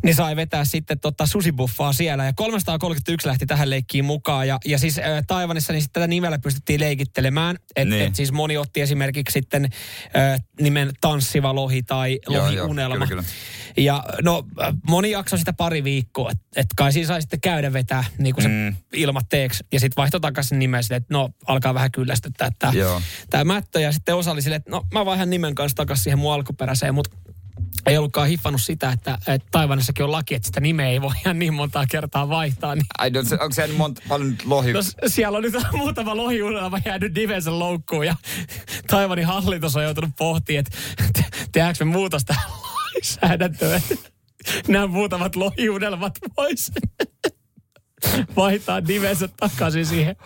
niin 0.02 0.14
sai 0.14 0.36
vetää 0.36 0.64
sitten 0.64 1.00
tota 1.00 1.26
susibuffaa 1.26 1.92
siellä. 1.92 2.24
Ja 2.24 2.32
331 2.32 3.28
lähti 3.28 3.46
tähän 3.46 3.70
leikkiin 3.70 4.04
mukaan. 4.04 4.48
Ja, 4.48 4.58
ja 4.64 4.78
siis 4.78 4.98
äh, 4.98 5.04
Taivanissa 5.26 5.72
niin 5.72 5.84
tätä 5.92 6.06
nimellä 6.06 6.38
pystyttiin 6.38 6.80
leikittelemään. 6.80 7.56
Että 7.76 7.94
Niin. 7.94 8.06
et 8.06 8.14
siis 8.14 8.32
moni 8.32 8.56
otti 8.58 8.80
esimerkiksi 8.80 9.32
sitten 9.32 9.64
äh, 10.16 10.40
nimen 10.60 10.90
tanssiva 11.00 11.54
lohi 11.54 11.82
tai 11.82 12.18
Joo, 12.28 12.42
lohiunelma. 12.44 12.94
joo, 12.94 13.06
kyllä, 13.06 13.22
kyllä. 13.22 13.22
Ja 13.76 14.04
no 14.22 14.44
moni 14.88 15.10
jaksoi 15.10 15.38
sitä 15.38 15.52
pari 15.52 15.84
viikkoa, 15.84 16.30
että 16.30 16.44
et 16.56 16.66
kai 16.76 16.92
siinä 16.92 17.06
sai 17.06 17.20
sitten 17.22 17.40
käydä 17.40 17.72
vetää 17.72 18.04
niin 18.18 18.34
kuin 18.34 18.42
se 18.42 18.48
Mm. 18.48 18.76
ilmatteeksi. 18.92 19.64
Ja 19.72 19.80
sitten 19.80 19.96
vaihtoi 20.02 20.20
takaisin 20.20 20.58
nimen 20.58 20.82
sille, 20.82 20.96
että 20.96 21.14
no 21.14 21.30
alkaa 21.46 21.74
vähän 21.74 21.92
kyllästyttää 21.92 22.50
tämä 23.30 23.44
mättö. 23.44 23.80
Ja 23.80 23.92
sitten 23.92 24.16
osa 24.16 24.30
oli 24.32 24.42
silleen, 24.42 24.58
että 24.58 24.70
no 24.70 24.86
mä 24.92 25.06
vaihdan 25.06 25.30
nimen 25.30 25.54
kanssa 25.54 25.76
takaisin 25.76 26.02
siihen 26.02 26.18
mun 26.18 26.32
alkuperäiseen, 26.32 26.94
mutta 26.94 27.16
ei 27.86 27.98
ollutkaan 27.98 28.28
hiffannut 28.28 28.62
sitä, 28.62 28.92
että, 28.92 29.18
että 29.26 29.48
Taivanissakin 29.50 30.04
on 30.04 30.12
laki, 30.12 30.34
että 30.34 30.46
sitä 30.46 30.60
nimeä 30.60 30.88
ei 30.88 31.00
voi 31.02 31.12
ihan 31.24 31.38
niin 31.38 31.54
montaa 31.54 31.86
kertaa 31.86 32.28
vaihtaa. 32.28 32.74
Niin, 32.74 32.84
Ai, 32.98 33.10
no, 33.10 33.24
se, 33.24 33.34
onko 33.34 33.54
se 33.54 33.66
monta, 33.66 34.02
paljon 34.08 34.30
nyt 34.30 34.44
lohi? 34.44 34.72
no, 34.72 34.80
siellä 35.06 35.36
on 35.38 35.42
nyt 35.42 35.54
muutama 35.72 36.16
lohiunelma 36.16 36.78
jäänyt 36.84 37.14
nimensä 37.14 37.58
loukkuun 37.58 38.06
ja 38.06 38.16
Taivanin 38.86 39.26
hallitus 39.26 39.76
on 39.76 39.84
joutunut 39.84 40.10
pohtimaan, 40.18 40.60
että 40.66 40.76
te- 41.12 41.38
tehdäänkö 41.52 41.84
me 41.84 41.92
muutos 41.92 42.24
tähän 43.20 43.38
lainsäädäntöön. 43.40 43.80
Nämä 44.68 44.86
muutamat 44.86 45.36
lohiunelmat 45.36 46.12
pois 46.36 46.72
vaihtaa 48.36 48.80
nimensä 48.80 49.28
takaisin 49.40 49.86
siihen, 49.86 50.16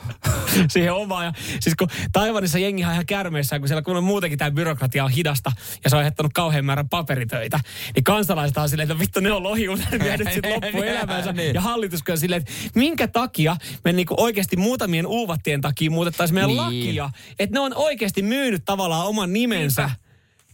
siihen 0.69 0.93
omaan. 0.93 1.25
Ja 1.25 1.33
siis 1.61 1.77
kun 1.77 1.89
Taivanissa 2.13 2.59
jengihän 2.59 2.91
on 2.91 2.95
ihan 2.95 3.07
kärmeissään, 3.07 3.61
kun 3.61 3.69
siellä 3.69 3.83
kun 3.83 3.97
on 3.97 4.05
muutenkin 4.05 4.39
tämä 4.39 4.51
byrokratia 4.51 5.05
on 5.05 5.11
hidasta 5.11 5.53
ja 5.85 5.91
se 5.91 5.97
on 5.97 5.99
aiheuttanut 5.99 6.33
kauhean 6.33 6.65
määrän 6.65 6.89
paperitöitä, 6.89 7.61
niin 7.95 8.05
kansalaiset 8.05 8.57
on 8.57 8.69
silleen, 8.69 8.91
että 8.91 9.01
vittu 9.01 9.21
ne 9.21 9.33
on 9.33 9.43
lohiunelmia 9.43 10.17
nyt 10.17 10.33
sitten 10.33 10.53
loppuelämänsä. 10.53 11.33
Niin. 11.37 11.55
Ja 11.55 11.61
hallitus 11.61 12.01
on 12.09 12.19
silleen, 12.19 12.41
että 12.43 12.53
minkä 12.75 13.09
takia 13.09 13.57
me 13.85 13.93
niinku 13.93 14.15
oikeasti 14.19 14.57
muutamien 14.57 15.07
uuvattien 15.07 15.61
takia 15.61 15.91
muutettaisiin 15.91 16.35
meidän 16.35 16.49
Niin. 16.49 16.57
lakia. 16.57 17.11
Että 17.39 17.55
ne 17.55 17.61
on 17.61 17.75
oikeasti 17.75 18.23
myynyt 18.23 18.63
tavallaan 18.65 19.07
oman 19.07 19.33
nimensä 19.33 19.91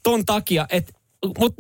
ton 0.03 0.27
takia, 0.27 0.67
että 0.71 0.93
mut, 1.39 1.55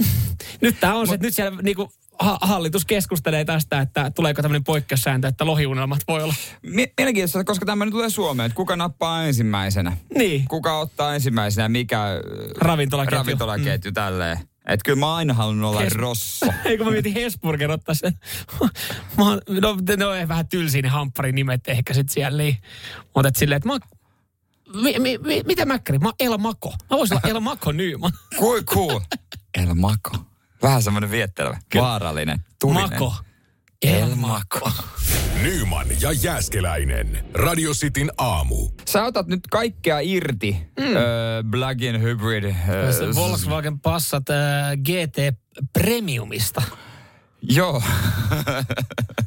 nyt 0.61 0.81
tämä 0.81 0.95
on 0.95 1.07
se, 1.07 1.15
että 1.15 1.27
nyt 1.27 1.35
siellä 1.35 1.59
niinku 1.63 1.93
ha- 2.19 2.39
hallitus 2.43 2.85
keskustelee 2.85 3.45
tästä, 3.45 3.81
että 3.81 4.11
tuleeko 4.11 4.43
tämmöinen 4.43 4.65
poikkeussääntö, 4.65 5.29
että 5.29 5.47
lohiunelmat 5.47 6.01
voi 6.09 6.23
olla. 6.23 6.35
Mie- 6.63 6.93
Mielenkiintoista, 6.99 7.45
koska 7.45 7.67
tämmöinen 7.67 7.93
tulee 7.93 8.11
Suomeen, 8.11 8.47
että 8.47 8.57
kuka 8.57 8.77
nappaa 8.77 9.25
ensimmäisenä? 9.25 9.97
Niin. 10.19 10.45
Kuka 10.49 10.79
ottaa 10.79 11.15
ensimmäisenä, 11.15 11.69
mikä 11.69 12.03
äh, 12.13 12.19
Ravintolaketju. 12.57 13.19
ravintolaketju 13.19 13.91
mm. 13.91 13.95
tälleen? 13.95 14.39
Että 14.67 14.85
kyllä 14.85 14.99
mä 14.99 15.07
oon 15.07 15.17
aina 15.17 15.35
halunnut 15.35 15.71
olla 15.71 15.81
Hes- 15.83 15.95
rosso. 15.97 16.47
Eikö 16.65 16.85
mä 16.85 16.91
mietin 16.91 17.13
Hesburger 17.13 17.71
ottaa 17.71 17.95
sen. 17.95 18.13
mä, 19.19 19.25
oon- 19.25 19.41
no, 19.61 19.77
ne 19.97 20.07
on 20.07 20.29
vähän 20.29 20.49
tylsiä 20.49 20.83
ne 20.83 20.89
hampparin 20.89 21.35
nimet 21.35 21.69
ehkä 21.69 21.95
sit 21.95 22.09
siellä. 22.09 22.39
Niin. 22.43 22.57
Mutta 23.15 23.29
et 23.29 23.37
silleen, 23.37 23.57
että 23.57 23.69
mä 23.69 23.73
oon- 23.73 23.81
mi, 24.83 24.99
mi, 24.99 25.19
mi, 25.19 25.43
mitä 25.47 25.67
mäkkäri? 25.67 25.99
Mä 25.99 26.09
oon 26.09 26.15
El 26.21 26.39
Mako. 26.39 26.75
Mä 26.91 26.97
voisin 26.97 27.17
olla 27.17 27.29
El 27.35 27.41
Mako 27.41 27.73
Nyman. 27.73 28.13
Kui 28.39 28.63
cool. 28.63 29.01
El 29.59 29.75
Mako. 29.75 30.17
Vähän 30.63 30.83
semmoinen 30.83 31.11
viettelevä. 31.11 31.59
Vaarallinen. 31.75 32.41
Tulinen. 32.61 32.91
Mako. 32.91 33.15
El 33.83 34.15
Mako. 34.15 34.71
Nyman 35.43 35.87
ja 36.01 36.13
Jääskeläinen. 36.13 37.25
Radio 37.35 37.73
Cityn 37.73 38.11
aamu. 38.19 38.69
Sä 38.89 39.05
otat 39.05 39.27
nyt 39.27 39.41
kaikkea 39.51 40.01
irti 40.01 40.57
mm. 40.81 40.97
öö, 40.97 41.43
plug-in 41.51 42.03
hybrid. 42.03 42.45
Öö, 42.45 43.15
Volkswagen 43.15 43.81
Passat 43.81 44.31
äh, 44.31 44.37
GT 44.77 45.39
Premiumista. 45.73 46.63
Joo. 47.43 47.83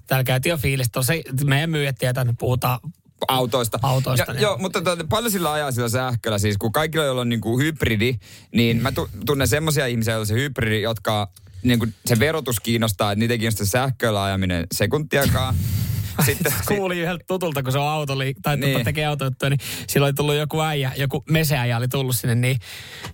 Täällä 0.07 0.23
käytiin 0.23 0.51
jo 0.51 0.57
fiilis. 0.57 0.89
Se, 1.01 1.21
meidän 1.45 1.69
myyjät 1.69 1.95
tietää, 1.97 2.21
että 2.21 2.33
puhutaan 2.39 2.79
autoista. 3.27 3.79
Autoista, 3.81 4.25
Ja, 4.27 4.33
niin. 4.33 4.41
joo, 4.41 4.57
mutta 4.57 4.81
tuota, 4.81 5.03
paljon 5.09 5.31
sillä 5.31 5.51
ajaa 5.51 5.71
sillä 5.71 5.89
sähköllä. 5.89 6.37
Siis 6.39 6.57
kun 6.57 6.71
kaikilla, 6.71 7.05
joilla 7.05 7.21
on 7.21 7.29
niinku 7.29 7.59
hybridi, 7.59 8.15
niin 8.51 8.81
mä 8.81 8.91
tu- 8.91 9.09
tunnen 9.25 9.47
semmoisia 9.47 9.85
ihmisiä, 9.87 10.13
joilla 10.13 10.21
on 10.21 10.27
se 10.27 10.33
hybridi, 10.33 10.81
jotka 10.81 11.31
niinku, 11.63 11.87
se 12.05 12.19
verotus 12.19 12.59
kiinnostaa, 12.59 13.11
että 13.11 13.19
niitä 13.19 13.33
ei 13.33 13.37
kiinnosta 13.39 13.65
sähköllä 13.65 14.23
ajaminen 14.23 14.67
sekuntiakaan. 14.73 15.55
Sitten, 16.25 16.53
Kuuli 16.67 16.99
yhdeltä 16.99 17.23
tutulta, 17.27 17.63
kun 17.63 17.71
se 17.71 17.77
on 17.77 17.87
auto 17.87 18.15
liik- 18.15 18.39
tai 18.41 18.57
Niin. 18.57 18.73
niin. 18.73 18.85
tekee 18.85 19.05
autojuttuja, 19.05 19.49
niin 19.49 19.59
silloin 19.87 20.07
oli 20.09 20.13
tullut 20.13 20.35
joku 20.35 20.61
äijä, 20.61 20.91
joku 20.97 21.23
meseäjä 21.29 21.77
oli 21.77 21.87
tullut 21.87 22.15
sinne, 22.15 22.35
niin, 22.35 22.59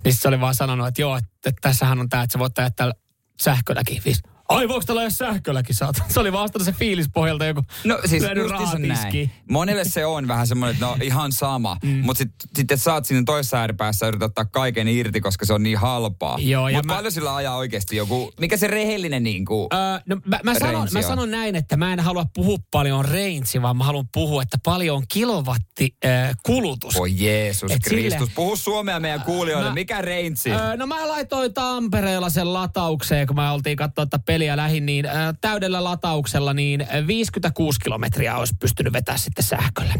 niin 0.03 0.13
se 0.15 0.27
oli 0.27 0.39
vaan 0.39 0.55
sanonut, 0.55 0.87
että 0.87 1.01
joo, 1.01 1.17
että, 1.17 1.29
että 1.45 1.59
tässähän 1.61 1.99
on 1.99 2.09
tämä, 2.09 2.23
että 2.23 2.33
sä 2.33 2.39
voit 2.39 2.59
ajaa 2.59 2.69
täällä 2.71 2.93
sähkölläkin. 3.41 4.01
Ai 4.51 4.67
voiko 4.67 4.83
tällä 4.85 5.01
ajaa 5.01 5.09
sähkölläkin 5.09 5.75
saat? 5.75 5.95
Se 6.13 6.19
oli 6.19 6.31
vastannut 6.31 6.65
se 6.65 6.71
fiilispohjalta 6.71 7.45
joku 7.45 7.61
No 7.83 7.99
siis 8.05 8.23
näin. 9.03 9.31
Monelle 9.49 9.83
se 9.85 10.05
on 10.05 10.27
vähän 10.27 10.47
semmoinen, 10.47 10.73
että 10.73 10.85
no 10.85 10.95
ihan 11.01 11.31
sama. 11.31 11.77
Mm. 11.83 11.89
Mutta 11.89 12.17
sitten 12.17 12.49
sit, 12.55 12.71
et 12.71 12.81
saat 12.81 13.05
sinne 13.05 13.23
toisessa 13.25 13.57
ääripäässä 13.57 14.07
yrität 14.07 14.25
ottaa 14.25 14.45
kaiken 14.45 14.87
irti, 14.87 15.21
koska 15.21 15.45
se 15.45 15.53
on 15.53 15.63
niin 15.63 15.77
halpaa. 15.77 16.37
Joo, 16.41 16.69
Mutta 16.71 16.87
mä- 16.87 16.93
paljon 16.95 17.11
sillä 17.11 17.35
ajaa 17.35 17.55
oikeasti 17.55 17.95
joku, 17.95 18.33
mikä 18.39 18.57
se 18.57 18.67
rehellinen 18.67 19.23
niinku... 19.23 19.67
Öö, 19.73 19.79
no, 20.05 20.17
mä, 20.25 20.39
mä, 20.43 20.53
sanon, 20.59 20.87
mä 20.91 20.99
on. 20.99 21.03
sanon 21.05 21.31
näin, 21.31 21.55
että 21.55 21.77
mä 21.77 21.93
en 21.93 21.99
halua 21.99 22.25
puhua 22.33 22.57
paljon 22.71 23.05
range, 23.05 23.61
vaan 23.61 23.77
mä 23.77 23.83
haluan 23.83 24.07
puhua, 24.13 24.41
että 24.41 24.57
paljon 24.63 24.97
on 24.97 25.03
kilowatt-kulutus. 25.13 26.95
Voi 26.97 27.11
Jeesus 27.15 27.71
Et 27.71 27.79
Kristus. 27.83 28.19
sille- 28.19 28.31
Puhu 28.35 28.55
suomea 28.55 28.99
meidän 28.99 29.21
kuulijoille. 29.21 29.69
Mä- 29.69 29.73
mikä 29.73 30.01
range? 30.01 30.61
Öö, 30.69 30.77
no 30.77 30.87
mä 30.87 31.07
laitoin 31.07 31.53
Tampereella 31.53 32.29
sen 32.29 32.53
lataukseen, 32.53 33.27
kun 33.27 33.35
mä 33.35 33.53
oltiin 33.53 33.77
katsoa 33.77 34.03
että 34.03 34.19
peliä 34.41 34.57
lähin, 34.57 34.85
niin 34.85 35.05
öö, 35.05 35.33
täydellä 35.41 35.83
latauksella 35.83 36.53
niin 36.53 36.87
56 37.07 37.79
kilometriä 37.79 38.37
olisi 38.37 38.53
pystynyt 38.59 38.93
vetää 38.93 39.17
sitten 39.17 39.43
sähköllä. 39.43 39.93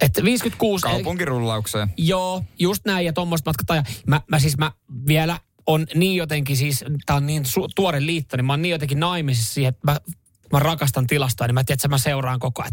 Että 0.00 0.24
56... 0.24 0.82
Kaupunkirullaukseen. 0.82 1.94
Joo, 1.96 2.44
just 2.58 2.84
näin 2.84 3.06
ja 3.06 3.12
tuommoista 3.12 3.50
matkat 3.50 3.70
ajaa. 3.70 3.84
Mä, 4.06 4.20
mä 4.30 4.38
siis 4.38 4.58
mä 4.58 4.72
vielä 5.06 5.38
on 5.66 5.86
niin 5.94 6.16
jotenkin 6.16 6.56
siis, 6.56 6.84
tää 7.06 7.16
on 7.16 7.26
niin 7.26 7.42
su- 7.42 7.68
tuore 7.74 8.06
liitto, 8.06 8.36
niin 8.36 8.44
mä 8.44 8.52
oon 8.52 8.62
niin 8.62 8.70
jotenkin 8.70 9.00
naimisissa 9.00 9.54
siihen, 9.54 9.68
että 9.68 9.92
mä 9.92 9.98
mä 10.52 10.58
rakastan 10.58 11.06
tilastoa, 11.06 11.46
niin 11.46 11.54
mä 11.54 11.64
tiedän, 11.64 11.76
että 11.76 11.88
mä 11.88 11.98
seuraan 11.98 12.38
koko 12.38 12.62
ajan, 12.62 12.72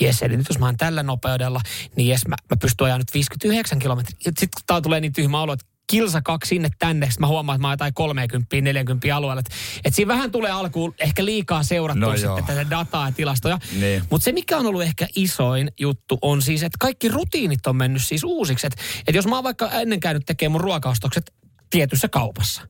jes, 0.00 0.22
eli 0.22 0.36
nyt 0.36 0.48
jos 0.48 0.58
mä 0.58 0.66
oon 0.66 0.76
tällä 0.76 1.02
nopeudella, 1.02 1.60
niin 1.96 2.08
jes, 2.08 2.26
mä, 2.28 2.36
mä 2.50 2.56
pystyn 2.60 2.84
ajaa 2.84 2.98
nyt 2.98 3.14
59 3.14 3.78
kilometriä. 3.78 4.18
Sitten 4.20 4.48
kun 4.56 4.62
tää 4.66 4.80
tulee 4.80 5.00
niin 5.00 5.12
tyhmä 5.12 5.42
olo, 5.42 5.52
että 5.52 5.66
kilsa 5.86 6.22
kaksi 6.22 6.48
sinne 6.48 6.68
tänne, 6.78 7.10
sit 7.10 7.20
mä 7.20 7.26
huomaan, 7.26 7.56
että 7.56 7.62
mä 7.62 7.68
oon 7.68 7.72
jotain 7.72 7.94
30, 7.94 8.60
40 8.60 9.16
alueella. 9.16 9.40
Että 9.40 9.54
et 9.84 9.94
siinä 9.94 10.08
vähän 10.08 10.30
tulee 10.30 10.50
alkuun 10.50 10.94
ehkä 10.98 11.24
liikaa 11.24 11.62
seurattua 11.62 12.10
No 12.10 12.16
sitten 12.16 12.44
tätä 12.44 12.70
dataa 12.70 13.08
ja 13.08 13.12
tilastoja. 13.12 13.58
Niin. 13.80 14.02
Mutta 14.10 14.24
se, 14.24 14.32
mikä 14.32 14.58
on 14.58 14.66
ollut 14.66 14.82
ehkä 14.82 15.06
isoin 15.16 15.70
juttu, 15.80 16.18
on 16.22 16.42
siis, 16.42 16.62
että 16.62 16.76
kaikki 16.80 17.08
rutiinit 17.08 17.66
on 17.66 17.76
mennyt 17.76 18.02
siis 18.04 18.24
uusiksi. 18.24 18.66
Että 18.66 18.82
et 19.08 19.14
jos 19.14 19.26
mä 19.26 19.34
oon 19.34 19.44
vaikka 19.44 19.70
ennen 19.70 20.00
käynyt 20.00 20.22
tekemään 20.26 20.52
mun 20.52 20.60
ruokaostokset 20.60 21.32
tietyssä 21.70 22.08
kaupassa, 22.08 22.62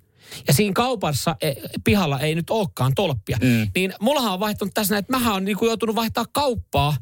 ja 0.48 0.54
siinä 0.54 0.72
kaupassa 0.72 1.36
e, 1.40 1.52
pihalla 1.84 2.20
ei 2.20 2.34
nyt 2.34 2.50
olekaan 2.50 2.92
tolppia, 2.94 3.38
mm. 3.42 3.70
niin 3.74 3.94
mullahan 4.00 4.32
on 4.32 4.40
vaihtunut 4.40 4.74
tässä 4.74 4.94
näin, 4.94 5.00
että 5.00 5.12
mähän 5.12 5.34
on 5.34 5.44
niinku 5.44 5.66
joutunut 5.66 5.96
vaihtaa 5.96 6.24
kauppaa 6.32 6.96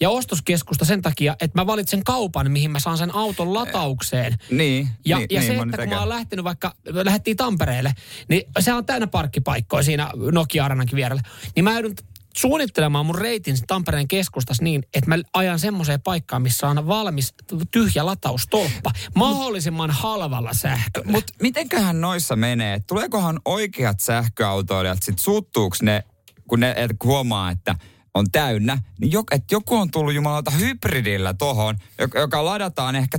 ja 0.00 0.10
ostoskeskusta 0.10 0.84
sen 0.84 1.02
takia, 1.02 1.36
että 1.40 1.60
mä 1.60 1.66
valitsen 1.66 2.04
kaupan, 2.04 2.50
mihin 2.50 2.70
mä 2.70 2.80
saan 2.80 2.98
sen 2.98 3.14
auton 3.14 3.54
lataukseen. 3.54 4.38
Niin, 4.50 4.88
Ja, 5.04 5.18
niin, 5.18 5.26
ja 5.30 5.40
niin 5.40 5.50
se, 5.50 5.56
moni 5.56 5.70
että 5.70 5.86
kun 5.86 5.94
mä 5.94 6.00
oon 6.00 6.08
lähtenyt 6.08 6.44
vaikka, 6.44 6.74
lähdettiin 6.86 7.36
Tampereelle, 7.36 7.92
niin 8.28 8.42
se 8.60 8.72
on 8.72 8.86
täynnä 8.86 9.06
parkkipaikkoja 9.06 9.82
siinä 9.82 10.10
Nokia-arenankin 10.32 10.96
vierellä. 10.96 11.22
Niin 11.56 11.64
mä 11.64 11.72
joudun 11.72 11.94
suunnittelemaan 12.36 13.06
mun 13.06 13.14
reitin 13.14 13.56
Tampereen 13.66 14.08
keskustassa 14.08 14.64
niin, 14.64 14.82
että 14.94 15.08
mä 15.08 15.18
ajan 15.32 15.58
semmoiseen 15.58 16.00
paikkaan, 16.00 16.42
missä 16.42 16.68
on 16.68 16.86
valmis 16.86 17.34
tyhjä 17.70 18.06
lataustolppa. 18.06 18.90
Mahdollisimman 19.14 19.90
halvalla 19.90 20.54
sähköllä. 20.54 21.12
Mutta 21.12 21.32
mitenköhän 21.42 22.00
noissa 22.00 22.36
menee? 22.36 22.80
Tuleekohan 22.86 23.40
oikeat 23.44 24.00
sähköautoilijat, 24.00 25.02
sit 25.02 25.18
suuttuuko 25.18 25.76
ne, 25.82 26.04
kun 26.48 26.60
ne 26.60 26.74
et 26.76 26.90
huomaa, 27.04 27.50
että 27.50 27.74
on 28.18 28.30
täynnä, 28.32 28.78
niin 29.00 29.12
jo, 29.12 29.22
että 29.30 29.54
joku 29.54 29.76
on 29.76 29.90
tullut 29.90 30.14
jumalauta 30.14 30.50
hybridillä 30.50 31.34
tohon, 31.34 31.78
joka, 31.98 32.18
joka 32.18 32.44
ladataan 32.44 32.96
ehkä 32.96 33.18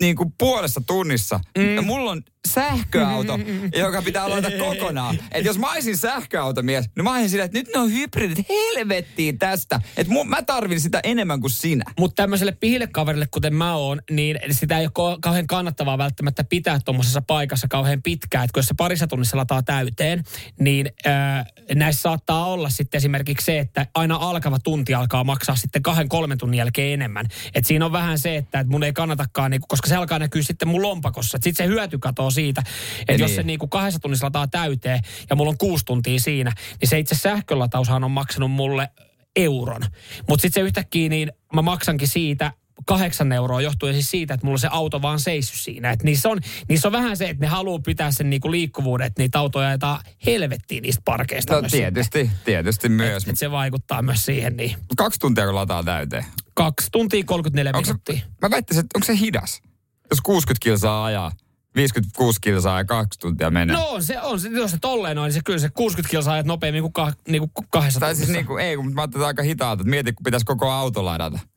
niin 0.00 0.16
kuin 0.16 0.34
puolessa 0.38 0.80
tunnissa. 0.86 1.40
Mm. 1.58 1.74
Ja 1.74 1.82
mulla 1.82 2.10
on 2.10 2.22
sähköauto, 2.48 3.38
joka 3.76 4.02
pitää 4.02 4.30
ladata 4.30 4.50
kokonaan. 4.58 5.18
Että 5.32 5.48
jos 5.48 5.58
mä 5.58 5.72
olisin 5.72 5.96
sähköautomies, 5.96 6.90
niin 6.96 7.04
mä 7.04 7.12
olisin 7.12 7.30
silleen, 7.30 7.46
että 7.46 7.58
nyt 7.58 7.68
ne 7.74 7.80
on 7.80 7.92
hybridit 7.92 8.46
helvettiin 8.48 9.38
tästä. 9.38 9.80
Että 9.96 10.12
mä 10.26 10.42
tarvin 10.42 10.80
sitä 10.80 11.00
enemmän 11.04 11.40
kuin 11.40 11.50
sinä. 11.50 11.84
Mutta 11.98 12.22
tämmöiselle 12.22 12.52
pihillekaverille, 12.52 13.26
kuten 13.30 13.54
mä 13.54 13.74
oon, 13.74 14.00
niin 14.10 14.38
sitä 14.50 14.78
ei 14.78 14.88
ole 14.96 15.18
kauhean 15.20 15.46
kannattavaa 15.46 15.98
välttämättä 15.98 16.44
pitää 16.44 16.78
tuommoisessa 16.84 17.22
paikassa 17.22 17.68
kauhean 17.68 18.02
pitkään. 18.02 18.44
Että 18.44 18.52
kun 18.52 18.58
jos 18.58 18.66
se 18.66 18.74
parissa 18.76 19.06
tunnissa 19.06 19.36
lataa 19.36 19.62
täyteen, 19.62 20.22
niin 20.60 20.90
äh, 21.06 21.46
näissä 21.74 22.02
saattaa 22.02 22.46
olla 22.46 22.68
sitten 22.68 22.98
esimerkiksi 22.98 23.44
se, 23.44 23.58
että 23.58 23.86
aina 23.94 24.16
alkava 24.16 24.58
tunti 24.58 24.94
alkaa 24.94 25.24
maksaa 25.24 25.56
sitten 25.56 25.82
kahden, 25.82 26.08
kolmen 26.08 26.38
tunnin 26.38 26.58
jälkeen 26.58 26.94
enemmän. 26.94 27.26
Et 27.54 27.64
siinä 27.64 27.86
on 27.86 27.92
vähän 27.92 28.18
se, 28.18 28.36
että 28.36 28.60
et 28.60 28.66
mun 28.66 28.82
ei 28.82 28.92
kannatakaan, 28.92 29.50
niinku, 29.50 29.66
koska 29.68 29.88
se 29.88 29.96
alkaa 29.96 30.18
näkyä 30.18 30.42
sitten 30.42 30.68
mun 30.68 30.82
lompakossa. 30.82 31.38
Sitten 31.42 31.66
se 31.66 31.72
hyöty 31.72 31.98
katoo 32.30 32.34
siitä, 32.44 32.62
että 33.08 33.22
jos 33.22 33.30
Niin. 33.30 33.36
se 33.36 33.42
niinku 33.42 33.68
kahdessa 33.68 34.00
tunnissa 34.00 34.26
lataa 34.26 34.48
täyteen 34.48 35.00
ja 35.30 35.36
mulla 35.36 35.50
on 35.50 35.58
kuusi 35.58 35.84
tuntia 35.84 36.20
siinä, 36.20 36.52
niin 36.80 36.88
se 36.88 36.98
itse 36.98 37.14
sähkölataushan 37.14 38.04
on 38.04 38.10
maksanut 38.10 38.50
mulle 38.50 38.88
euron. 39.36 39.82
Mutta 40.28 40.42
sitten 40.42 40.62
se 40.62 40.66
yhtäkkiä, 40.66 41.08
niin 41.08 41.32
mä 41.54 41.62
maksankin 41.62 42.08
siitä 42.08 42.52
kahdeksan 42.86 43.32
euroa 43.32 43.60
johtuen 43.60 43.94
siis 43.94 44.10
siitä, 44.10 44.34
että 44.34 44.46
mulla 44.46 44.58
se 44.58 44.68
auto 44.70 45.02
vaan 45.02 45.20
seissyt 45.20 45.60
siinä. 45.60 45.90
Et 45.90 46.02
niissä, 46.02 46.28
on, 46.28 46.40
niissä 46.68 46.88
on 46.88 46.92
vähän 46.92 47.16
se, 47.16 47.28
että 47.28 47.44
ne 47.44 47.46
haluaa 47.46 47.78
pitää 47.78 48.12
sen 48.12 48.30
niinku 48.30 48.50
liikkuvuuden, 48.50 49.06
että 49.06 49.22
niitä 49.22 49.38
autoja 49.38 49.68
ajetaan 49.68 50.00
helvettiin 50.26 50.82
niistä 50.82 51.02
parkeista. 51.04 51.54
No 51.54 51.60
myös 51.60 51.72
tietysti, 51.72 52.30
tietysti 52.44 52.88
myös. 52.88 53.22
sitten. 53.22 53.32
Et 53.32 53.38
se 53.38 53.50
vaikuttaa 53.50 54.02
myös 54.02 54.24
siihen, 54.24 54.56
niin 54.56 54.76
Kaksi 54.96 55.20
tuntia 55.20 55.46
kun 55.46 55.54
lataa 55.54 55.82
täyteen. 55.84 56.24
kaksi 56.54 56.88
tuntia 56.92 57.22
34 57.26 57.72
Onko 57.74 57.86
se, 57.86 57.92
minuuttia. 57.92 58.20
mä 58.42 58.50
väittäisin, 58.50 58.80
että 58.84 58.98
onko 58.98 59.04
se 59.06 59.16
hidas? 59.20 59.62
Jos 60.10 60.20
60 60.20 60.62
kilsaa 60.64 61.04
ajaa, 61.04 61.32
56 61.80 62.40
kilsaa 62.40 62.78
ja 62.78 62.84
kaksi 62.84 63.18
tuntia 63.20 63.50
menee. 63.50 63.76
No 63.76 63.88
on 63.88 64.02
se, 64.02 64.20
on 64.20 64.40
se, 64.40 64.48
jos 64.48 64.70
se 64.70 64.78
tolleen 64.80 65.18
on, 65.18 65.24
niin 65.24 65.32
se 65.32 65.40
kyllä 65.44 65.58
se 65.58 65.68
60 65.68 66.10
kilsaa 66.10 66.34
ajat 66.34 66.46
nopeammin 66.46 66.82
kuin, 66.82 66.92
kah, 66.92 67.16
niin 67.28 67.40
kuin 67.40 67.66
kahdessa 67.70 68.00
tai 68.00 68.14
siis 68.14 68.26
tunnissa. 68.26 68.38
niinku, 68.38 68.56
ei, 68.56 68.76
kun 68.76 68.94
mä 68.94 69.00
ajattelin 69.00 69.26
aika 69.26 69.42
hitaalta, 69.42 69.80
että 69.80 69.90
mieti, 69.90 70.12
kun 70.12 70.24
pitäisi 70.24 70.46
koko 70.46 70.70
auto 70.70 71.04
ladata. 71.04 71.38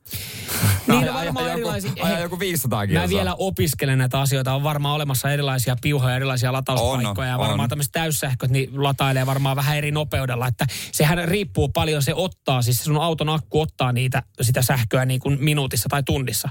Niin, 0.88 1.00
Ajaa- 1.00 1.14
no 1.14 1.20
varmaan 1.20 1.46
ajaa 1.46 1.56
erilaisia. 1.58 1.90
Joku, 1.90 2.04
ajaa 2.06 2.20
joku 2.20 2.40
500 2.40 2.88
kilsaa. 2.88 3.04
Mä 3.04 3.10
vielä 3.10 3.36
opiskelen 3.36 3.98
näitä 3.98 4.20
asioita. 4.22 4.54
On 4.54 4.64
varmaan 4.64 4.96
olemassa 4.96 5.32
erilaisia 5.32 5.76
piuhoja, 5.82 6.16
erilaisia 6.16 6.54
latauspaikkoja. 6.54 7.26
On, 7.26 7.28
ja 7.28 7.36
on. 7.38 7.48
varmaan 7.48 7.70
tämmöiset 7.70 7.92
täyssähköt 7.92 8.50
niin 8.50 8.84
latailee 8.84 9.26
varmaan 9.26 9.56
vähän 9.56 9.78
eri 9.78 9.92
nopeudella. 9.92 10.48
Että 10.48 10.66
sehän 10.92 11.28
riippuu 11.28 11.70
paljon, 11.70 12.02
se 12.02 12.14
ottaa, 12.14 12.62
siis 12.62 12.84
sun 12.84 12.98
auton 12.98 13.30
akku 13.30 13.62
ottaa 13.62 13.92
niitä, 13.92 14.24
sitä 14.42 14.62
sähköä 14.62 15.06
niin 15.06 15.20
kuin 15.20 15.38
minuutissa 15.42 15.90
tai 15.90 16.04
tunnissa. 16.04 16.50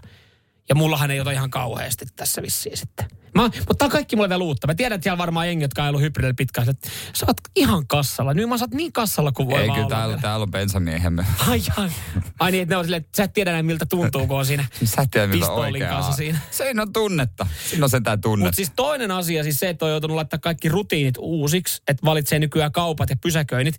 Ja 0.69 0.75
mullahan 0.75 1.11
ei 1.11 1.21
ota 1.21 1.31
ihan 1.31 1.51
kauheasti 1.51 2.07
tässä 2.17 2.43
vissiin 2.43 2.77
sitten. 2.77 3.07
Mä, 3.35 3.43
mutta 3.43 3.75
tää 3.79 3.87
on 3.87 3.93
kaikki 3.93 4.17
mulle 4.17 4.29
vielä 4.29 4.45
uutta. 4.45 4.67
Mä 4.67 4.75
tiedän, 4.75 4.97
että 4.97 5.03
siellä 5.03 5.19
varmaan 5.19 5.47
jengi, 5.47 5.65
jotka 5.65 5.83
on 5.83 5.89
ollut 5.89 6.01
hybridillä 6.01 6.35
pitkään, 6.35 6.69
että 6.69 6.89
sä 7.15 7.27
oot 7.29 7.37
ihan 7.57 7.87
kassalla. 7.87 8.35
Nyt 8.35 8.49
mä 8.49 8.55
oot 8.55 8.75
niin 8.75 8.93
kassalla 8.93 9.33
kuin 9.33 9.49
voi 9.49 9.63
Ei, 9.63 9.71
kyllä 9.71 9.89
täällä, 9.89 10.19
täällä 10.19 10.43
on 10.43 10.51
bensamiehemme. 10.51 11.27
Ai, 11.49 11.63
ai. 11.77 11.89
ai 12.41 12.51
niin, 12.51 12.63
että 12.63 12.75
ne 12.75 12.77
on 12.77 12.85
silleen, 12.85 13.03
että 13.03 13.17
sä 13.17 13.25
et 13.25 13.33
tiedä 13.33 13.51
enää 13.51 13.63
miltä 13.63 13.87
tuntuu, 13.87 14.27
kun 14.27 14.39
on 14.39 14.47
siinä 14.47 14.65
Sä 14.85 15.03
et 15.03 15.11
tiedä, 15.11 15.27
miltä 15.27 15.39
pistoolin 15.39 15.73
oikea 15.73 15.89
kanssa 15.89 16.13
siinä. 16.13 16.39
Siinä 16.51 16.83
on 16.83 16.93
tunnetta. 16.93 17.47
Siinä 17.71 17.85
on 17.85 17.91
sentään 17.91 18.21
tunnetta. 18.21 18.47
Mutta 18.47 18.57
siis 18.57 18.73
toinen 18.77 19.11
asia, 19.11 19.43
siis 19.43 19.61
se, 19.61 19.69
että 19.69 19.85
on 19.85 19.91
joutunut 19.91 20.15
laittaa 20.15 20.39
kaikki 20.39 20.69
rutiinit 20.69 21.15
uusiksi, 21.19 21.83
että 21.89 22.07
valitsee 22.07 22.39
nykyään 22.39 22.73
kaupat 22.73 23.11
ja 23.11 23.17
pysäköinnit, 23.23 23.75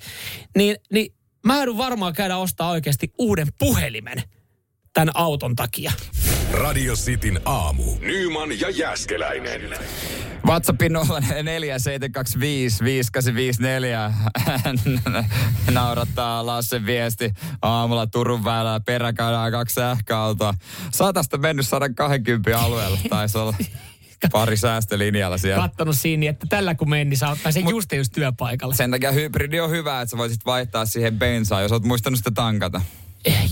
niin, 0.57 0.75
niin 0.91 1.13
mä 1.45 1.57
joudun 1.57 1.77
varmaan 1.77 2.13
käydä 2.13 2.37
ostaa 2.37 2.69
oikeasti 2.69 3.13
uuden 3.17 3.47
puhelimen 3.59 4.23
tämän 4.93 5.11
auton 5.13 5.55
takia. 5.55 5.91
Radio 6.53 6.93
Cityn 6.93 7.39
aamu. 7.45 7.83
Nyman 8.01 8.59
ja 8.59 8.69
Jäskeläinen. 8.69 9.61
WhatsAppin 10.47 10.91
047255854. 10.95 10.97
Naurattaa 15.71 16.45
Lassen 16.45 16.85
viesti. 16.85 17.33
Aamulla 17.61 18.07
Turun 18.07 18.43
väylällä 18.43 18.79
peräkäydään 18.79 19.51
kaksi 19.51 19.75
sähköautoa. 19.75 20.53
Satasta 20.91 21.37
mennyt 21.37 21.67
120 21.67 22.59
alueella. 22.59 22.97
Taisi 23.09 23.37
olla 23.37 23.53
pari 24.31 24.57
säästölinjalla 24.57 25.37
siellä. 25.37 25.61
Kattonut 25.61 25.97
siinä, 25.97 26.29
että 26.29 26.45
tällä 26.49 26.75
kun 26.75 26.89
meni, 26.89 27.05
niin 27.05 27.17
saa 27.17 27.31
ottaa 27.31 27.51
sen 27.51 27.69
just 27.69 27.91
just 27.91 28.13
työpaikalle. 28.13 28.75
Sen 28.75 28.91
takia 28.91 29.11
hybridi 29.11 29.59
on 29.59 29.69
hyvä, 29.69 30.01
että 30.01 30.11
sä 30.11 30.17
voisit 30.17 30.45
vaihtaa 30.45 30.85
siihen 30.85 31.19
bensaan, 31.19 31.63
jos 31.63 31.71
oot 31.71 31.83
muistanut 31.83 32.17
sitä 32.17 32.31
tankata. 32.31 32.81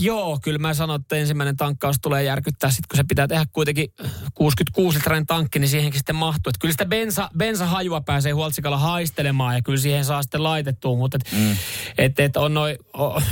Joo, 0.00 0.38
kyllä 0.42 0.58
mä 0.58 0.74
sanon, 0.74 1.00
että 1.00 1.16
ensimmäinen 1.16 1.56
tankkaus 1.56 1.96
tulee 2.02 2.22
järkyttää 2.22 2.70
sitten, 2.70 2.88
kun 2.90 2.96
se 2.96 3.04
pitää 3.08 3.28
tehdä 3.28 3.46
kuitenkin 3.52 3.88
66 4.34 4.98
litran 4.98 5.26
tankki, 5.26 5.58
niin 5.58 5.68
siihenkin 5.68 5.98
sitten 5.98 6.16
mahtuu. 6.16 6.50
Että 6.50 6.58
kyllä 6.60 6.72
sitä 6.72 6.86
bensa, 6.86 7.30
bensahajua 7.38 8.00
pääsee 8.00 8.32
huoltsikalla 8.32 8.78
haistelemaan 8.78 9.54
ja 9.54 9.62
kyllä 9.62 9.80
siihen 9.80 10.04
saa 10.04 10.22
sitten 10.22 10.42
laitettua, 10.42 10.96
mutta 10.96 11.18
et, 11.20 11.32
mm. 11.32 11.56
et, 11.98 12.20
et 12.20 12.36
on 12.36 12.54
noin, 12.54 12.76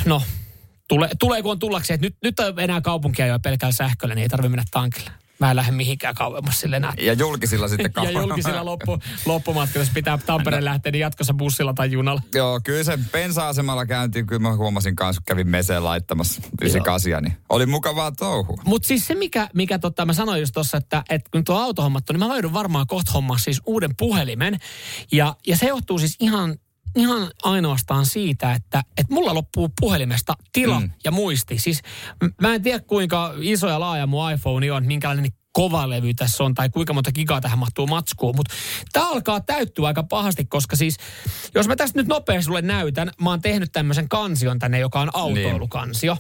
no, 0.05 0.23
tule, 0.89 1.09
tulee 1.19 1.43
kun 1.43 1.51
on 1.51 1.59
tullakseen, 1.59 1.95
että 1.95 2.07
nyt, 2.07 2.17
nyt 2.23 2.41
on 2.41 2.61
enää 2.61 2.81
kaupunkia 2.81 3.27
jo 3.27 3.39
pelkällä 3.39 3.73
sähköllä, 3.73 4.15
niin 4.15 4.23
ei 4.23 4.29
tarvitse 4.29 4.49
mennä 4.49 4.65
tankille. 4.71 5.11
Mä 5.41 5.51
en 5.51 5.57
lähde 5.57 5.73
mihinkään 5.73 6.15
kauemmas 6.15 6.61
sille 6.61 6.77
enää. 6.77 6.93
Ja 7.01 7.13
julkisilla 7.13 7.69
sitten 7.69 7.85
Ja 7.91 7.91
kauemmas. 7.93 8.23
julkisilla 8.23 8.65
loppu, 8.65 8.99
loppumatkalla, 9.27 9.85
jos 9.85 9.95
pitää 9.95 10.19
Tampereen 10.19 10.65
lähteä, 10.65 10.93
niin 10.93 11.01
jatkossa 11.01 11.35
bussilla 11.35 11.75
tai 11.75 11.93
junalla. 11.93 12.23
Joo, 12.35 12.61
kyllä 12.65 12.85
se 12.85 12.99
bensa-asemalla 13.13 13.87
käyntiin, 13.87 14.27
kyllä 14.27 14.43
mä 14.43 14.57
huomasin 14.57 14.97
kanssa, 14.97 15.21
kun 15.21 15.27
kävin 15.27 15.49
meseen 15.49 15.85
laittamassa 15.85 16.43
98, 16.63 17.23
niin 17.23 17.37
oli 17.49 17.67
mukavaa 17.67 18.13
touhua. 18.13 18.63
Mutta 18.65 18.89
siis 18.89 19.07
se, 19.07 19.15
mikä, 19.15 19.49
mikä 19.55 19.79
tota, 19.79 20.07
mä 20.07 20.13
sanoin 20.13 20.41
just 20.41 20.53
tuossa, 20.55 20.77
että, 20.77 21.03
että 21.11 21.31
kun 21.33 21.45
tuo 21.45 21.57
auto 21.57 21.83
hommattu, 21.83 22.13
niin 22.13 22.21
mä 22.21 22.29
löydän 22.29 22.53
varmaan 22.53 22.87
kohta 22.87 23.13
hommaa 23.13 23.39
siis 23.39 23.61
uuden 23.67 23.97
puhelimen. 23.97 24.59
Ja, 25.13 25.35
ja 25.47 25.57
se 25.57 25.67
johtuu 25.67 25.99
siis 25.99 26.17
ihan, 26.21 26.57
ihan 26.97 27.31
ainoastaan 27.43 28.07
siitä, 28.07 28.53
että, 28.53 28.83
että 28.97 29.15
mulla 29.15 29.35
loppuu 29.35 29.71
puhelimesta 29.81 30.35
tila 30.53 30.81
mm. 30.81 30.91
ja 31.05 31.11
muisti. 31.11 31.59
Siis 31.59 31.83
mä 32.41 32.55
en 32.55 32.63
tiedä 32.63 32.81
kuinka 32.81 33.35
iso 33.41 33.69
ja 33.69 33.81
laaja 33.81 34.07
mun 34.07 34.33
iPhone 34.33 34.73
on, 34.73 34.87
minkälainen 34.87 35.33
kova 35.53 35.89
levy 35.89 36.15
tässä 36.15 36.45
on 36.45 36.55
tai 36.55 36.71
kuinka 36.71 36.93
monta 36.93 37.13
gigaa 37.13 37.41
tähän 37.41 37.59
mahtuu 37.59 37.87
matskuun. 37.87 38.37
Mutta 38.37 38.55
tämä 38.93 39.11
alkaa 39.11 39.41
täyttyä 39.41 39.87
aika 39.87 40.03
pahasti, 40.03 40.45
koska 40.45 40.77
siis 40.77 40.97
jos 41.55 41.69
mä 41.69 41.77
tästä 41.77 41.99
nyt 41.99 42.07
nopeasti 42.07 42.45
sulle 42.45 42.63
näytän, 42.63 43.11
mä 43.21 43.31
oon 43.31 43.43
tehnyt 43.43 43.73
tämmöisen 43.73 44.09
kansion 44.09 44.59
tänne, 44.59 44.79
joka 44.79 45.01
on 45.01 45.11
autoilukansio. 45.15 46.17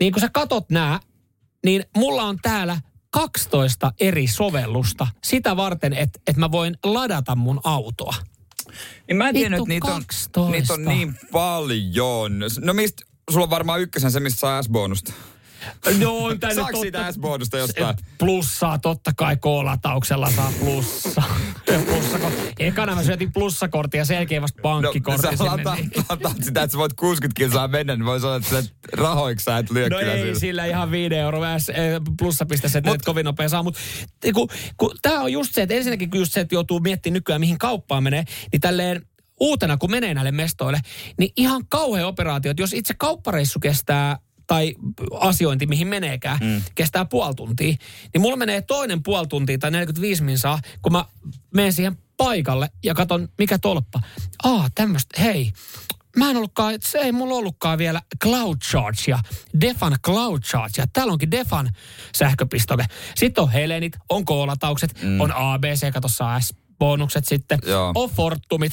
Niin 0.00 0.12
kun 0.12 0.20
sä 0.20 0.28
katot 0.32 0.70
nää, 0.70 1.00
niin 1.64 1.84
mulla 1.96 2.22
on 2.22 2.38
täällä 2.42 2.80
12 3.10 3.92
eri 4.00 4.26
sovellusta 4.26 5.06
sitä 5.24 5.56
varten, 5.56 5.92
että, 5.92 6.20
että 6.26 6.40
mä 6.40 6.50
voin 6.50 6.76
ladata 6.84 7.36
mun 7.36 7.60
autoa. 7.64 8.14
Niin 9.08 9.16
mä 9.16 9.28
en 9.28 9.34
tiennyt, 9.34 9.60
Vittu, 9.60 9.64
että 9.64 9.74
niitä 9.74 9.86
on, 9.86 10.02
12. 10.06 10.50
niitä 10.50 10.72
on 10.72 10.84
niin 10.84 11.14
paljon. 11.32 12.32
No 12.60 12.72
mistä, 12.72 13.02
sulla 13.30 13.44
on 13.44 13.50
varmaan 13.50 13.80
ykkösen 13.80 14.10
se, 14.10 14.20
mistä 14.20 14.38
saa 14.38 14.62
S-bonusta. 14.62 15.12
No, 15.98 16.34
tänne 16.40 16.54
Saako 16.54 16.80
siitä 16.80 17.12
S-bonusta 17.12 17.58
jostain? 17.58 17.96
Plussaa, 18.18 18.78
totta 18.78 19.10
kai 19.16 19.36
K-latauksella 19.36 20.30
saa 20.36 20.52
plussa. 20.60 21.22
Plussako. 21.86 22.30
Ekana 22.58 22.94
mä 22.94 23.02
syötin 23.02 23.32
plussakortin 23.32 23.98
ja 23.98 24.04
selkeä 24.04 24.42
vasta 24.42 24.62
pankkikortti 24.62 25.26
No, 25.26 25.30
sä 25.32 25.36
sinne. 25.36 25.50
lataat, 25.50 25.78
niin- 25.78 25.90
lataat 26.10 26.36
sitä, 26.44 26.62
että 26.62 26.72
sä 26.72 26.78
voit 26.78 26.92
60 26.92 27.38
kilsaa 27.38 27.68
mennä, 27.68 27.96
niin 27.96 28.04
voi 28.04 28.20
sanoa, 28.20 28.36
että 28.36 28.62
rahoiksi 28.92 29.44
sä 29.44 29.58
et 29.58 29.70
lyö 29.70 29.88
No 29.88 29.98
kyllä 29.98 30.12
ei 30.12 30.22
sillä. 30.22 30.38
sillä 30.38 30.64
ihan 30.66 30.90
5 30.90 31.14
euroa 31.16 31.54
eh, 31.54 31.60
plussapiste, 32.18 32.66
että 32.78 32.90
nyt 32.90 33.02
kovin 33.02 33.24
nopea 33.24 33.48
saa. 33.48 33.62
Mutta 33.62 33.80
kun, 34.34 34.48
kun, 34.76 34.94
tämä 35.02 35.20
on 35.20 35.32
just 35.32 35.54
se, 35.54 35.62
että 35.62 35.74
ensinnäkin 35.74 36.10
just 36.14 36.32
se, 36.32 36.40
että 36.40 36.54
joutuu 36.54 36.80
miettimään 36.80 37.14
nykyään, 37.14 37.40
mihin 37.40 37.58
kauppaan 37.58 38.02
menee, 38.02 38.24
niin 38.52 38.60
tälleen 38.60 39.06
uutena, 39.40 39.76
kun 39.76 39.90
menee 39.90 40.14
näille 40.14 40.32
mestoille, 40.32 40.80
niin 41.18 41.30
ihan 41.36 41.62
kauhea 41.68 42.06
operaatio, 42.06 42.50
että 42.50 42.62
jos 42.62 42.72
itse 42.72 42.94
kauppareissu 42.98 43.60
kestää 43.60 44.18
tai 44.48 44.74
asiointi, 45.20 45.66
mihin 45.66 45.86
meneekään, 45.86 46.38
mm. 46.40 46.62
kestää 46.74 47.04
puoli 47.04 47.34
tuntia, 47.34 47.76
niin 48.12 48.20
mulla 48.20 48.36
menee 48.36 48.62
toinen 48.62 49.02
puoli 49.02 49.26
tuntia 49.26 49.58
tai 49.58 49.70
45 49.70 50.22
minsaa, 50.22 50.60
kun 50.82 50.92
mä 50.92 51.04
menen 51.54 51.72
siihen 51.72 51.98
paikalle 52.16 52.70
ja 52.84 52.94
katon, 52.94 53.28
mikä 53.38 53.58
tolppa. 53.58 54.00
Aa, 54.44 54.68
tämmöistä, 54.74 55.22
hei, 55.22 55.52
Mä 56.16 56.30
en 56.30 56.36
ollutkaan, 56.36 56.74
se 56.80 56.98
ei 56.98 57.12
mulla 57.12 57.34
ollutkaan 57.34 57.78
vielä 57.78 58.02
Cloud 58.22 58.56
Chargea, 58.56 59.18
Defan 59.60 59.96
Cloud 60.04 60.42
Chargea. 60.42 60.86
Täällä 60.92 61.12
onkin 61.12 61.30
Defan 61.30 61.70
sähköpistoke. 62.14 62.86
Sitten 63.16 63.44
on 63.44 63.50
Helenit, 63.50 63.96
on 64.08 64.24
koolataukset, 64.24 65.02
mm. 65.02 65.20
on 65.20 65.32
ABC, 65.32 65.92
kato 65.92 66.08
saa 66.08 66.40
S-bonukset 66.40 67.24
sitten, 67.24 67.58
Joo. 67.66 67.92
on 67.94 68.10
Fortumit, 68.10 68.72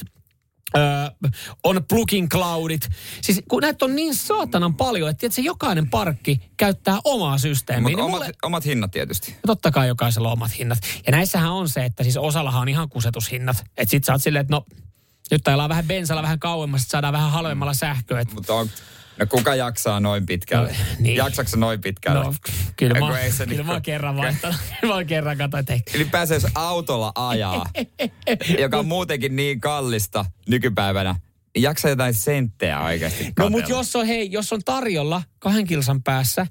Öö, 0.78 1.30
on 1.64 1.84
plugin 1.90 2.30
cloudit. 2.30 2.90
Siis 3.22 3.42
kun 3.48 3.62
näitä 3.62 3.86
on 3.86 3.96
niin 3.96 4.16
saatanan 4.16 4.76
paljon, 4.76 5.10
että 5.10 5.20
tiedätkö, 5.20 5.42
jokainen 5.42 5.90
parkki 5.90 6.42
käyttää 6.58 7.00
omaa 7.04 7.38
systeemiä. 7.38 7.82
Mutta 7.82 7.96
Niin 7.98 8.06
omat, 8.06 8.20
mulle, 8.20 8.34
omat 8.44 8.66
hinnat 8.66 8.92
tietysti. 8.92 9.36
totta 9.48 9.72
kai 9.72 9.88
jokaisella 9.88 10.28
on 10.28 10.34
omat 10.34 10.58
hinnat. 10.60 10.80
Ja 11.06 11.12
näissähän 11.12 11.52
on 11.52 11.70
se, 11.70 11.86
että 11.86 12.04
siis 12.04 12.18
osallahan 12.18 12.62
on 12.62 12.70
ihan 12.70 12.90
kusetushinnat. 12.90 13.58
Että 13.78 13.92
sit 13.92 14.04
sä 14.04 14.12
oot 14.12 14.22
silleen, 14.22 14.42
että 14.42 14.56
no 14.56 14.66
nyt 15.32 15.48
ajellaan 15.48 15.70
vähän 15.70 15.86
bensalla 15.88 16.22
vähän 16.22 16.40
kauemmas, 16.40 16.82
että 16.82 16.92
saadaan 16.92 17.14
vähän 17.14 17.32
halvemmalla 17.32 17.74
sähköä. 17.74 18.24
Mutta 18.34 18.54
on, 18.54 18.70
no 19.20 19.26
kuka 19.30 19.56
jaksaa 19.56 20.00
noin 20.00 20.26
pitkälle? 20.26 20.70
No, 20.70 20.76
niin. 21.00 21.16
Jaksaako 21.16 21.50
se 21.50 21.58
noin 21.58 21.82
pitkälle? 21.82 22.24
no, 22.24 22.34
kyllä, 22.78 23.00
mä, 23.00 23.08
kun 23.08 23.18
ei 23.18 23.32
se 23.32 23.38
kyllä 23.38 23.50
niinku- 23.50 23.64
mä 23.68 23.74
oon 23.74 23.82
kerran 23.82 24.18
vaihtanut. 24.18 24.58
mä 24.88 25.04
kerran 25.04 25.38
katsoin, 25.38 25.60
että 25.60 25.74
ei, 25.74 25.82
Ylipäänsä 25.96 26.34
jos 26.34 26.48
autolla 26.56 27.12
ajaa, 27.16 27.66
joka 28.60 28.78
on 28.80 28.86
muutenkin 28.88 29.36
niin 29.36 29.60
kallista 29.60 30.26
nykypäivänä, 30.50 31.16
niin 31.56 31.64
jaksaa 31.64 31.90
jotain 31.90 32.14
senttejä 32.14 32.80
oikeasti 32.82 33.24
No 33.24 33.32
katella. 33.36 33.50
mutta 33.58 33.72
jos 33.72 33.96
on, 33.96 34.06
hei, 34.08 34.32
jos 34.32 34.54
on 34.54 34.62
tarjolla 34.66 35.22
kahden 35.40 35.68
kilsan 35.68 36.04
päässä 36.04 36.48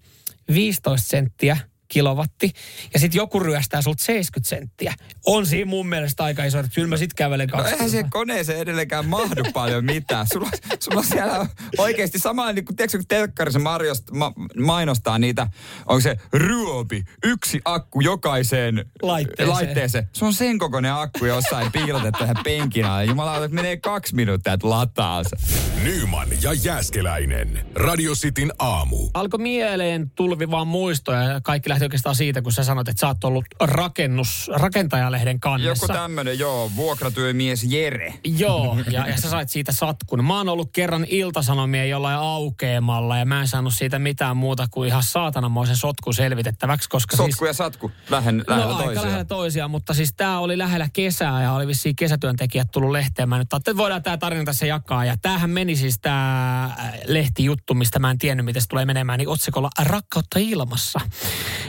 15 0.54 1.08
senttiä 1.08 1.56
kilowatti, 1.94 2.52
ja 2.94 3.00
sitten 3.00 3.18
joku 3.18 3.40
ryöstää 3.40 3.82
sulta 3.82 4.04
70 4.04 4.48
senttiä. 4.48 4.94
On 5.26 5.46
siinä 5.46 5.70
mun 5.70 5.88
mielestä 5.88 6.24
aika 6.24 6.44
iso, 6.44 6.58
että 6.58 6.70
kyllä 6.74 6.88
mä 6.88 6.96
sit 6.96 7.14
kävelen 7.14 7.48
No 7.48 7.58
kaksi 7.58 7.72
eihän 7.72 7.90
siihen 7.90 8.10
koneeseen 8.10 8.58
edelleenkään 8.58 9.06
mahdu 9.06 9.42
paljon 9.52 9.84
mitään. 9.84 10.26
Sulla, 10.32 10.50
sulla 10.80 10.98
on 10.98 11.04
siellä 11.04 11.46
oikeasti 11.78 12.18
sama, 12.18 12.52
niin 12.52 12.64
kuin, 12.64 12.76
tiedätkö, 12.76 12.98
kun 12.98 13.06
telkkarissa 13.06 13.58
marjost, 13.58 14.10
ma, 14.10 14.32
mainostaa 14.64 15.18
niitä, 15.18 15.46
onko 15.86 16.00
se 16.00 16.16
ryöpi, 16.32 17.04
yksi 17.24 17.60
akku 17.64 18.00
jokaiseen 18.00 18.84
Laitteeseen. 19.02 19.48
laitteeseen. 19.48 20.08
Se 20.12 20.24
on 20.24 20.34
sen 20.34 20.58
kokoinen 20.58 20.92
akku 20.94 21.24
jossain 21.24 21.72
piilotettu 21.72 22.18
tähän 22.18 22.36
penkin 22.44 22.84
alle. 22.84 23.04
Jumala, 23.04 23.36
että 23.44 23.54
menee 23.54 23.76
kaksi 23.76 24.14
minuuttia, 24.14 24.52
että 24.52 24.70
lataa 24.70 25.22
se. 25.24 25.36
Nyman 25.84 26.28
ja 26.42 26.52
Jääskeläinen. 26.52 27.66
Radio 27.74 28.12
Cityn 28.14 28.52
aamu. 28.58 29.10
Alkoi 29.14 29.40
mieleen 29.40 30.10
tulvi 30.10 30.50
vaan 30.50 30.66
muistoja 30.66 31.22
ja 31.22 31.40
kaikki 31.40 31.68
lähti 31.68 31.83
oikeastaan 31.84 32.14
siitä, 32.14 32.42
kun 32.42 32.52
sä 32.52 32.64
sanoit, 32.64 32.88
että 32.88 33.00
sä 33.00 33.06
oot 33.06 33.24
ollut 33.24 33.44
rakennus, 33.60 34.50
rakentajalehden 34.54 35.40
kannessa. 35.40 35.84
Joku 35.84 36.00
tämmönen, 36.00 36.38
joo, 36.38 36.70
vuokratyömies 36.76 37.64
Jere. 37.64 38.14
Joo, 38.24 38.78
ja, 38.90 39.08
ja 39.08 39.16
sä 39.20 39.30
sait 39.30 39.48
siitä 39.48 39.72
satkun. 39.72 40.24
Mä 40.24 40.36
oon 40.36 40.48
ollut 40.48 40.70
kerran 40.72 41.06
iltasanomien 41.08 41.90
jollain 41.90 42.18
aukeamalla 42.18 43.18
ja 43.18 43.24
mä 43.24 43.40
en 43.40 43.48
saanut 43.48 43.74
siitä 43.74 43.98
mitään 43.98 44.36
muuta 44.36 44.66
kuin 44.70 44.88
ihan 44.88 45.02
saatananmoisen 45.02 45.76
sotkun 45.76 46.14
selvitettäväksi, 46.14 46.88
koska 46.88 47.16
siis... 47.16 47.30
Sotku 47.30 47.44
ja 47.44 47.52
satku, 47.52 47.92
lähen, 48.10 48.44
lähellä 48.46 48.72
no, 48.72 48.82
toisiaan. 48.82 49.06
lähellä 49.06 49.24
toisiaan, 49.24 49.70
mutta 49.70 49.94
siis 49.94 50.12
tämä 50.16 50.38
oli 50.38 50.58
lähellä 50.58 50.88
kesää 50.92 51.42
ja 51.42 51.52
oli 51.52 51.66
vissiin 51.66 51.96
kesätyöntekijät 51.96 52.70
tullut 52.72 52.90
lehteen. 52.90 53.28
Mä 53.28 53.38
nyt 53.38 53.52
ajattelin, 53.52 53.74
että 53.74 53.82
voidaan 53.82 54.02
tämä 54.02 54.16
tarina 54.16 54.44
tässä 54.44 54.66
jakaa. 54.66 55.04
Ja 55.04 55.16
tämähän 55.22 55.50
meni 55.50 55.76
siis 55.76 55.98
tämä 55.98 56.70
lehtijuttu, 57.06 57.74
mistä 57.74 57.98
mä 57.98 58.10
en 58.10 58.18
tiennyt, 58.18 58.46
miten 58.46 58.62
se 58.62 58.68
tulee 58.68 58.84
menemään, 58.84 59.18
niin 59.18 59.28
otsikolla 59.28 59.70
Rakkautta 59.78 60.38
ilmassa. 60.38 61.00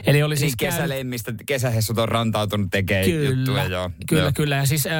Eli 0.06 0.24
oli 0.24 0.38
siis 0.38 0.46
Siis 0.46 0.56
kesälemmistä, 0.74 1.34
kesähessut 1.46 1.98
on 1.98 2.10
rantautunut 2.10 2.68
tekemään 2.72 3.06
Kyllä, 3.06 3.30
juttuja, 3.30 3.66
joo. 3.66 3.92
kyllä, 4.10 4.22
joo. 4.22 4.32
kyllä. 4.36 4.56
Ja 4.56 4.66
siis 4.66 4.88
äh, 4.88 4.92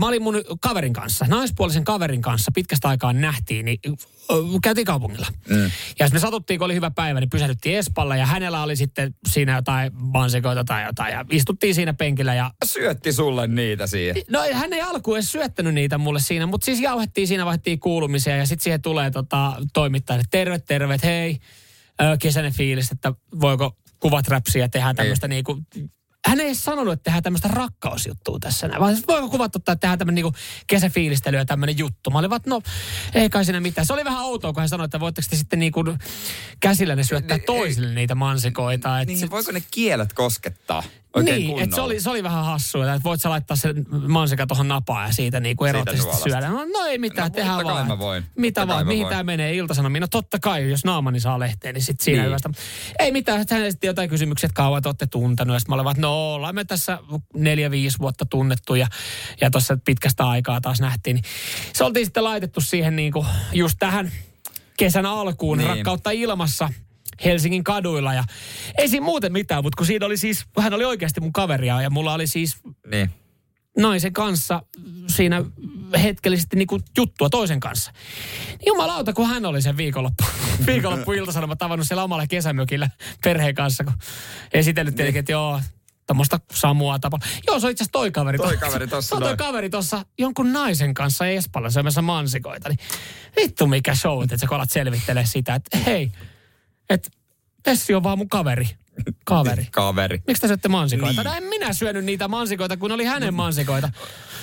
mä 0.00 0.06
olin 0.06 0.22
mun 0.22 0.42
kaverin 0.60 0.92
kanssa, 0.92 1.24
naispuolisen 1.28 1.84
kaverin 1.84 2.22
kanssa, 2.22 2.50
pitkästä 2.54 2.88
aikaa 2.88 3.12
nähtiin, 3.12 3.64
niin 3.64 3.78
äh, 3.86 4.36
käytiin 4.62 4.84
kaupungilla. 4.84 5.26
Mm. 5.48 5.70
Ja 5.98 6.08
me 6.12 6.18
satuttiin, 6.18 6.58
kun 6.58 6.64
oli 6.64 6.74
hyvä 6.74 6.90
päivä, 6.90 7.20
niin 7.20 7.30
pysähdyttiin 7.30 7.78
Espalla 7.78 8.16
ja 8.16 8.26
hänellä 8.26 8.62
oli 8.62 8.76
sitten 8.76 9.14
siinä 9.28 9.56
jotain 9.56 9.92
mansikoita 9.94 10.64
tai 10.64 10.84
jotain. 10.84 11.12
Ja 11.12 11.24
istuttiin 11.30 11.74
siinä 11.74 11.94
penkillä 11.94 12.34
ja 12.34 12.50
Syötti 12.64 13.12
sulle 13.12 13.46
niitä 13.46 13.86
siihen. 13.86 14.16
No 14.30 14.40
hän 14.52 14.72
ei 14.72 14.80
alkuun 14.80 15.16
edes 15.16 15.32
syöttänyt 15.32 15.74
niitä 15.74 15.98
mulle 15.98 16.20
siinä, 16.20 16.46
mutta 16.46 16.64
siis 16.64 16.80
jauhettiin 16.80 17.28
siinä, 17.28 17.44
vaihdettiin 17.44 17.80
kuulumisia 17.80 18.36
ja 18.36 18.46
sitten 18.46 18.64
siihen 18.64 18.82
tulee 18.82 19.10
tota, 19.10 19.52
toimittaja, 19.72 20.22
terve, 20.30 20.58
terve, 20.58 20.98
hei, 21.04 21.38
kesäinen 22.18 22.52
fiilis, 22.52 22.90
että 22.90 23.12
voiko 23.40 23.76
kuvat 24.00 24.28
räpsiä 24.28 24.68
tehdä 24.68 24.94
tämmöistä 24.94 25.28
niinku, 25.28 25.58
hän 26.26 26.40
ei 26.40 26.46
edes 26.46 26.64
sanonut, 26.64 26.92
että 26.92 27.02
tehdään 27.04 27.22
tämmöistä 27.22 27.48
rakkausjuttua 27.48 28.38
tässä 28.40 28.68
näin, 28.68 28.80
vaan 28.80 28.94
siis 28.94 29.08
voiko 29.08 29.28
kuvat 29.28 29.56
ottaa, 29.56 29.72
että 29.72 29.80
tehdään 29.80 29.98
tämmöinen 29.98 30.14
niinku 30.24 30.38
kesäfiilistely 30.66 31.36
ja 31.36 31.44
tämmöinen 31.44 31.78
juttu. 31.78 32.10
Mä 32.10 32.18
olin 32.18 32.30
vaan, 32.30 32.40
no 32.46 32.62
ei 33.14 33.30
kai 33.30 33.44
siinä 33.44 33.60
mitään. 33.60 33.86
Se 33.86 33.92
oli 33.92 34.04
vähän 34.04 34.22
outoa, 34.24 34.52
kun 34.52 34.60
hän 34.60 34.68
sanoi, 34.68 34.84
että 34.84 35.00
voitteko 35.00 35.26
te 35.30 35.36
sitten 35.36 35.58
niinku 35.58 35.84
käsillä 36.60 36.96
ne 36.96 37.04
syöttää 37.04 37.36
Niin, 37.36 37.46
toisille 37.46 37.94
niitä 37.94 38.14
mansikoita. 38.14 39.00
Et 39.00 39.08
Niin, 39.08 39.18
sit- 39.18 39.30
voiko 39.30 39.52
ne 39.52 39.62
kielet 39.70 40.12
koskettaa 40.12 40.82
oikein 41.16 41.36
niin, 41.46 41.58
että 41.58 41.76
se 41.76 41.80
oli, 41.82 42.00
se 42.00 42.10
oli 42.10 42.22
vähän 42.22 42.44
hassua, 42.44 42.92
että 42.94 43.04
voit 43.04 43.20
sä 43.20 43.30
laittaa 43.30 43.56
sen 43.56 43.86
mansika 44.08 44.46
tuohon 44.46 44.68
napaan 44.68 45.06
ja 45.06 45.12
siitä 45.12 45.40
niinku 45.40 45.64
erottisesti 45.64 46.02
suolasta. 46.02 46.30
syödä. 46.30 46.48
No, 46.48 46.64
no 46.64 46.84
ei 46.86 46.98
mitään, 46.98 47.28
No, 47.28 47.34
tehdään 47.34 47.64
vaan. 47.64 47.86
mä 47.86 47.98
voin. 47.98 48.24
Mitä 48.36 48.60
Totta 48.60 48.74
vaan, 48.74 48.86
mä 48.86 48.92
mihin 48.92 49.06
tämä 49.08 49.22
menee 49.22 49.54
iltasanomiin? 49.54 50.00
No 50.00 50.06
totta 50.10 50.38
kai, 50.38 50.70
jos 50.70 50.84
naamani 50.84 51.20
saa 51.20 51.38
lehteen, 51.38 51.74
niin 51.74 51.82
sitten 51.82 52.04
siinä 52.04 52.22
Niin. 52.22 52.32
niin. 52.44 52.54
Ei 52.98 53.12
mitään, 53.12 53.44
hän 53.50 53.62
esitti 53.64 53.86
jotain 53.86 54.08
kysymyksiä, 54.08 54.46
että 54.46 54.56
kauan 54.56 54.82
te 54.82 54.88
olette 54.88 55.06
tuntenut. 55.06 55.54
Ja 55.54 55.60
sitten 55.60 55.70
mä 55.70 55.74
olin 55.74 55.84
vaan, 55.84 55.96
no 55.98 56.34
ollaan 56.34 56.54
me 56.54 56.64
tässä 56.64 56.98
neljä-viisi 57.34 57.98
vuotta 57.98 58.26
tunnettu 58.26 58.74
ja, 58.74 58.86
ja 59.40 59.50
tuossa 59.50 59.78
pitkästä 59.84 60.28
aikaa 60.28 60.60
taas 60.60 60.80
nähtiin. 60.80 61.14
Niin 61.14 61.24
se 61.72 61.84
oltiin 61.84 62.06
sitten 62.06 62.24
laitettu 62.24 62.60
siihen 62.60 62.96
niinku 62.96 63.26
just 63.52 63.76
tähän 63.78 64.12
kesän 64.76 65.06
alkuun 65.06 65.58
Niin. 65.58 65.68
niin. 65.68 65.76
rakkautta 65.76 66.10
ilmassa. 66.10 66.68
Helsingin 67.24 67.64
kaduilla 67.64 68.14
ja 68.14 68.24
ei 68.78 68.88
siinä 68.88 69.04
muuten 69.04 69.32
mitään, 69.32 69.64
mutta 69.64 69.76
kun 69.76 69.86
siinä 69.86 70.06
oli 70.06 70.16
siis, 70.16 70.44
hän 70.60 70.74
oli 70.74 70.84
oikeasti 70.84 71.20
mun 71.20 71.32
kaveria 71.32 71.82
ja 71.82 71.90
mulla 71.90 72.14
oli 72.14 72.26
siis 72.26 72.56
Niin. 72.90 73.10
naisen 73.78 74.12
kanssa 74.12 74.62
siinä 75.06 75.44
hetkellisesti 76.02 76.56
niinku 76.56 76.80
juttua 76.98 77.28
toisen 77.30 77.60
kanssa. 77.60 77.92
Niin 78.48 78.58
Jumalauta, 78.66 79.12
kun 79.12 79.26
hän 79.28 79.46
oli 79.46 79.62
sen 79.62 79.76
viikonloppu, 79.76 80.24
viikonloppu 80.66 81.12
iltasanomat 81.12 81.58
tavannut 81.58 81.86
siellä 81.86 82.04
omalla 82.04 82.26
kesämökillä 82.26 82.90
perheen 83.24 83.54
kanssa, 83.54 83.84
kun 83.84 83.94
esitellyt 84.52 84.94
tietenkin, 84.94 85.20
että 85.20 85.32
joo, 85.32 85.60
Tuommoista 86.06 86.40
Samua 86.52 86.98
tapa. 86.98 87.18
Joo, 87.46 87.60
se 87.60 87.66
on 87.66 87.70
itse 87.72 87.82
asiassa 87.82 87.92
toi 87.92 88.10
kaveri. 88.10 88.38
Toi 88.38 88.52
to- 88.52 88.60
kaveri 88.66 88.86
tossa 88.86 89.16
toi 89.16 89.36
kaveri 89.36 89.70
tuossa 89.70 90.04
jonkun 90.18 90.52
naisen 90.52 90.94
kanssa 90.94 91.26
Espalla 91.26 91.70
syömässä 91.70 92.02
mansikoita. 92.02 92.68
Niin 92.68 92.78
vittu 93.36 93.66
mikä 93.66 93.94
show, 93.94 94.22
että 94.22 94.36
sä 94.36 94.46
alat 94.50 94.70
selvittelee 94.70 95.26
sitä, 95.26 95.54
että 95.54 95.78
hei, 95.78 96.12
että 96.90 97.10
Essi 97.66 97.94
on 97.94 98.02
vaan 98.02 98.18
mun 98.18 98.28
kaveri. 98.28 98.68
Kaveri. 99.24 99.66
Kaveri. 99.72 100.22
Miksi 100.26 100.40
te 100.40 100.46
syötte 100.46 100.68
mansikoita? 100.68 101.22
Niin. 101.22 101.30
No 101.30 101.36
en 101.36 101.44
minä 101.44 101.72
syönyt 101.72 102.04
niitä 102.04 102.28
mansikoita, 102.28 102.76
kun 102.76 102.92
oli 102.92 103.04
hänen 103.04 103.34
mansikoita. 103.34 103.90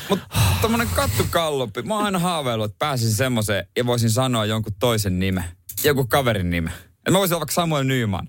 Mutta 0.09 0.25
tommonen 0.61 0.87
kattukalluppi. 0.87 1.81
Mä 1.81 1.95
oon 1.95 2.05
aina 2.05 2.19
haaveillut, 2.19 2.65
että 2.65 2.79
pääsisin 2.79 3.15
semmoiseen 3.15 3.67
ja 3.77 3.85
voisin 3.85 4.09
sanoa 4.09 4.45
jonkun 4.45 4.73
toisen 4.79 5.19
nimen. 5.19 5.43
Joku 5.83 6.07
kaverin 6.07 6.49
nimen. 6.49 6.73
Mä 7.11 7.17
voisin 7.17 7.35
olla 7.35 7.39
vaikka 7.39 7.53
Samuel 7.53 7.83
Nyman. 7.83 8.27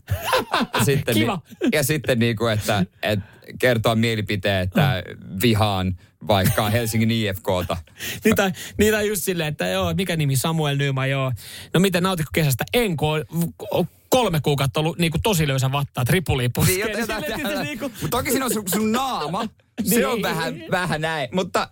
Ja 0.78 0.84
sitten, 0.84 1.14
Kiva. 1.14 1.40
Ni, 1.62 1.68
ja 1.72 1.82
sitten 1.82 2.18
niinku, 2.18 2.46
että, 2.46 2.84
että 3.02 3.26
kertoa 3.58 3.94
mielipiteen, 3.94 4.62
että 4.62 5.02
vihaan 5.42 5.98
vaikka 6.26 6.70
Helsingin 6.70 7.10
IFKta. 7.10 7.76
Niitä, 8.24 8.52
niitä 8.78 9.02
just 9.02 9.22
silleen, 9.22 9.48
että 9.48 9.66
joo, 9.66 9.94
mikä 9.94 10.16
nimi 10.16 10.36
Samuel 10.36 10.76
Nyman, 10.76 11.10
joo. 11.10 11.32
No 11.74 11.80
miten 11.80 12.02
nautitko 12.02 12.30
kesästä? 12.34 12.64
En, 12.74 12.96
kun 12.96 13.24
kolme 14.16 14.40
kuukautta 14.40 14.80
ollut 14.80 14.98
niinku 14.98 15.18
tosi 15.22 15.48
löysä 15.48 15.72
vattaa, 15.72 16.04
tripuliin 16.04 16.52
puskeen. 16.52 16.78
Niin, 16.78 16.86
Niin, 16.86 17.00
jotain, 17.00 17.24
jotain, 17.24 17.46
että 17.46 17.62
niinku, 17.62 17.88
Mutta 17.88 18.08
toki 18.08 18.30
siinä 18.30 18.44
on 18.44 18.52
sun, 18.52 18.64
sun 18.68 18.92
naama. 18.92 19.44
Se 19.84 20.06
on 20.06 20.14
Niin. 20.14 20.22
vähän, 20.22 20.54
vähän 20.70 21.00
näin. 21.00 21.28
Mutta 21.32 21.68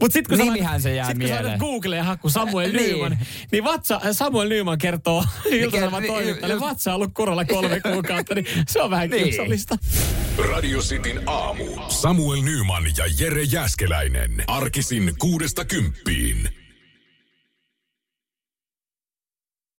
Mut 0.00 0.12
sit 0.12 0.28
kun 0.28 0.38
Nimihän 0.38 0.80
sä, 0.80 0.82
se 0.82 0.94
jää 0.94 1.06
sit, 1.06 1.18
kun 1.18 1.28
sä 1.28 1.56
Googleen 1.58 2.04
haku 2.04 2.28
Samuel 2.28 2.72
Niin. 2.76 2.92
Nyman, 2.92 3.18
niin 3.52 3.64
vatsa, 3.64 4.00
Samuel 4.12 4.48
Nyman 4.48 4.78
kertoo 4.78 5.24
iltasanoman 5.50 6.02
niin, 6.02 6.12
toimittajalle, 6.12 6.54
just- 6.54 6.60
vatsa 6.70 6.90
on 6.90 6.94
ollut 6.96 7.10
kurolla 7.14 7.44
kolme 7.44 7.80
kuukautta, 7.92 8.34
niin 8.34 8.46
se 8.68 8.82
on 8.82 8.90
vähän 8.90 9.10
Niin. 9.10 9.24
kiusallista. 9.24 9.76
Radio 10.52 10.80
Cityn 10.80 11.22
aamu. 11.26 11.64
Samuel 11.88 12.42
Nyman 12.42 12.84
ja 12.96 13.04
Jere 13.18 13.42
Jäskeläinen. 13.42 14.44
Arkisin 14.46 15.12
kuudesta 15.18 15.64
kymppiin. 15.64 16.48